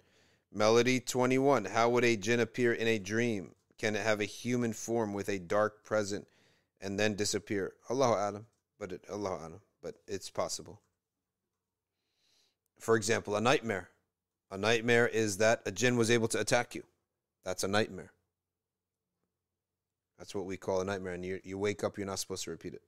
[0.52, 3.54] Melody 21, how would a jinn appear in a dream?
[3.78, 6.26] Can it have a human form with a dark present
[6.82, 7.74] and then disappear?
[7.92, 8.46] Allahu Adam,
[8.80, 10.82] but it, Adam but it's possible.
[12.78, 13.88] For example, a nightmare.
[14.52, 16.84] A nightmare is that a jinn was able to attack you.
[17.46, 18.12] That's a nightmare.
[20.18, 21.14] That's what we call a nightmare.
[21.14, 22.82] And you, you wake up, you're not supposed to repeat it.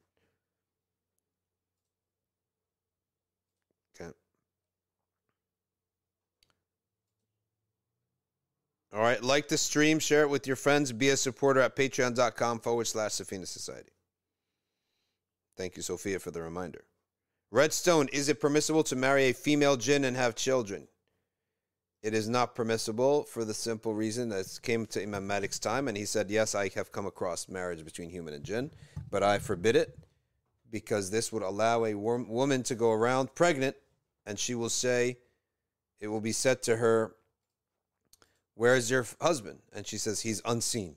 [3.96, 4.12] Okay.
[8.94, 9.24] All right.
[9.24, 10.92] Like the stream, share it with your friends.
[10.92, 13.92] Be a supporter at patreon.com forward slash Safina Society.
[15.60, 16.86] Thank you, Sophia, for the reminder.
[17.52, 20.88] Redstone, is it permissible to marry a female jinn and have children?
[22.02, 25.90] It is not permissible for the simple reason that it came to Imam Malik's time
[25.90, 28.72] and he said, Yes, I have come across marriage between human and jinn,
[29.12, 30.00] but I forbid it
[30.72, 33.76] because this would allow a wom- woman to go around pregnant
[34.26, 35.18] and she will say,
[36.00, 37.18] It will be said to her,
[38.54, 39.60] Where is your husband?
[39.76, 40.96] And she says, He's unseen.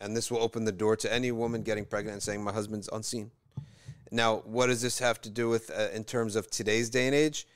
[0.00, 2.88] And this will open the door to any woman getting pregnant and saying, My husband's
[2.90, 3.30] unseen.
[4.12, 7.14] Now, what does this have to do with uh, in terms of today's day and
[7.14, 7.46] age?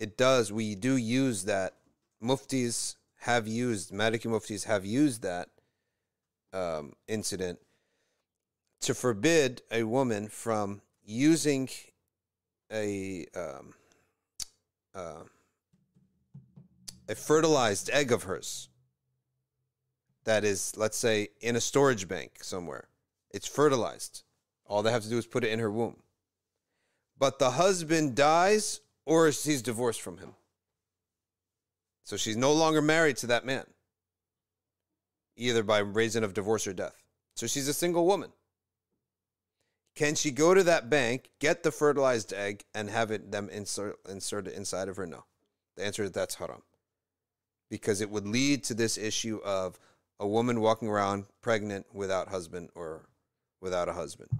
[0.00, 0.52] It does.
[0.52, 1.74] We do use that.
[2.20, 5.48] Muftis have used, Maliki muftis have used that
[6.52, 7.60] um, incident
[8.80, 11.68] to forbid a woman from using
[12.72, 13.74] a um,
[14.94, 15.22] uh,
[17.08, 18.68] a fertilized egg of hers
[20.24, 22.88] that is, let's say, in a storage bank somewhere.
[23.30, 24.22] It's fertilized.
[24.72, 25.98] All they have to do is put it in her womb.
[27.18, 30.34] But the husband dies or she's divorced from him.
[32.04, 33.64] So she's no longer married to that man,
[35.36, 36.96] either by reason of divorce or death.
[37.36, 38.32] So she's a single woman.
[39.94, 43.98] Can she go to that bank, get the fertilized egg, and have it them insert
[44.08, 45.06] insert it inside of her?
[45.06, 45.24] No.
[45.76, 46.62] The answer is that's haram.
[47.68, 49.78] Because it would lead to this issue of
[50.18, 53.02] a woman walking around pregnant without husband or
[53.60, 54.30] without a husband.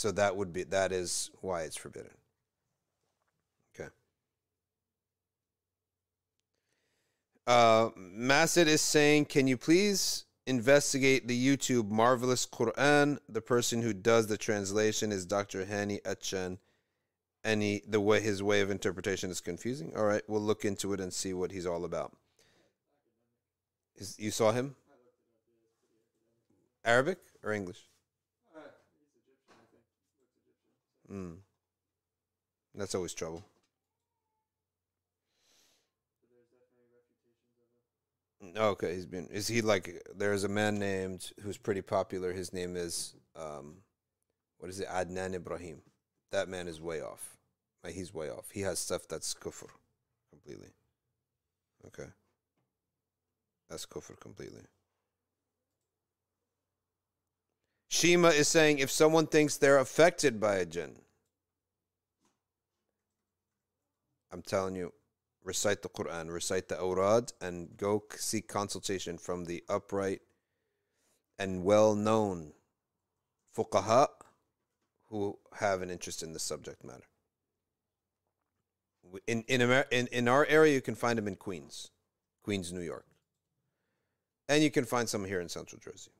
[0.00, 2.12] So that would be that is why it's forbidden.
[3.74, 3.90] Okay.
[7.46, 7.90] Uh
[8.56, 13.18] is saying, can you please investigate the YouTube Marvelous Quran?
[13.28, 15.66] The person who does the translation is Dr.
[15.66, 16.56] Hani Atchan.
[17.44, 19.92] And he, the way his way of interpretation is confusing.
[19.94, 22.16] All right, we'll look into it and see what he's all about.
[23.96, 24.76] Is, you saw him?
[26.86, 27.82] Arabic or English?
[28.54, 28.60] Uh,
[28.98, 29.84] he's Egyptian, I think.
[30.10, 30.90] Looks Egyptian.
[31.12, 31.36] Mm.
[32.74, 33.44] That's always trouble.
[38.40, 38.56] It.
[38.56, 39.26] Okay, he's been.
[39.26, 40.02] Is he like?
[40.16, 42.32] There's a man named who's pretty popular.
[42.32, 43.76] His name is um,
[44.58, 44.88] what is it?
[44.88, 45.82] Adnan Ibrahim.
[46.32, 47.36] That man is way off.
[47.82, 48.50] Like he's way off.
[48.52, 49.68] He has stuff that's kufr
[50.30, 50.68] completely.
[51.86, 52.10] Okay.
[53.68, 54.62] That's kufr completely.
[57.90, 60.94] Shima is saying if someone thinks they're affected by a jinn,
[64.30, 64.92] I'm telling you,
[65.42, 70.20] recite the Quran, recite the awrad, and go seek consultation from the upright
[71.36, 72.52] and well known
[73.56, 74.06] fuqaha
[75.08, 77.08] who have an interest in the subject matter.
[79.26, 81.90] In, in, Amer- in, in our area, you can find them in Queens,
[82.44, 83.06] Queens, New York.
[84.48, 86.12] And you can find some here in Central Jersey.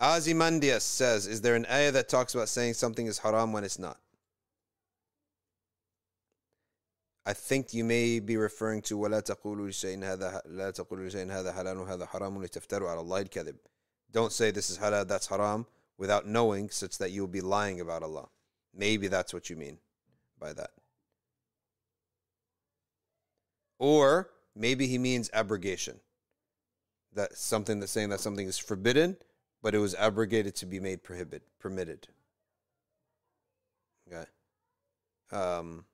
[0.00, 3.78] Azimandias says, Is there an ayah that talks about saying something is haram when it's
[3.78, 3.98] not?
[7.24, 11.52] I think you may be referring to ولا تقولوا لشيء هذا لا تقولوا لشيء هذا
[11.52, 13.56] حلال وهذا حرام لتفتروا على الله الكذب.
[14.10, 15.66] Don't say this is halal, that's haram,
[15.98, 18.28] without knowing, such that you will be lying about Allah.
[18.74, 19.78] Maybe that's what you mean
[20.38, 20.70] by that.
[23.78, 26.00] Or maybe he means abrogation.
[27.14, 29.16] That something that's saying that something is forbidden,
[29.61, 32.07] but it was abrogated to be made prohibit permitted.
[34.07, 34.25] Okay.
[35.31, 35.85] Um,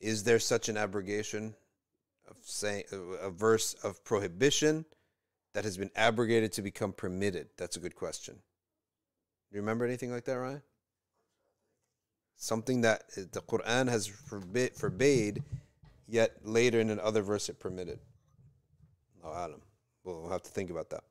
[0.00, 1.54] is there such an abrogation
[2.28, 2.84] of saying
[3.20, 4.84] a verse of prohibition
[5.54, 7.48] that has been abrogated to become permitted?
[7.56, 8.34] That's a good question.
[8.34, 10.62] Do you remember anything like that, Ryan?
[12.36, 15.42] Something that the Quran has forbid, forbade,
[16.06, 17.98] yet later in another verse it permitted.
[19.26, 19.60] Adam
[20.07, 21.03] We'll have to think about that.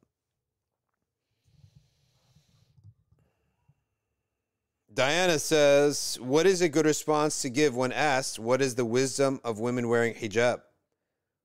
[4.94, 9.40] Diana says, What is a good response to give when asked, What is the wisdom
[9.42, 10.60] of women wearing hijab?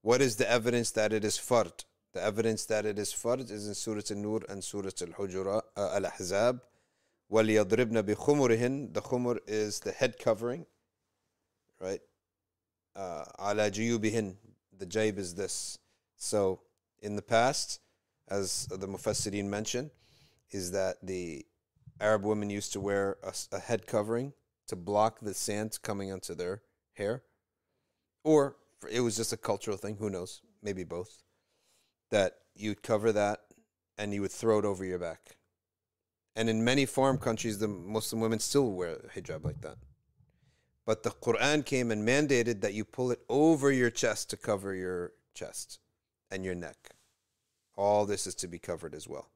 [0.02, 1.86] What is the evidence that it is fard?
[2.14, 6.62] The evidence that it is fard is in Surah An-Nur and Surah Al-Hujura, uh, Al-Ahzab.
[7.32, 10.66] وَلْيَضْرِبْنَ بِخُمُرِهِنْ The khumur is the head covering,
[11.80, 12.00] right?
[12.96, 14.36] Uh, عَلَى جُيُوبِهِنْ
[14.78, 15.78] The jaib is this.
[16.16, 16.62] So,
[17.03, 17.81] in the past,
[18.29, 19.91] as the Mufassirin mentioned,
[20.51, 21.45] is that the
[22.01, 23.19] Arab women used to wear
[23.53, 24.33] a head covering
[24.69, 26.63] to block the sand coming onto their
[26.95, 27.23] hair,
[28.25, 28.57] or
[28.91, 29.97] it was just a cultural thing.
[29.97, 30.41] Who knows?
[30.63, 31.23] Maybe both.
[32.11, 33.41] That you'd cover that
[33.99, 35.37] and you would throw it over your back.
[36.35, 39.77] And in many foreign countries, the Muslim women still wear hijab like that.
[40.87, 44.75] But the Quran came and mandated that you pull it over your chest to cover
[44.75, 45.79] your chest
[46.33, 46.91] and your neck.
[47.77, 49.31] All this is to be covered as well.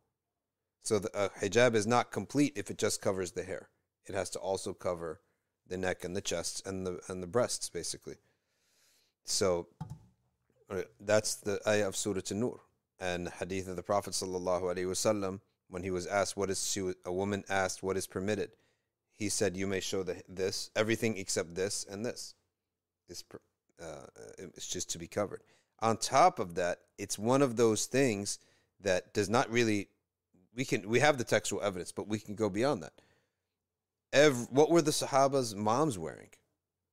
[0.82, 3.68] So the uh, hijab is not complete if it just covers the hair.
[4.06, 5.20] It has to also cover
[5.68, 8.16] the neck and the chest and the and the breasts, basically.
[9.24, 9.66] So
[10.70, 12.60] uh, that's the ayah of Surah An-Nur
[13.00, 16.92] and hadith of the Prophet sallallahu alaihi wasallam when he was asked what is she
[17.04, 18.50] a woman asked what is permitted.
[19.16, 22.34] He said, "You may show the, this everything except this and this
[23.08, 23.24] is
[23.82, 24.06] uh,
[24.38, 25.42] it's just to be covered."
[25.80, 28.38] On top of that, it's one of those things
[28.80, 29.88] that does not really
[30.54, 32.94] we can we have the textual evidence, but we can go beyond that.
[34.12, 36.30] Every, what were the Sahaba's moms wearing?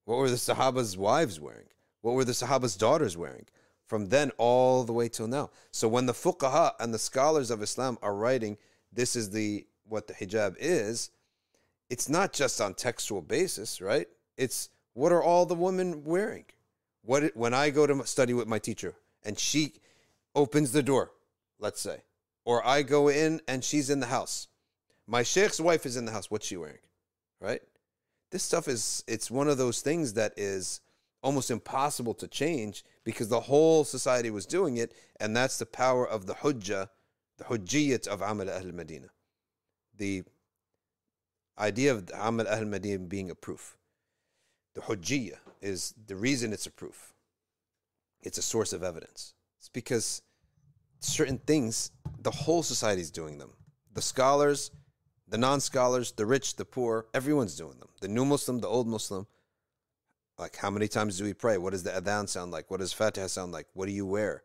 [0.05, 1.67] What were the Sahaba's wives wearing?
[2.01, 3.45] What were the Sahaba's daughters wearing?
[3.85, 5.49] From then all the way till now.
[5.71, 8.57] So when the fuqaha and the scholars of Islam are writing,
[8.91, 11.11] this is the what the hijab is,
[11.89, 14.07] it's not just on textual basis, right?
[14.37, 16.45] It's what are all the women wearing?
[17.03, 19.73] What when I go to study with my teacher and she
[20.35, 21.11] opens the door,
[21.59, 22.03] let's say,
[22.45, 24.47] or I go in and she's in the house.
[25.05, 26.31] My sheikh's wife is in the house.
[26.31, 26.77] What's she wearing?
[27.41, 27.61] Right?
[28.31, 30.79] This stuff is it's one of those things that is
[31.21, 36.07] almost impossible to change because the whole society was doing it, and that's the power
[36.07, 36.89] of the hujjah,
[37.37, 39.07] the hujjiyat of Amal al Medina.
[39.97, 40.23] The
[41.59, 43.77] idea of Amal al Medina being a proof.
[44.73, 47.13] The hujjiyah is the reason it's a proof.
[48.21, 49.33] It's a source of evidence.
[49.59, 50.21] It's because
[50.99, 53.51] certain things, the whole society is doing them.
[53.93, 54.71] The scholars,
[55.27, 57.89] the non scholars, the rich, the poor, everyone's doing them.
[58.01, 59.27] The new Muslim, the old Muslim.
[60.37, 61.57] Like, how many times do we pray?
[61.57, 62.69] What does the adhan sound like?
[62.69, 63.67] What does Fatiha sound like?
[63.73, 64.43] What do you wear?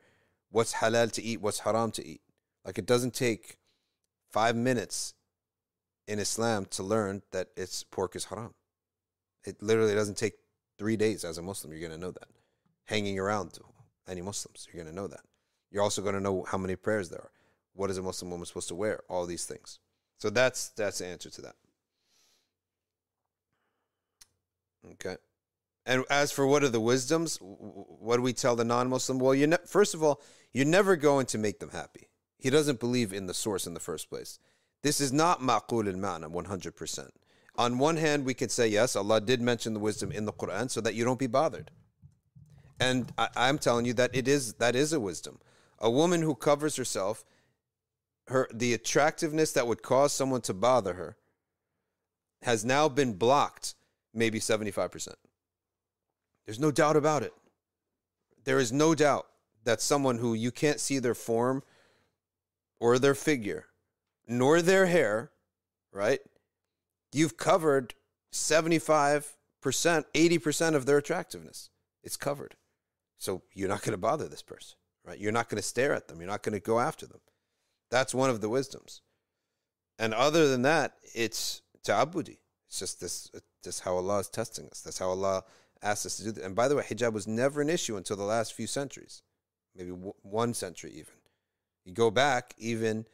[0.51, 1.40] What's halal to eat?
[1.40, 2.20] What's haram to eat?
[2.65, 3.57] Like, it doesn't take
[4.31, 5.15] five minutes
[6.07, 8.55] in Islam to learn that it's pork is haram.
[9.45, 10.35] It literally doesn't take
[10.78, 11.72] three days as a Muslim.
[11.72, 12.28] You're going to know that.
[12.86, 13.62] Hanging around to
[14.09, 15.20] any Muslims, you're going to know that.
[15.70, 17.30] You're also going to know how many prayers there are.
[17.74, 19.00] What is a Muslim woman supposed to wear?
[19.09, 19.78] All these things.
[20.16, 21.55] So that's that's the answer to that.
[24.92, 25.16] Okay.
[25.86, 29.18] And as for what are the wisdoms, what do we tell the non-Muslim?
[29.18, 30.20] Well, you ne- first of all,
[30.52, 32.09] you're never going to make them happy.
[32.38, 34.38] He doesn't believe in the source in the first place.
[34.82, 37.09] This is not ma'qul al-ma'na 100%.
[37.59, 40.70] On one hand, we could say, yes, Allah did mention the wisdom in the Quran
[40.70, 41.72] so that you don't be bothered.
[42.80, 45.40] And I, I'm telling you that it is that is a wisdom.
[45.80, 47.24] A woman who covers herself,
[48.28, 51.16] her the attractiveness that would cause someone to bother her
[52.43, 53.74] has now been blocked
[54.14, 55.14] maybe 75%.
[56.47, 57.32] There's no doubt about it.
[58.44, 59.26] There is no doubt
[59.64, 61.64] that someone who you can't see their form
[62.78, 63.66] or their figure
[64.28, 65.30] nor their hair,
[65.90, 66.20] right?
[67.12, 67.94] You've covered
[68.32, 71.70] 75%, 80% of their attractiveness.
[72.02, 72.56] It's covered.
[73.16, 75.18] So you're not going to bother this person, right?
[75.18, 76.20] You're not going to stare at them.
[76.20, 77.20] You're not going to go after them.
[77.90, 79.02] That's one of the wisdoms.
[79.98, 82.39] And other than that, it's ta'abudi.
[82.68, 83.30] It's just this,
[83.64, 84.80] just how Allah is testing us.
[84.80, 85.43] That's how Allah
[85.82, 86.44] asked us to do that.
[86.44, 89.22] And by the way, hijab was never an issue until the last few centuries,
[89.74, 91.14] maybe one century even.
[91.85, 93.06] You go back, even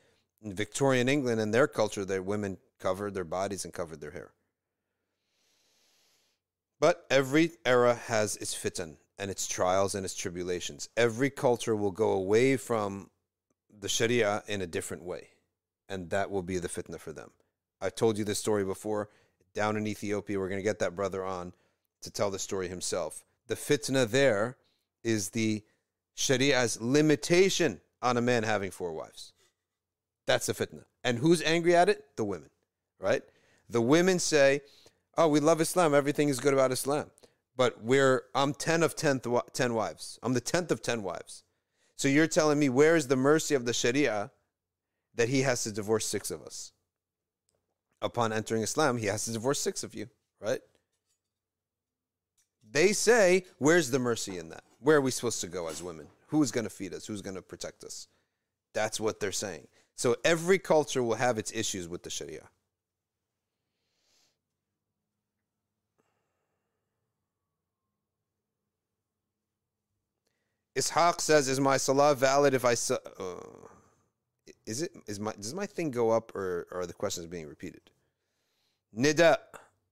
[0.42, 4.32] in Victorian England and their culture, their women covered their bodies and covered their hair.
[6.80, 10.88] But every era has its fitan and its trials and its tribulations.
[10.96, 13.10] Every culture will go away from
[13.80, 15.28] the Sharia in a different way,
[15.88, 17.30] and that will be the fitna for them.
[17.80, 19.08] I've told you this story before.
[19.54, 21.52] Down in Ethiopia, we're going to get that brother on
[22.02, 23.24] to tell the story himself.
[23.46, 24.56] The fitna there
[25.02, 25.62] is the
[26.16, 29.32] Sharia's limitation on a man having four wives.
[30.26, 30.84] That's the fitna.
[31.02, 32.04] And who's angry at it?
[32.16, 32.50] The women,
[33.00, 33.22] right?
[33.68, 34.62] The women say,
[35.16, 35.94] "Oh, we love Islam.
[35.94, 37.10] Everything is good about Islam."
[37.56, 39.22] But we're I'm 10 of 10,
[39.52, 40.18] 10 wives.
[40.22, 41.44] I'm the 10th of 10 wives.
[41.96, 44.32] So you're telling me where is the mercy of the Sharia
[45.14, 46.72] that he has to divorce 6 of us?
[48.02, 50.08] Upon entering Islam, he has to divorce 6 of you,
[50.40, 50.60] right?
[52.68, 54.64] They say, where's the mercy in that?
[54.80, 56.08] Where are we supposed to go as women?
[56.26, 57.06] Who's going to feed us?
[57.06, 58.08] Who's going to protect us?
[58.72, 59.68] That's what they're saying.
[59.94, 62.48] So every culture will have its issues with the Sharia.
[70.76, 73.36] Ishaq says, "Is my salah valid if I uh,
[74.66, 77.46] is it is my does my thing go up or, or are the questions being
[77.46, 77.90] repeated?"
[78.96, 79.38] Nida,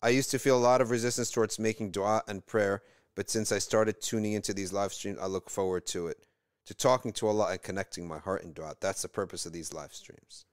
[0.03, 2.83] I used to feel a lot of resistance towards making dua and prayer,
[3.15, 6.19] but since I started tuning into these live streams, I look forward to it,
[6.67, 8.75] to talking to Allah and connecting my heart in dua.
[8.81, 10.47] That's the purpose of these live streams.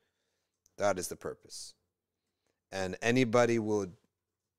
[0.77, 1.73] That is the purpose.
[2.71, 3.93] And anybody would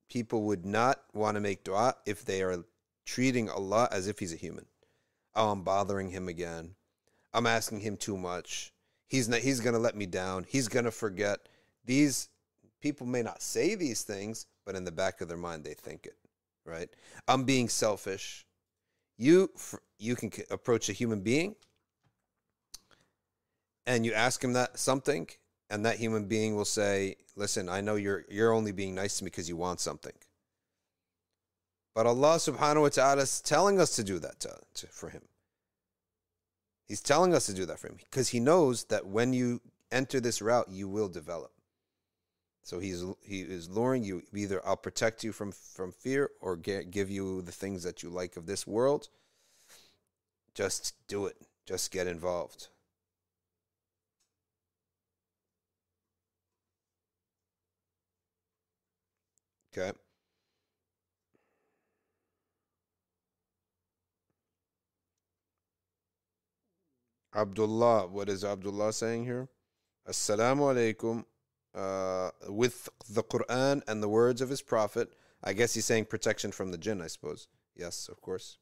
[0.09, 2.65] people would not want to make dua if they are
[3.07, 4.67] treating Allah as if he's a human.
[5.35, 6.74] Oh, I'm bothering him again.
[7.32, 8.73] I'm asking him too much.
[9.07, 10.44] He's not he's going to let me down.
[10.48, 11.48] He's going to forget.
[11.85, 12.28] These
[12.81, 16.07] people may not say these things, but in the back of their mind they think
[16.07, 16.16] it,
[16.65, 16.89] right?
[17.28, 18.47] I'm being selfish.
[19.16, 19.51] You
[19.98, 21.55] you can approach a human being
[23.86, 25.28] and you ask him that something
[25.69, 29.24] and that human being will say, "Listen, I know you're you're only being nice to
[29.24, 30.12] me because you want something."
[31.95, 35.23] But Allah subhanahu wa ta'ala is telling us to do that to, to, for him.
[36.87, 39.61] He's telling us to do that for him because he knows that when you
[39.93, 41.53] enter this route, you will develop.
[42.62, 44.23] So he's he is luring you.
[44.35, 48.11] Either I'll protect you from from fear, or get, give you the things that you
[48.11, 49.09] like of this world.
[50.55, 51.37] Just do it.
[51.67, 52.69] Just get involved.
[59.77, 59.97] Okay.
[67.35, 69.48] Abdullah, what is Abdullah saying here?
[70.09, 71.24] Assalamu alaikum.
[71.73, 75.12] Uh, with the Quran and the words of his prophet.
[75.44, 77.47] I guess he's saying protection from the jinn, I suppose.
[77.77, 78.59] Yes, of course.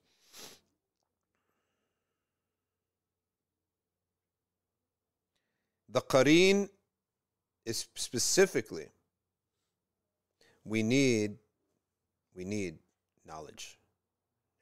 [5.89, 6.69] The Qareen
[7.65, 8.89] is specifically
[10.65, 11.39] we need
[12.35, 12.79] we need
[13.27, 13.79] knowledge.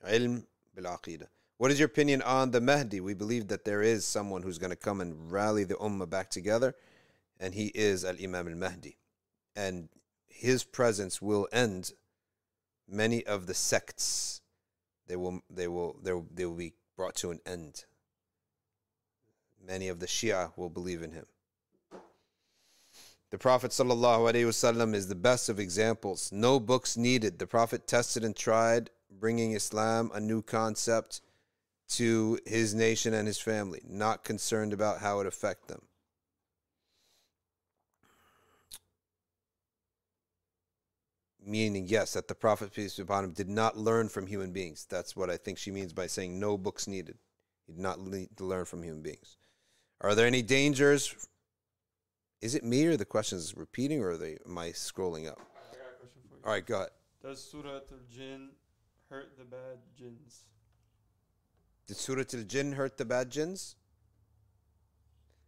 [0.08, 1.26] Ilm bil aqidah.
[1.58, 3.00] What is your opinion on the Mahdi?
[3.00, 6.28] We believe that there is someone who's going to come and rally the ummah back
[6.28, 6.74] together,
[7.40, 8.98] and he is Al Imam al Mahdi.
[9.54, 9.88] And
[10.26, 11.92] his presence will end
[12.86, 14.42] many of the sects.
[15.06, 17.86] They will, they will, they will, they will be brought to an end.
[19.64, 21.24] Many of the Shia will believe in him.
[23.30, 26.30] The Prophet ﷺ is the best of examples.
[26.30, 27.38] No books needed.
[27.38, 31.22] The Prophet tested and tried, bringing Islam a new concept
[31.88, 35.82] to his nation and his family, not concerned about how it affect them.
[41.44, 44.84] Meaning, yes, that the Prophet, peace be upon him, did not learn from human beings.
[44.90, 47.18] That's what I think she means by saying no books needed.
[47.66, 49.36] He did not le- learn from human beings.
[50.00, 51.14] Are there any dangers?
[52.42, 55.38] Is it me or the question is repeating or are they, am I scrolling up?
[55.40, 56.42] I got a question for you.
[56.44, 56.90] All right, go ahead.
[57.22, 58.48] Does Surah Al Jinn
[59.08, 60.46] hurt the bad jinns?
[61.86, 63.76] Did Surah Al Jinn hurt the bad jinns?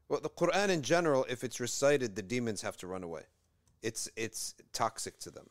[0.08, 3.22] Well, the Quran in general, if it's recited, the demons have to run away.
[3.82, 5.50] It's it's toxic to them.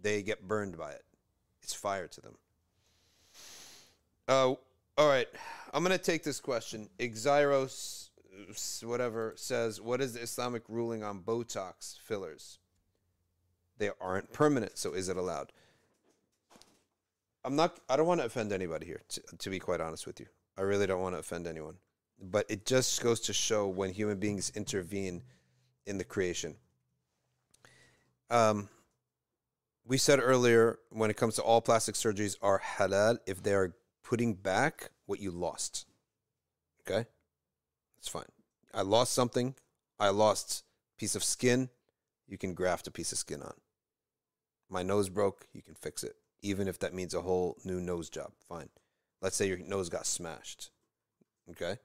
[0.00, 1.04] They get burned by it.
[1.62, 2.36] It's fire to them.
[4.26, 4.54] Uh,
[4.96, 5.28] all right.
[5.74, 6.88] I'm gonna take this question.
[6.98, 8.08] Exyros,
[8.82, 12.58] whatever says, what is the Islamic ruling on Botox fillers?
[13.78, 15.52] They aren't permanent, so is it allowed?
[17.44, 17.78] I'm not.
[17.88, 19.00] I don't want to offend anybody here.
[19.08, 20.26] To, to be quite honest with you,
[20.58, 21.76] I really don't want to offend anyone.
[22.20, 25.22] But it just goes to show when human beings intervene
[25.86, 26.56] in the creation.
[28.30, 28.68] Um,
[29.86, 33.74] we said earlier when it comes to all plastic surgeries are halal if they are
[34.02, 35.86] putting back what you lost.
[36.86, 37.06] Okay,
[37.98, 38.24] it's fine.
[38.74, 39.54] I lost something.
[39.98, 40.64] I lost
[40.98, 41.70] piece of skin.
[42.28, 43.54] You can graft a piece of skin on.
[44.68, 45.48] My nose broke.
[45.52, 48.32] You can fix it even if that means a whole new nose job.
[48.48, 48.68] Fine.
[49.20, 50.70] Let's say your nose got smashed.
[51.50, 51.78] Okay?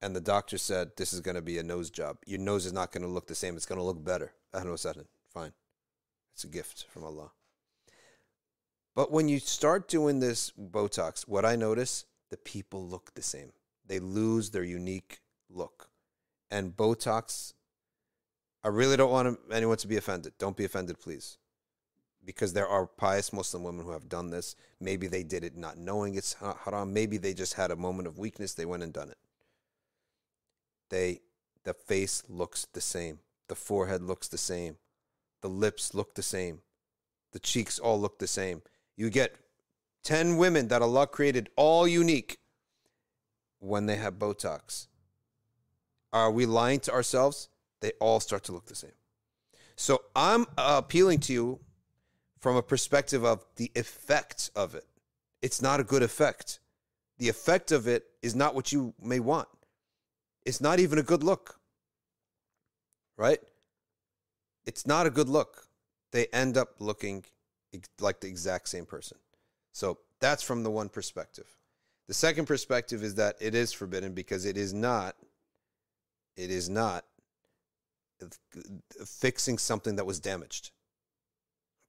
[0.00, 2.18] And the doctor said this is going to be a nose job.
[2.26, 3.56] Your nose is not going to look the same.
[3.56, 4.32] It's going to look better.
[4.52, 5.52] Fine.
[6.34, 7.32] It's a gift from Allah.
[8.94, 13.52] But when you start doing this Botox, what I notice, the people look the same.
[13.86, 15.88] They lose their unique look.
[16.50, 17.52] And Botox,
[18.64, 20.32] I really don't want anyone to be offended.
[20.38, 21.38] Don't be offended, please
[22.24, 24.54] because there are pious Muslim women who have done this.
[24.80, 26.92] Maybe they did it not knowing it's haram.
[26.92, 28.54] Maybe they just had a moment of weakness.
[28.54, 29.18] They went and done it.
[30.90, 31.20] They,
[31.64, 33.20] the face looks the same.
[33.48, 34.76] The forehead looks the same.
[35.40, 36.60] The lips look the same.
[37.32, 38.62] The cheeks all look the same.
[38.96, 39.36] You get
[40.04, 42.38] 10 women that Allah created all unique
[43.58, 44.86] when they have Botox.
[46.12, 47.48] Are we lying to ourselves?
[47.80, 48.92] They all start to look the same.
[49.76, 51.60] So I'm appealing to you
[52.40, 54.86] from a perspective of the effect of it.
[55.42, 56.60] It's not a good effect.
[57.18, 59.48] The effect of it is not what you may want.
[60.44, 61.58] It's not even a good look.
[63.16, 63.40] Right?
[64.66, 65.68] It's not a good look.
[66.12, 67.24] They end up looking
[68.00, 69.18] like the exact same person.
[69.72, 71.46] So that's from the one perspective.
[72.06, 75.16] The second perspective is that it is forbidden because it is not
[76.36, 77.04] it is not
[79.04, 80.70] fixing something that was damaged.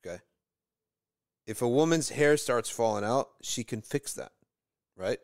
[0.05, 0.19] Okay?
[1.49, 4.33] If a woman's hair starts falling out, she can fix that,
[4.95, 5.17] right?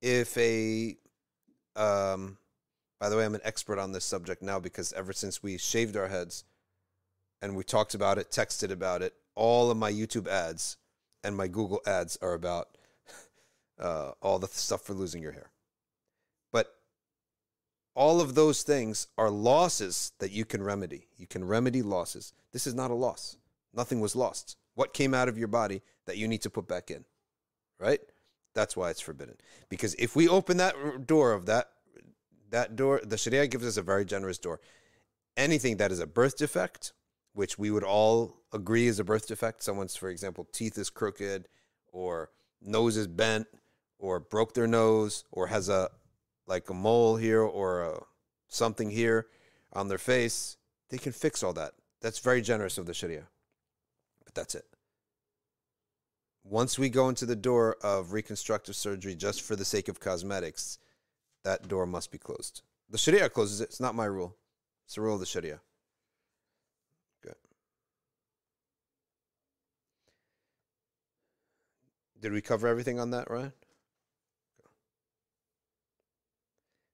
[0.00, 0.96] If a,
[1.76, 2.38] um,
[2.98, 5.94] by the way, I'm an expert on this subject now because ever since we shaved
[5.94, 6.44] our heads
[7.42, 10.78] and we talked about it, texted about it, all of my YouTube ads
[11.22, 12.78] and my Google ads are about
[13.78, 15.50] uh, all the stuff for losing your hair.
[16.50, 16.74] But
[17.94, 21.08] all of those things are losses that you can remedy.
[21.18, 22.32] You can remedy losses.
[22.54, 23.36] This is not a loss.
[23.76, 24.56] Nothing was lost.
[24.74, 27.04] What came out of your body that you need to put back in,
[27.78, 28.00] right?
[28.54, 29.36] That's why it's forbidden.
[29.68, 31.70] Because if we open that door of that
[32.50, 34.60] that door, the Sharia gives us a very generous door.
[35.36, 36.92] Anything that is a birth defect,
[37.34, 41.48] which we would all agree is a birth defect, someone's, for example, teeth is crooked,
[41.92, 42.30] or
[42.62, 43.48] nose is bent,
[43.98, 45.90] or broke their nose, or has a
[46.46, 48.02] like a mole here or a,
[48.48, 49.26] something here
[49.72, 50.56] on their face,
[50.88, 51.72] they can fix all that.
[52.00, 53.24] That's very generous of the Sharia.
[54.36, 54.66] That's it.
[56.44, 60.78] Once we go into the door of reconstructive surgery just for the sake of cosmetics,
[61.42, 62.62] that door must be closed.
[62.88, 63.64] The Sharia closes it.
[63.64, 64.36] It's not my rule.
[64.84, 65.60] It's the rule of the Sharia.
[67.22, 67.34] Good.
[72.20, 73.52] Did we cover everything on that, Ryan?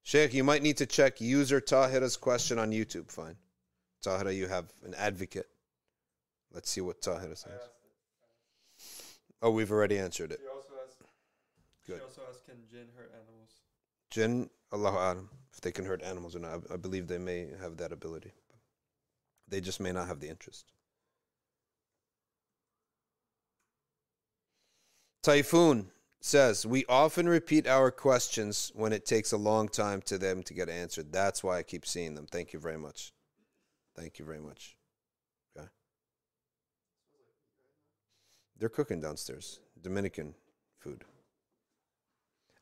[0.04, 3.10] Sheikh, you might need to check user Tahira's question on YouTube.
[3.10, 3.36] Fine.
[4.04, 5.48] Tahira, you have an advocate.
[6.52, 7.60] Let's see what Tahira says.
[9.40, 10.40] Oh, we've already answered it.
[10.40, 10.98] She also asked.
[11.86, 11.96] Good.
[11.96, 13.50] She also asked, "Can jinn hurt animals?"
[14.10, 16.62] Jinn, Allahu Alam, if they can hurt animals or not.
[16.70, 18.32] I, I believe they may have that ability.
[19.48, 20.72] They just may not have the interest.
[25.22, 30.42] Typhoon says, We often repeat our questions when it takes a long time to them
[30.44, 31.12] to get answered.
[31.12, 32.26] That's why I keep seeing them.
[32.26, 33.12] Thank you very much.
[33.96, 34.76] Thank you very much.
[38.62, 39.58] They're cooking downstairs.
[39.82, 40.34] Dominican
[40.78, 41.02] food.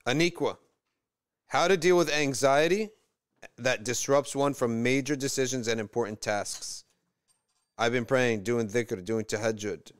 [0.06, 0.56] Aniqua.
[1.48, 2.88] How to deal with anxiety
[3.58, 6.84] that disrupts one from major decisions and important tasks.
[7.76, 9.92] I've been praying, doing dhikr, doing tahajjud.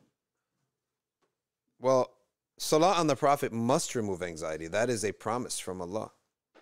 [1.79, 2.09] Well,
[2.57, 4.65] salah on the Prophet must remove anxiety.
[4.65, 6.09] That is a promise from Allah,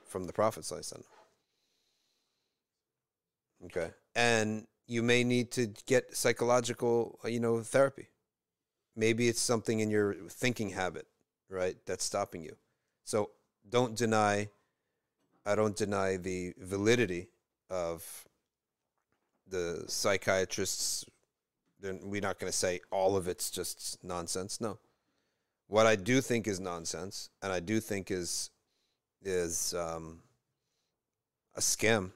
[0.03, 0.69] from the Prophet.
[3.67, 3.91] Okay.
[4.17, 8.09] And you may need to get psychological, you know, therapy.
[8.99, 11.07] Maybe it's something in your thinking habit,
[11.49, 12.57] right, that's stopping you.
[13.05, 13.29] So
[13.69, 14.49] don't deny
[15.45, 17.29] I don't deny the validity
[17.69, 18.27] of
[19.47, 21.05] the psychiatrists.
[21.79, 24.59] Then we're not going to say all of it's just nonsense.
[24.59, 24.79] No,
[25.67, 28.51] what I do think is nonsense, and I do think is
[29.23, 30.19] is um,
[31.55, 32.11] a scam,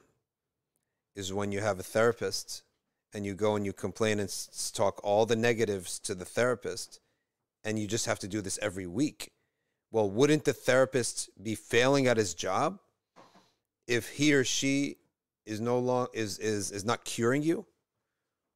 [1.16, 2.63] is when you have a therapist
[3.14, 7.00] and you go and you complain and s- talk all the negatives to the therapist,
[7.62, 9.32] and you just have to do this every week.
[9.90, 12.80] Well, wouldn't the therapist be failing at his job?
[13.86, 14.96] if he or she
[15.44, 17.66] is no long is is is not curing you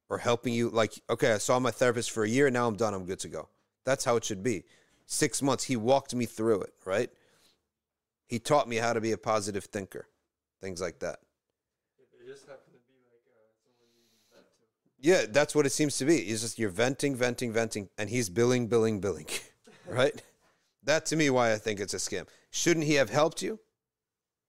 [0.09, 2.95] or helping you like okay i saw my therapist for a year now i'm done
[2.95, 3.47] i'm good to go
[3.85, 4.63] that's how it should be
[5.05, 7.11] six months he walked me through it right
[8.25, 10.07] he taught me how to be a positive thinker
[10.61, 11.19] things like that
[12.19, 14.65] It just happened to be like uh, someone you can vent to.
[15.01, 18.29] Yeah that's what it seems to be it's just you're venting venting venting and he's
[18.29, 19.27] billing billing billing
[19.87, 20.21] right
[20.83, 23.59] that to me why i think it's a scam shouldn't he have helped you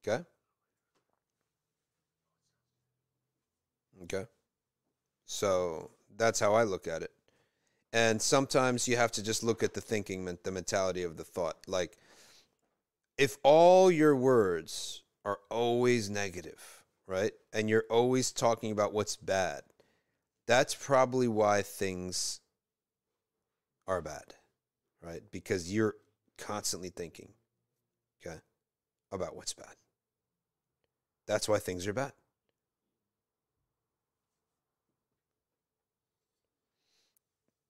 [0.06, 0.24] okay
[4.04, 4.24] Okay.
[5.26, 7.12] So that's how I look at it.
[7.92, 11.56] And sometimes you have to just look at the thinking, the mentality of the thought.
[11.66, 11.96] Like,
[13.18, 17.32] if all your words are always negative, right?
[17.52, 19.62] And you're always talking about what's bad,
[20.50, 22.40] that's probably why things
[23.86, 24.34] are bad,
[25.00, 25.22] right?
[25.30, 25.94] Because you're
[26.38, 27.28] constantly thinking,
[28.20, 28.38] okay,
[29.12, 29.76] about what's bad.
[31.28, 32.12] That's why things are bad.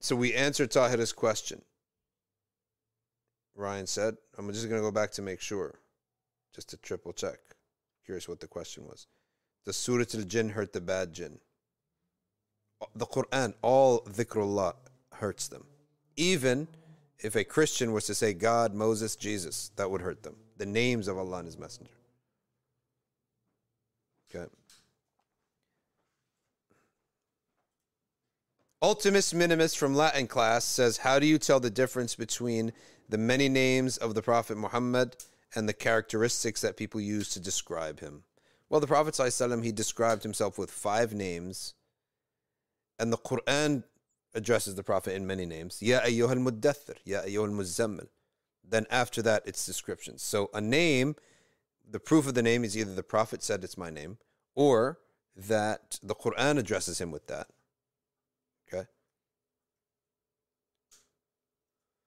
[0.00, 1.60] So we answered Tahira's question.
[3.54, 5.80] Ryan said, I'm just going to go back to make sure,
[6.54, 7.40] just to triple check.
[8.06, 9.06] Curious what the question was.
[9.66, 11.40] Does Surah Al Jinn hurt the bad jinn?
[12.94, 14.74] The Quran, all dhikrullah
[15.12, 15.64] hurts them.
[16.16, 16.68] Even
[17.18, 20.36] if a Christian was to say God, Moses, Jesus, that would hurt them.
[20.56, 21.92] The names of Allah and His Messenger.
[24.34, 24.46] Okay.
[28.82, 32.72] Ultimus Minimus from Latin class says, How do you tell the difference between
[33.08, 35.16] the many names of the Prophet Muhammad
[35.54, 38.22] and the characteristics that people use to describe him?
[38.70, 39.18] Well, the Prophet
[39.62, 41.74] he described himself with five names,
[43.00, 43.82] and the Quran
[44.34, 45.82] addresses the Prophet in many names.
[45.82, 48.08] Ya ayyuhal muddathir, ya ayyuhal muzammil.
[48.62, 50.22] Then after that, it's descriptions.
[50.22, 51.16] So a name,
[51.88, 54.18] the proof of the name is either the Prophet said it's my name,
[54.54, 54.98] or
[55.34, 57.48] that the Quran addresses him with that.
[58.68, 58.86] Okay?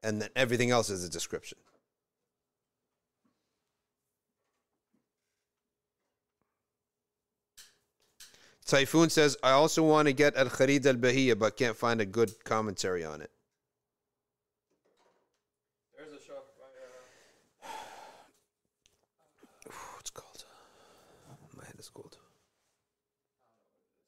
[0.02, 1.58] And then everything else is a description.
[8.66, 12.06] Typhoon says, I also want to get Al Kharid al Bahiyya, but can't find a
[12.06, 13.30] good commentary on it.
[15.96, 17.68] There's a shop by.
[17.68, 17.72] Uh,
[19.96, 20.46] What's it called?
[21.58, 22.18] My head is cold.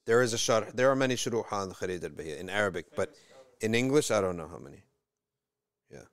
[0.05, 0.71] There is a sharh.
[0.73, 3.13] There are many shuruh on Kharid al Bahiyya in Arabic, but
[3.59, 4.83] in English, I don't know how many.
[5.91, 6.03] Yeah.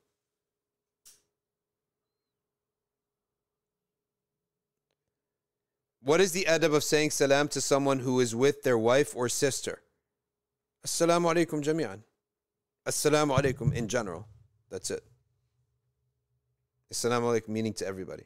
[6.04, 9.28] What is the adab of saying salam to someone who is with their wife or
[9.28, 9.82] sister?
[10.84, 12.00] Assalamu alaikum jami'an.
[12.86, 14.26] Assalamu alaikum in general.
[14.68, 15.04] That's it.
[16.92, 18.24] Assalamu alaikum meaning to everybody.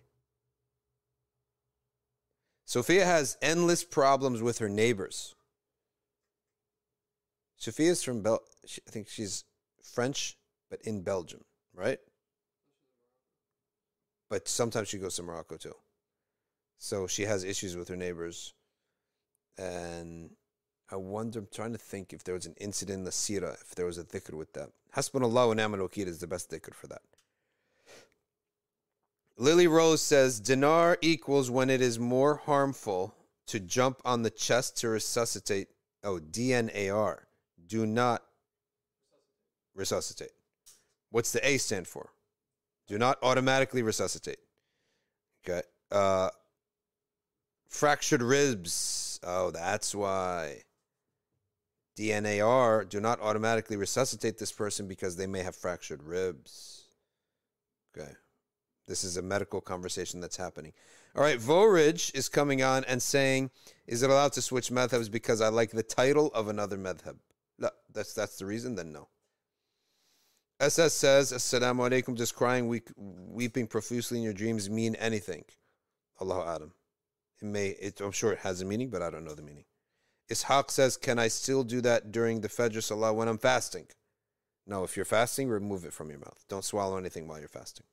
[2.64, 5.34] Sophia has endless problems with her neighbors.
[7.58, 8.40] Sophia's from Bel.
[8.64, 9.44] I think she's
[9.82, 10.36] French,
[10.70, 11.44] but in Belgium,
[11.74, 11.98] right?
[14.28, 15.74] But sometimes she goes to Morocco too.
[16.78, 18.52] So she has issues with her neighbors,
[19.56, 20.30] and
[20.90, 21.40] I wonder.
[21.40, 23.98] I'm trying to think if there was an incident in the Sira, if there was
[23.98, 24.70] a dhikr with that.
[24.94, 27.02] Hasbunallah wa ni'mal wakil is the best dhikr for that.
[29.38, 33.14] Lily Rose says dinar equals when it is more harmful
[33.46, 35.68] to jump on the chest to resuscitate.
[36.02, 37.18] Oh, DNAR.
[37.66, 38.22] Do not
[39.74, 40.30] resuscitate.
[41.10, 42.10] What's the A stand for?
[42.88, 44.38] Do not automatically resuscitate.
[45.44, 45.62] Okay.
[45.90, 46.30] Uh,
[47.68, 49.20] fractured ribs.
[49.22, 50.62] Oh, that's why.
[51.96, 52.88] DNAR.
[52.88, 56.88] Do not automatically resuscitate this person because they may have fractured ribs.
[57.96, 58.12] Okay.
[58.86, 60.72] This is a medical conversation that's happening.
[61.16, 63.50] All right, Voridge is coming on and saying,
[63.86, 67.18] "Is it allowed to switch madhabs because I like the title of another madhab?"
[67.58, 68.74] No, that's that's the reason.
[68.74, 69.08] Then no.
[70.60, 75.44] SS says, "Assalamu alaikum." Does crying, weep, weeping profusely in your dreams mean anything?
[76.20, 76.72] Allahu Alam.
[77.40, 77.68] It may.
[77.68, 79.64] It, I'm sure it has a meaning, but I don't know the meaning.
[80.30, 83.86] Ishaq says, "Can I still do that during the Fajr Salah when I'm fasting?"
[84.66, 86.44] No, if you're fasting, remove it from your mouth.
[86.48, 87.86] Don't swallow anything while you're fasting.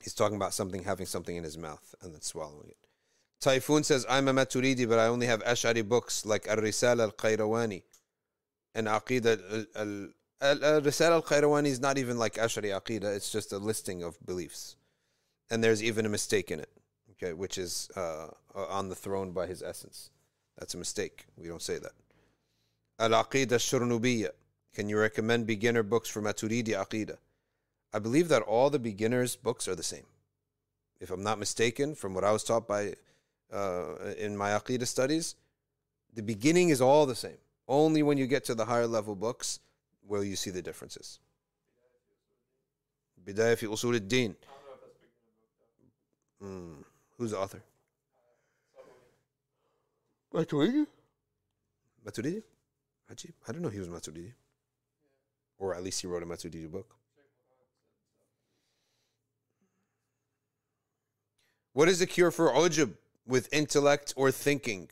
[0.00, 2.76] He's talking about something having something in his mouth and then swallowing it.
[3.40, 7.00] Typhoon says, I'm a Maturidi, but I only have Ash'ari books like uh, Al Risal
[7.00, 7.82] al Qayrawani
[8.74, 9.66] and Aqidah.
[9.74, 14.16] Al Risal al Qayrawani is not even like Ash'ari Aqidah, it's just a listing of
[14.24, 14.76] beliefs.
[15.50, 16.70] And there's even a mistake in it,
[17.16, 20.10] okay, which is uh, on the throne by his essence.
[20.58, 21.26] That's a mistake.
[21.36, 21.92] We don't say that.
[22.98, 24.30] Al Aqidah Shurnubiyya.
[24.74, 27.16] Can you recommend beginner books for Maturidi Aqidah?
[27.92, 30.06] I believe that all the beginners' books are the same.
[31.00, 32.94] If I'm not mistaken, from what I was taught by
[33.52, 35.36] uh, in my Aqidah studies,
[36.12, 37.38] the beginning is all the same.
[37.68, 39.60] Only when you get to the higher level books
[40.06, 41.18] will you see the differences.
[43.24, 44.36] Bidayah fi Usul al-Din.
[46.42, 46.84] Mm.
[47.18, 47.62] Who's the author?
[50.32, 50.86] Maturidi?
[52.04, 52.42] Maturidi?
[53.12, 53.32] Ajib.
[53.46, 54.32] I don't know he was Maturidi.
[55.58, 56.96] Or at least he wrote a Maturidi book.
[61.72, 62.94] What is the cure for ujub
[63.26, 64.88] with intellect or thinking?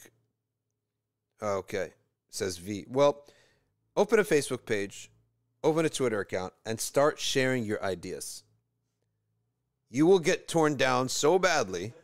[1.41, 1.93] Okay,
[2.31, 2.87] says V.
[2.89, 3.25] Well,
[3.97, 5.11] open a Facebook page,
[5.63, 8.43] open a Twitter account, and start sharing your ideas.
[9.91, 11.95] You will get torn down so badly,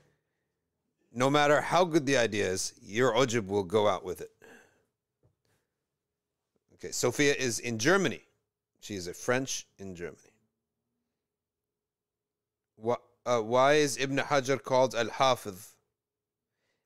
[1.12, 4.30] no matter how good the idea is, your ujub will go out with it.
[6.74, 8.22] Okay, Sophia is in Germany.
[8.80, 10.32] She is a French in Germany.
[13.28, 15.74] Uh, why is Ibn Hajar called Al Hafiz?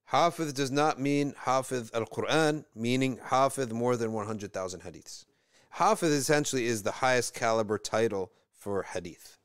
[0.06, 5.24] Hafiz does not mean Hafiz al Quran, meaning Hafiz more than 100,000 hadiths.
[5.70, 9.38] Hafiz essentially is the highest caliber title for hadith.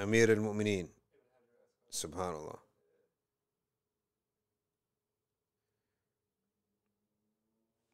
[0.00, 0.88] Amir al Mu'mineen.
[1.92, 2.58] Subhanallah.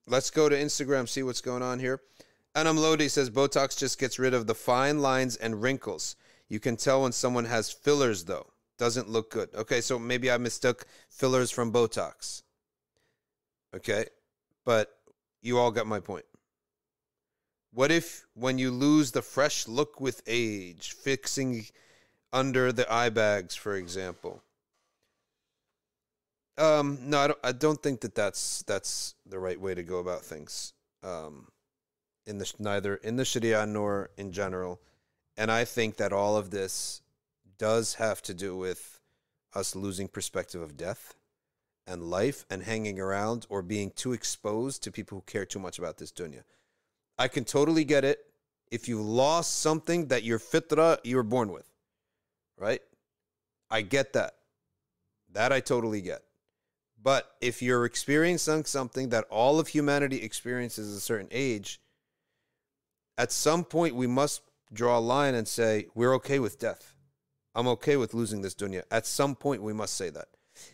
[0.07, 2.01] Let's go to Instagram, see what's going on here.
[2.55, 6.15] Anam Lodi says Botox just gets rid of the fine lines and wrinkles.
[6.49, 8.47] You can tell when someone has fillers, though.
[8.79, 9.49] Doesn't look good.
[9.55, 12.43] Okay, so maybe I mistook fillers from Botox.
[13.75, 14.07] Okay,
[14.65, 14.91] but
[15.43, 16.25] you all got my point.
[17.73, 21.67] What if when you lose the fresh look with age, fixing
[22.33, 24.43] under the eye bags, for example?
[26.59, 27.39] Um, no, I don't.
[27.45, 30.73] I don't think that that's that's the right way to go about things.
[31.03, 31.49] Um,
[32.27, 34.81] in the neither in the Sharia nor in general,
[35.37, 37.03] and I think that all of this
[37.59, 39.01] does have to do with
[39.55, 41.15] us losing perspective of death
[41.87, 45.79] and life and hanging around or being too exposed to people who care too much
[45.79, 46.43] about this dunya.
[47.19, 48.27] I can totally get it
[48.71, 51.71] if you lost something that your fitra you were born with,
[52.59, 52.81] right?
[53.71, 54.35] I get that.
[55.33, 56.23] That I totally get.
[57.03, 61.81] But if you're experiencing something that all of humanity experiences at a certain age,
[63.19, 64.43] at some point we must
[64.73, 66.95] draw a line and say, we're okay with death.
[67.57, 68.83] I'm okay with losing this dunya.
[68.91, 70.29] At some point, we must say that.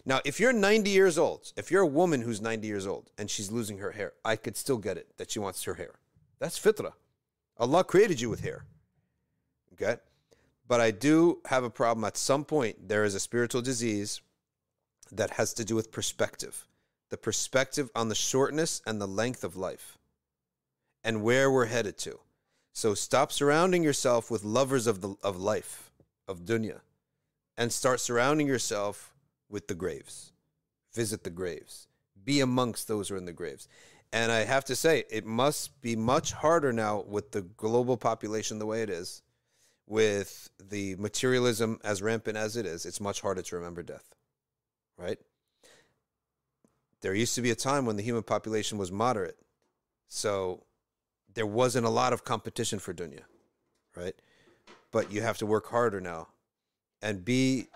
[0.05, 3.31] Now, if you're 90 years old, if you're a woman who's 90 years old and
[3.31, 5.95] she's losing her hair, I could still get it that she wants her hair.
[6.41, 6.93] That's fitra.
[7.57, 8.65] Allah created you with hair.
[9.75, 9.97] Okay?
[10.73, 12.03] But I do have a problem.
[12.03, 14.23] At some point, there is a spiritual disease
[15.11, 16.66] that has to do with perspective
[17.11, 19.99] the perspective on the shortness and the length of life
[21.05, 22.20] and where we're headed to.
[22.73, 25.90] So stop surrounding yourself with lovers of, the, of life,
[26.27, 26.81] of dunya,
[27.59, 29.12] and start surrounding yourself
[29.51, 30.32] with the graves.
[30.94, 31.86] Visit the graves.
[32.24, 33.69] Be amongst those who are in the graves.
[34.11, 38.59] And I have to say, it must be much harder now with the global population
[38.59, 39.20] the way it is,
[39.93, 42.86] with the materialism as rampant as it is.
[42.86, 44.14] It's much harder to remember death,
[44.97, 45.19] right?
[47.02, 49.36] There used to be a time when the human population was moderate.
[50.09, 50.64] So
[51.35, 53.20] there wasn't a lot of competition for dunya,
[53.94, 54.14] right?
[54.93, 56.28] But you have to work harder now
[57.02, 57.66] and B,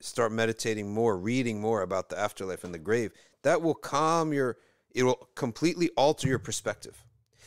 [0.00, 3.12] start meditating more, reading more about the afterlife and the grave.
[3.44, 4.58] That will calm your
[4.94, 7.02] it will completely alter your perspective.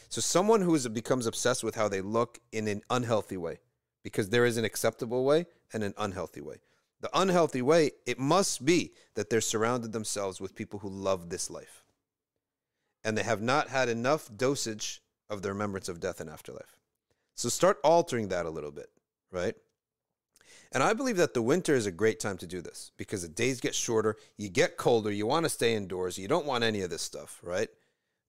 [0.10, 3.60] So someone who is becomes obsessed with how they look in an unhealthy way
[4.06, 6.58] because there is an acceptable way and an unhealthy way.
[7.02, 11.50] The unhealthy way, it must be that they're surrounded themselves with people who love this
[11.50, 11.84] life.
[13.04, 16.78] And they have not had enough dosage of the remembrance of death and afterlife.
[17.34, 18.92] So start altering that a little bit,
[19.32, 19.56] right?
[20.72, 23.28] And I believe that the winter is a great time to do this because the
[23.28, 26.82] days get shorter, you get colder, you want to stay indoors, you don't want any
[26.82, 27.70] of this stuff, right?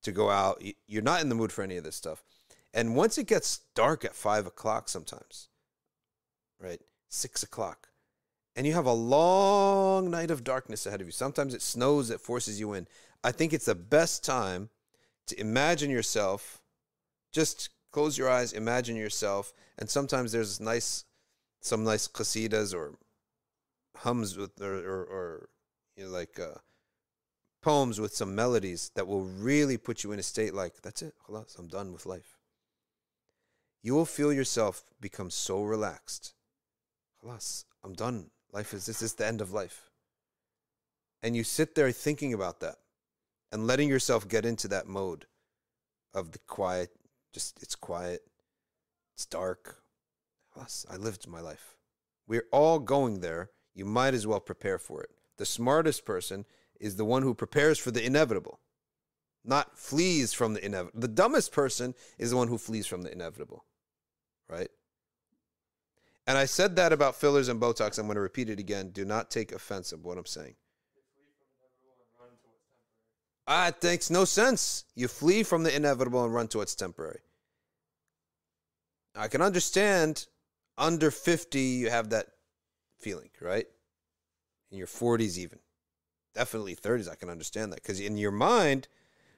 [0.05, 2.23] To go out, you're not in the mood for any of this stuff.
[2.73, 5.49] And once it gets dark at five o'clock, sometimes,
[6.61, 6.81] right?
[7.09, 7.89] Six o'clock,
[8.55, 11.13] and you have a long night of darkness ahead of you.
[11.13, 12.87] Sometimes it snows that forces you in.
[13.23, 14.71] I think it's the best time
[15.27, 16.63] to imagine yourself
[17.33, 21.05] just close your eyes, imagine yourself, and sometimes there's nice,
[21.61, 22.95] some nice qasidas or
[23.97, 25.49] hums with or or, or
[25.97, 26.59] you know, like uh,
[27.63, 31.15] poems with some melodies that will really put you in a state like that's it,
[31.59, 32.39] I'm done with life.
[33.83, 36.33] You will feel yourself become so relaxed.
[37.85, 38.31] I'm done.
[38.53, 39.91] Life is this is the end of life.
[41.23, 42.77] And you sit there thinking about that
[43.51, 45.27] and letting yourself get into that mode
[46.15, 46.91] of the quiet
[47.37, 48.23] just it's quiet,
[49.15, 49.83] it's dark.
[50.91, 51.77] I lived my life.
[52.27, 53.51] We're all going there.
[53.75, 55.11] You might as well prepare for it.
[55.37, 56.47] The smartest person
[56.81, 58.61] is the one who prepares for the inevitable,
[59.45, 60.99] not flees from the inevitable.
[60.99, 63.67] The dumbest person is the one who flees from the inevitable,
[64.49, 64.71] right?
[66.27, 67.99] And I said that about fillers and Botox.
[67.99, 68.91] I'm going to repeat it again.
[68.91, 70.57] Do not take offense of what I'm saying.
[73.47, 74.85] Ah, it makes no sense.
[74.97, 77.21] You flee from the inevitable and run to what's temporary.
[79.15, 80.27] I can understand
[80.77, 82.27] under 50, you have that
[82.99, 83.67] feeling, right?
[84.71, 85.61] In your 40s, even.
[86.35, 87.83] Definitely 30s, I can understand that.
[87.83, 88.89] Because in your mind,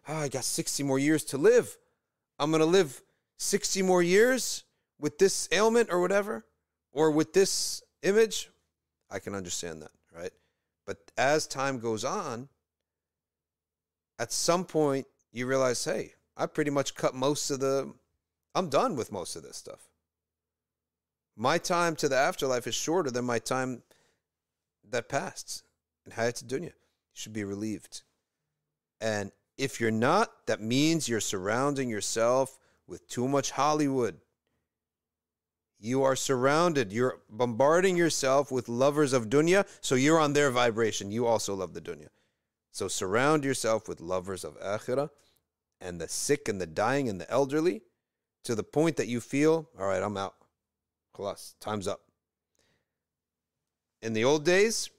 [0.09, 1.77] oh, I got 60 more years to live.
[2.39, 3.03] I'm going to live
[3.37, 4.65] 60 more years
[4.99, 6.45] with this ailment or whatever,
[6.99, 8.51] or with this image.
[9.09, 10.33] I can understand that, right?
[10.85, 12.49] But as time goes on,
[14.19, 17.95] at some point you realize, hey, I pretty much cut most of the,
[18.53, 19.89] I'm done with most of this stuff.
[21.37, 23.85] My time to the afterlife is shorter than my time
[24.91, 25.63] that passed
[26.05, 26.63] in Hayat Dunya.
[26.65, 26.73] You
[27.15, 28.03] should be relieved.
[29.01, 32.59] And if you're not, that means you're surrounding yourself
[32.89, 34.17] with too much Hollywood.
[35.81, 36.93] You are surrounded.
[36.93, 41.13] You're bombarding yourself with lovers of dunya, so you're on their vibration.
[41.13, 42.09] You also love the dunya.
[42.73, 45.11] So surround yourself with lovers of akhirah
[45.81, 47.83] and the sick and the dying and the elderly
[48.45, 50.35] to the point that you feel, all right, I'm out.
[51.15, 52.01] Plus, time's up.
[54.03, 54.91] In the old days,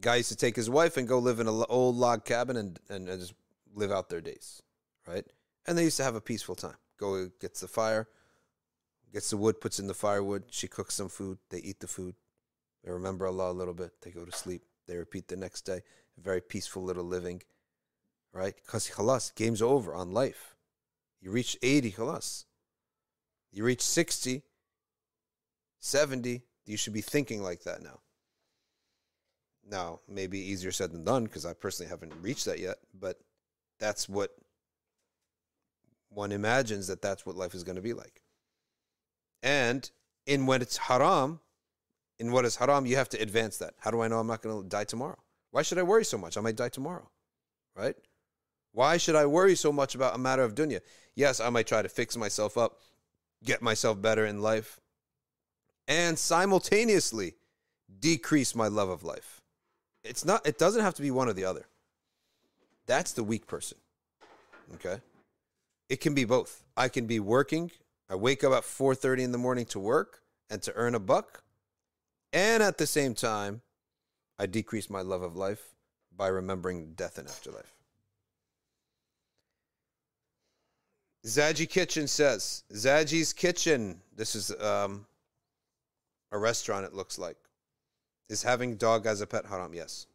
[0.00, 2.78] guy used to take his wife and go live in an old log cabin and,
[2.88, 3.34] and just
[3.74, 4.62] live out their days,
[5.06, 5.26] right?
[5.66, 6.76] And they used to have a peaceful time.
[6.98, 8.08] Go gets the fire,
[9.12, 10.44] gets the wood, puts in the firewood.
[10.50, 11.38] She cooks some food.
[11.50, 12.14] They eat the food.
[12.84, 13.92] They remember Allah a little bit.
[14.02, 14.62] They go to sleep.
[14.86, 15.82] They repeat the next day.
[16.18, 17.42] A Very peaceful little living,
[18.32, 18.54] right?
[18.54, 20.56] Because khalas, game's over on life.
[21.20, 22.44] You reach 80, khalas.
[23.52, 24.42] You reach 60,
[25.80, 28.00] 70, you should be thinking like that now.
[29.68, 33.18] Now, maybe easier said than done because I personally haven't reached that yet, but
[33.78, 34.30] that's what
[36.08, 38.22] one imagines that that's what life is going to be like.
[39.42, 39.90] And
[40.26, 41.40] in when it's haram,
[42.18, 43.74] in what is haram, you have to advance that.
[43.78, 45.18] How do I know I'm not going to die tomorrow?
[45.50, 46.36] Why should I worry so much?
[46.36, 47.08] I might die tomorrow,
[47.74, 47.96] right?
[48.72, 50.80] Why should I worry so much about a matter of dunya?
[51.14, 52.78] Yes, I might try to fix myself up,
[53.42, 54.78] get myself better in life,
[55.88, 57.34] and simultaneously
[57.98, 59.40] decrease my love of life.
[60.04, 61.66] It's not it doesn't have to be one or the other.
[62.86, 63.78] That's the weak person.
[64.74, 65.00] Okay?
[65.88, 66.62] It can be both.
[66.76, 67.72] I can be working,
[68.10, 71.44] I wake up at 4:30 in the morning to work and to earn a buck,
[72.32, 73.62] and at the same time
[74.36, 75.74] I decrease my love of life
[76.16, 77.72] by remembering death and afterlife.
[81.24, 85.06] Zaji Kitchen says, Zaji's Kitchen, this is um,
[86.32, 87.36] a restaurant, it looks like.
[88.28, 89.74] Is having dog as a pet haram?
[89.74, 90.06] Yes.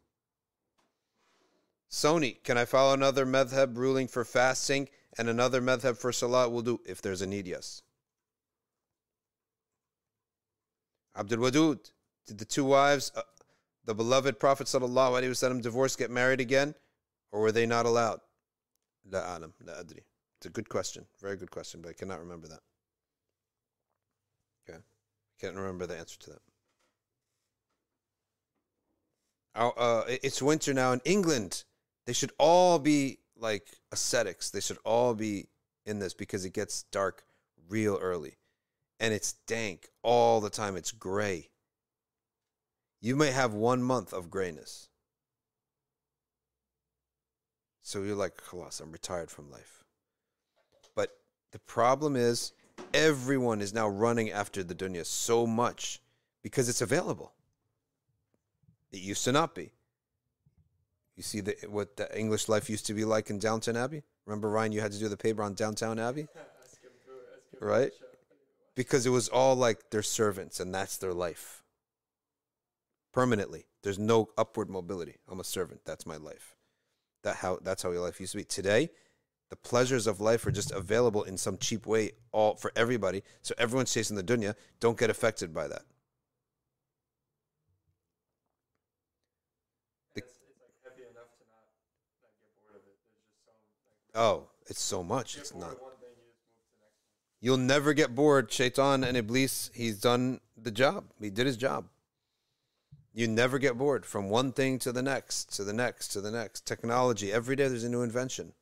[1.91, 6.81] Sony, can I follow another madhab ruling for fasting and another madhab for salat do
[6.85, 7.47] if there's a need?
[7.47, 7.83] Yes.
[11.15, 11.91] Abdul Wadud,
[12.27, 13.21] did the two wives, uh,
[13.85, 16.75] the beloved Prophet sallallahu alaihi wasallam, divorce get married again,
[17.31, 18.19] or were they not allowed?
[19.09, 20.01] La alam, la adri.
[20.37, 22.59] It's a good question, very good question, but I cannot remember that.
[24.67, 24.79] Okay,
[25.39, 26.41] can't remember the answer to that.
[29.55, 31.63] Uh, it's winter now in England.
[32.05, 34.49] They should all be like ascetics.
[34.49, 35.47] They should all be
[35.85, 37.23] in this because it gets dark
[37.69, 38.35] real early.
[38.99, 40.75] And it's dank all the time.
[40.75, 41.49] It's gray.
[43.01, 44.89] You may have one month of grayness.
[47.81, 49.83] So you're like, Khalas, I'm retired from life.
[50.95, 51.15] But
[51.51, 52.53] the problem is,
[52.93, 56.01] everyone is now running after the dunya so much
[56.41, 57.33] because it's available.
[58.91, 59.71] It used to not be.
[61.15, 64.03] You see the, what the English life used to be like in Downton Abbey?
[64.25, 66.27] Remember, Ryan, you had to do the paper on Downton Abbey?
[67.61, 67.91] right?
[68.75, 71.63] Because it was all like their servants and that's their life.
[73.13, 73.67] Permanently.
[73.83, 75.15] There's no upward mobility.
[75.29, 75.81] I'm a servant.
[75.85, 76.55] That's my life.
[77.23, 78.43] That how that's how your life used to be.
[78.43, 78.89] Today,
[79.49, 83.23] the pleasures of life are just available in some cheap way all for everybody.
[83.41, 84.55] So everyone's chasing the dunya.
[84.79, 85.83] Don't get affected by that.
[94.15, 95.37] Oh, it's so much.
[95.37, 95.77] It's not.
[97.45, 98.51] You'll never get bored.
[98.51, 101.03] Shaitan and Iblis, he's done the job.
[101.21, 101.85] He did his job.
[103.13, 106.31] You never get bored from one thing to the next, to the next, to the
[106.31, 106.65] next.
[106.65, 108.53] Technology, every day there's a new invention.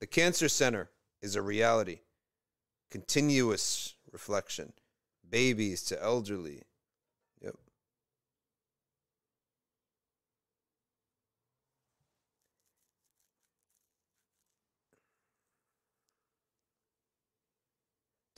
[0.00, 2.00] The Cancer Center is a reality,
[2.90, 4.72] continuous reflection.
[5.30, 6.62] Babies to elderly,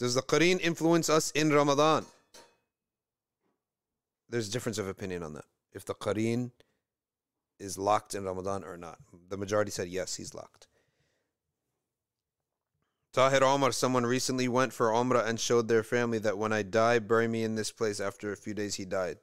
[0.05, 2.05] Does the Qareen influence us in Ramadan?
[4.29, 5.47] There's a difference of opinion on that.
[5.73, 6.51] If the Qareen
[7.59, 8.99] is locked in Ramadan or not.
[9.31, 10.67] The majority said yes, he's locked.
[13.15, 16.99] Tahir Omar, someone recently went for Umrah and showed their family that when I die,
[16.99, 17.99] bury me in this place.
[17.99, 19.17] After a few days, he died.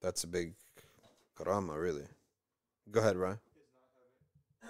[0.00, 0.52] That's a big
[1.36, 2.04] karama, really.
[2.92, 3.40] Go ahead, Ryan.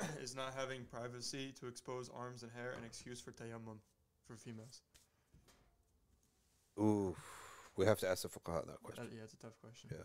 [0.23, 3.79] is not having privacy to expose arms and hair an excuse for tayammum
[4.27, 4.83] for females?
[6.79, 7.15] Ooh,
[7.77, 9.09] we have to ask the fuqaha that question.
[9.15, 9.91] yeah, it's a tough question.
[9.93, 10.05] Yeah.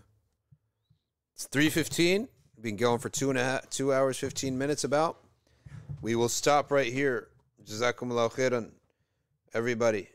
[1.33, 2.27] It's three fifteen.
[2.61, 4.83] Been going for two and a half, two hours fifteen minutes.
[4.83, 5.17] About.
[6.01, 7.27] We will stop right here.
[7.65, 8.71] Jazakumullah khairan.
[9.53, 10.09] Everybody,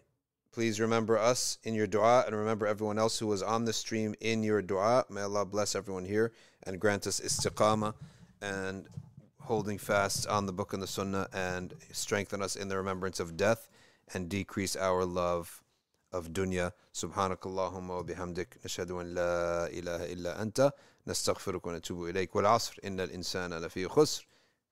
[0.53, 4.15] please remember us in your dua and remember everyone else who was on the stream
[4.21, 5.05] in your dua.
[5.11, 6.33] May Allah bless everyone here
[6.63, 7.95] and grant us istiqamah
[8.41, 8.87] and
[9.45, 13.37] holding fast on the book and the sunnah and strengthen us in the remembrance of
[13.37, 13.69] death
[14.13, 15.63] and decrease our love
[16.13, 16.73] of dunya.
[16.95, 18.59] Subhanakallahumma wa bihamdik.
[18.65, 20.73] Nashhadu an la ilaha illa anta.
[21.07, 24.27] نستغفرك ونتوب إليك والعصر إن الإنسان لفي خسر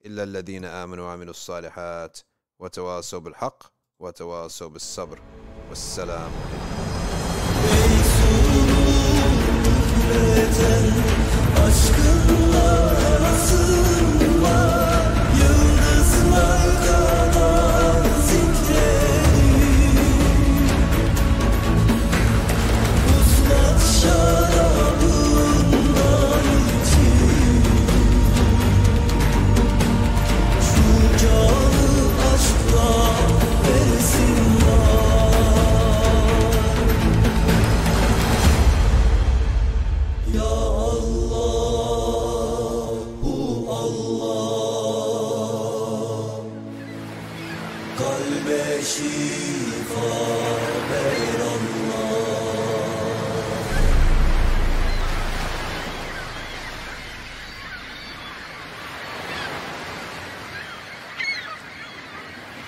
[0.07, 2.19] إلا الذين آمنوا وعملوا الصالحات
[2.59, 3.62] وتواصوا بالحق
[3.99, 5.20] وتواصوا بالصبر
[5.69, 6.31] والسلام
[14.55, 14.91] Oh.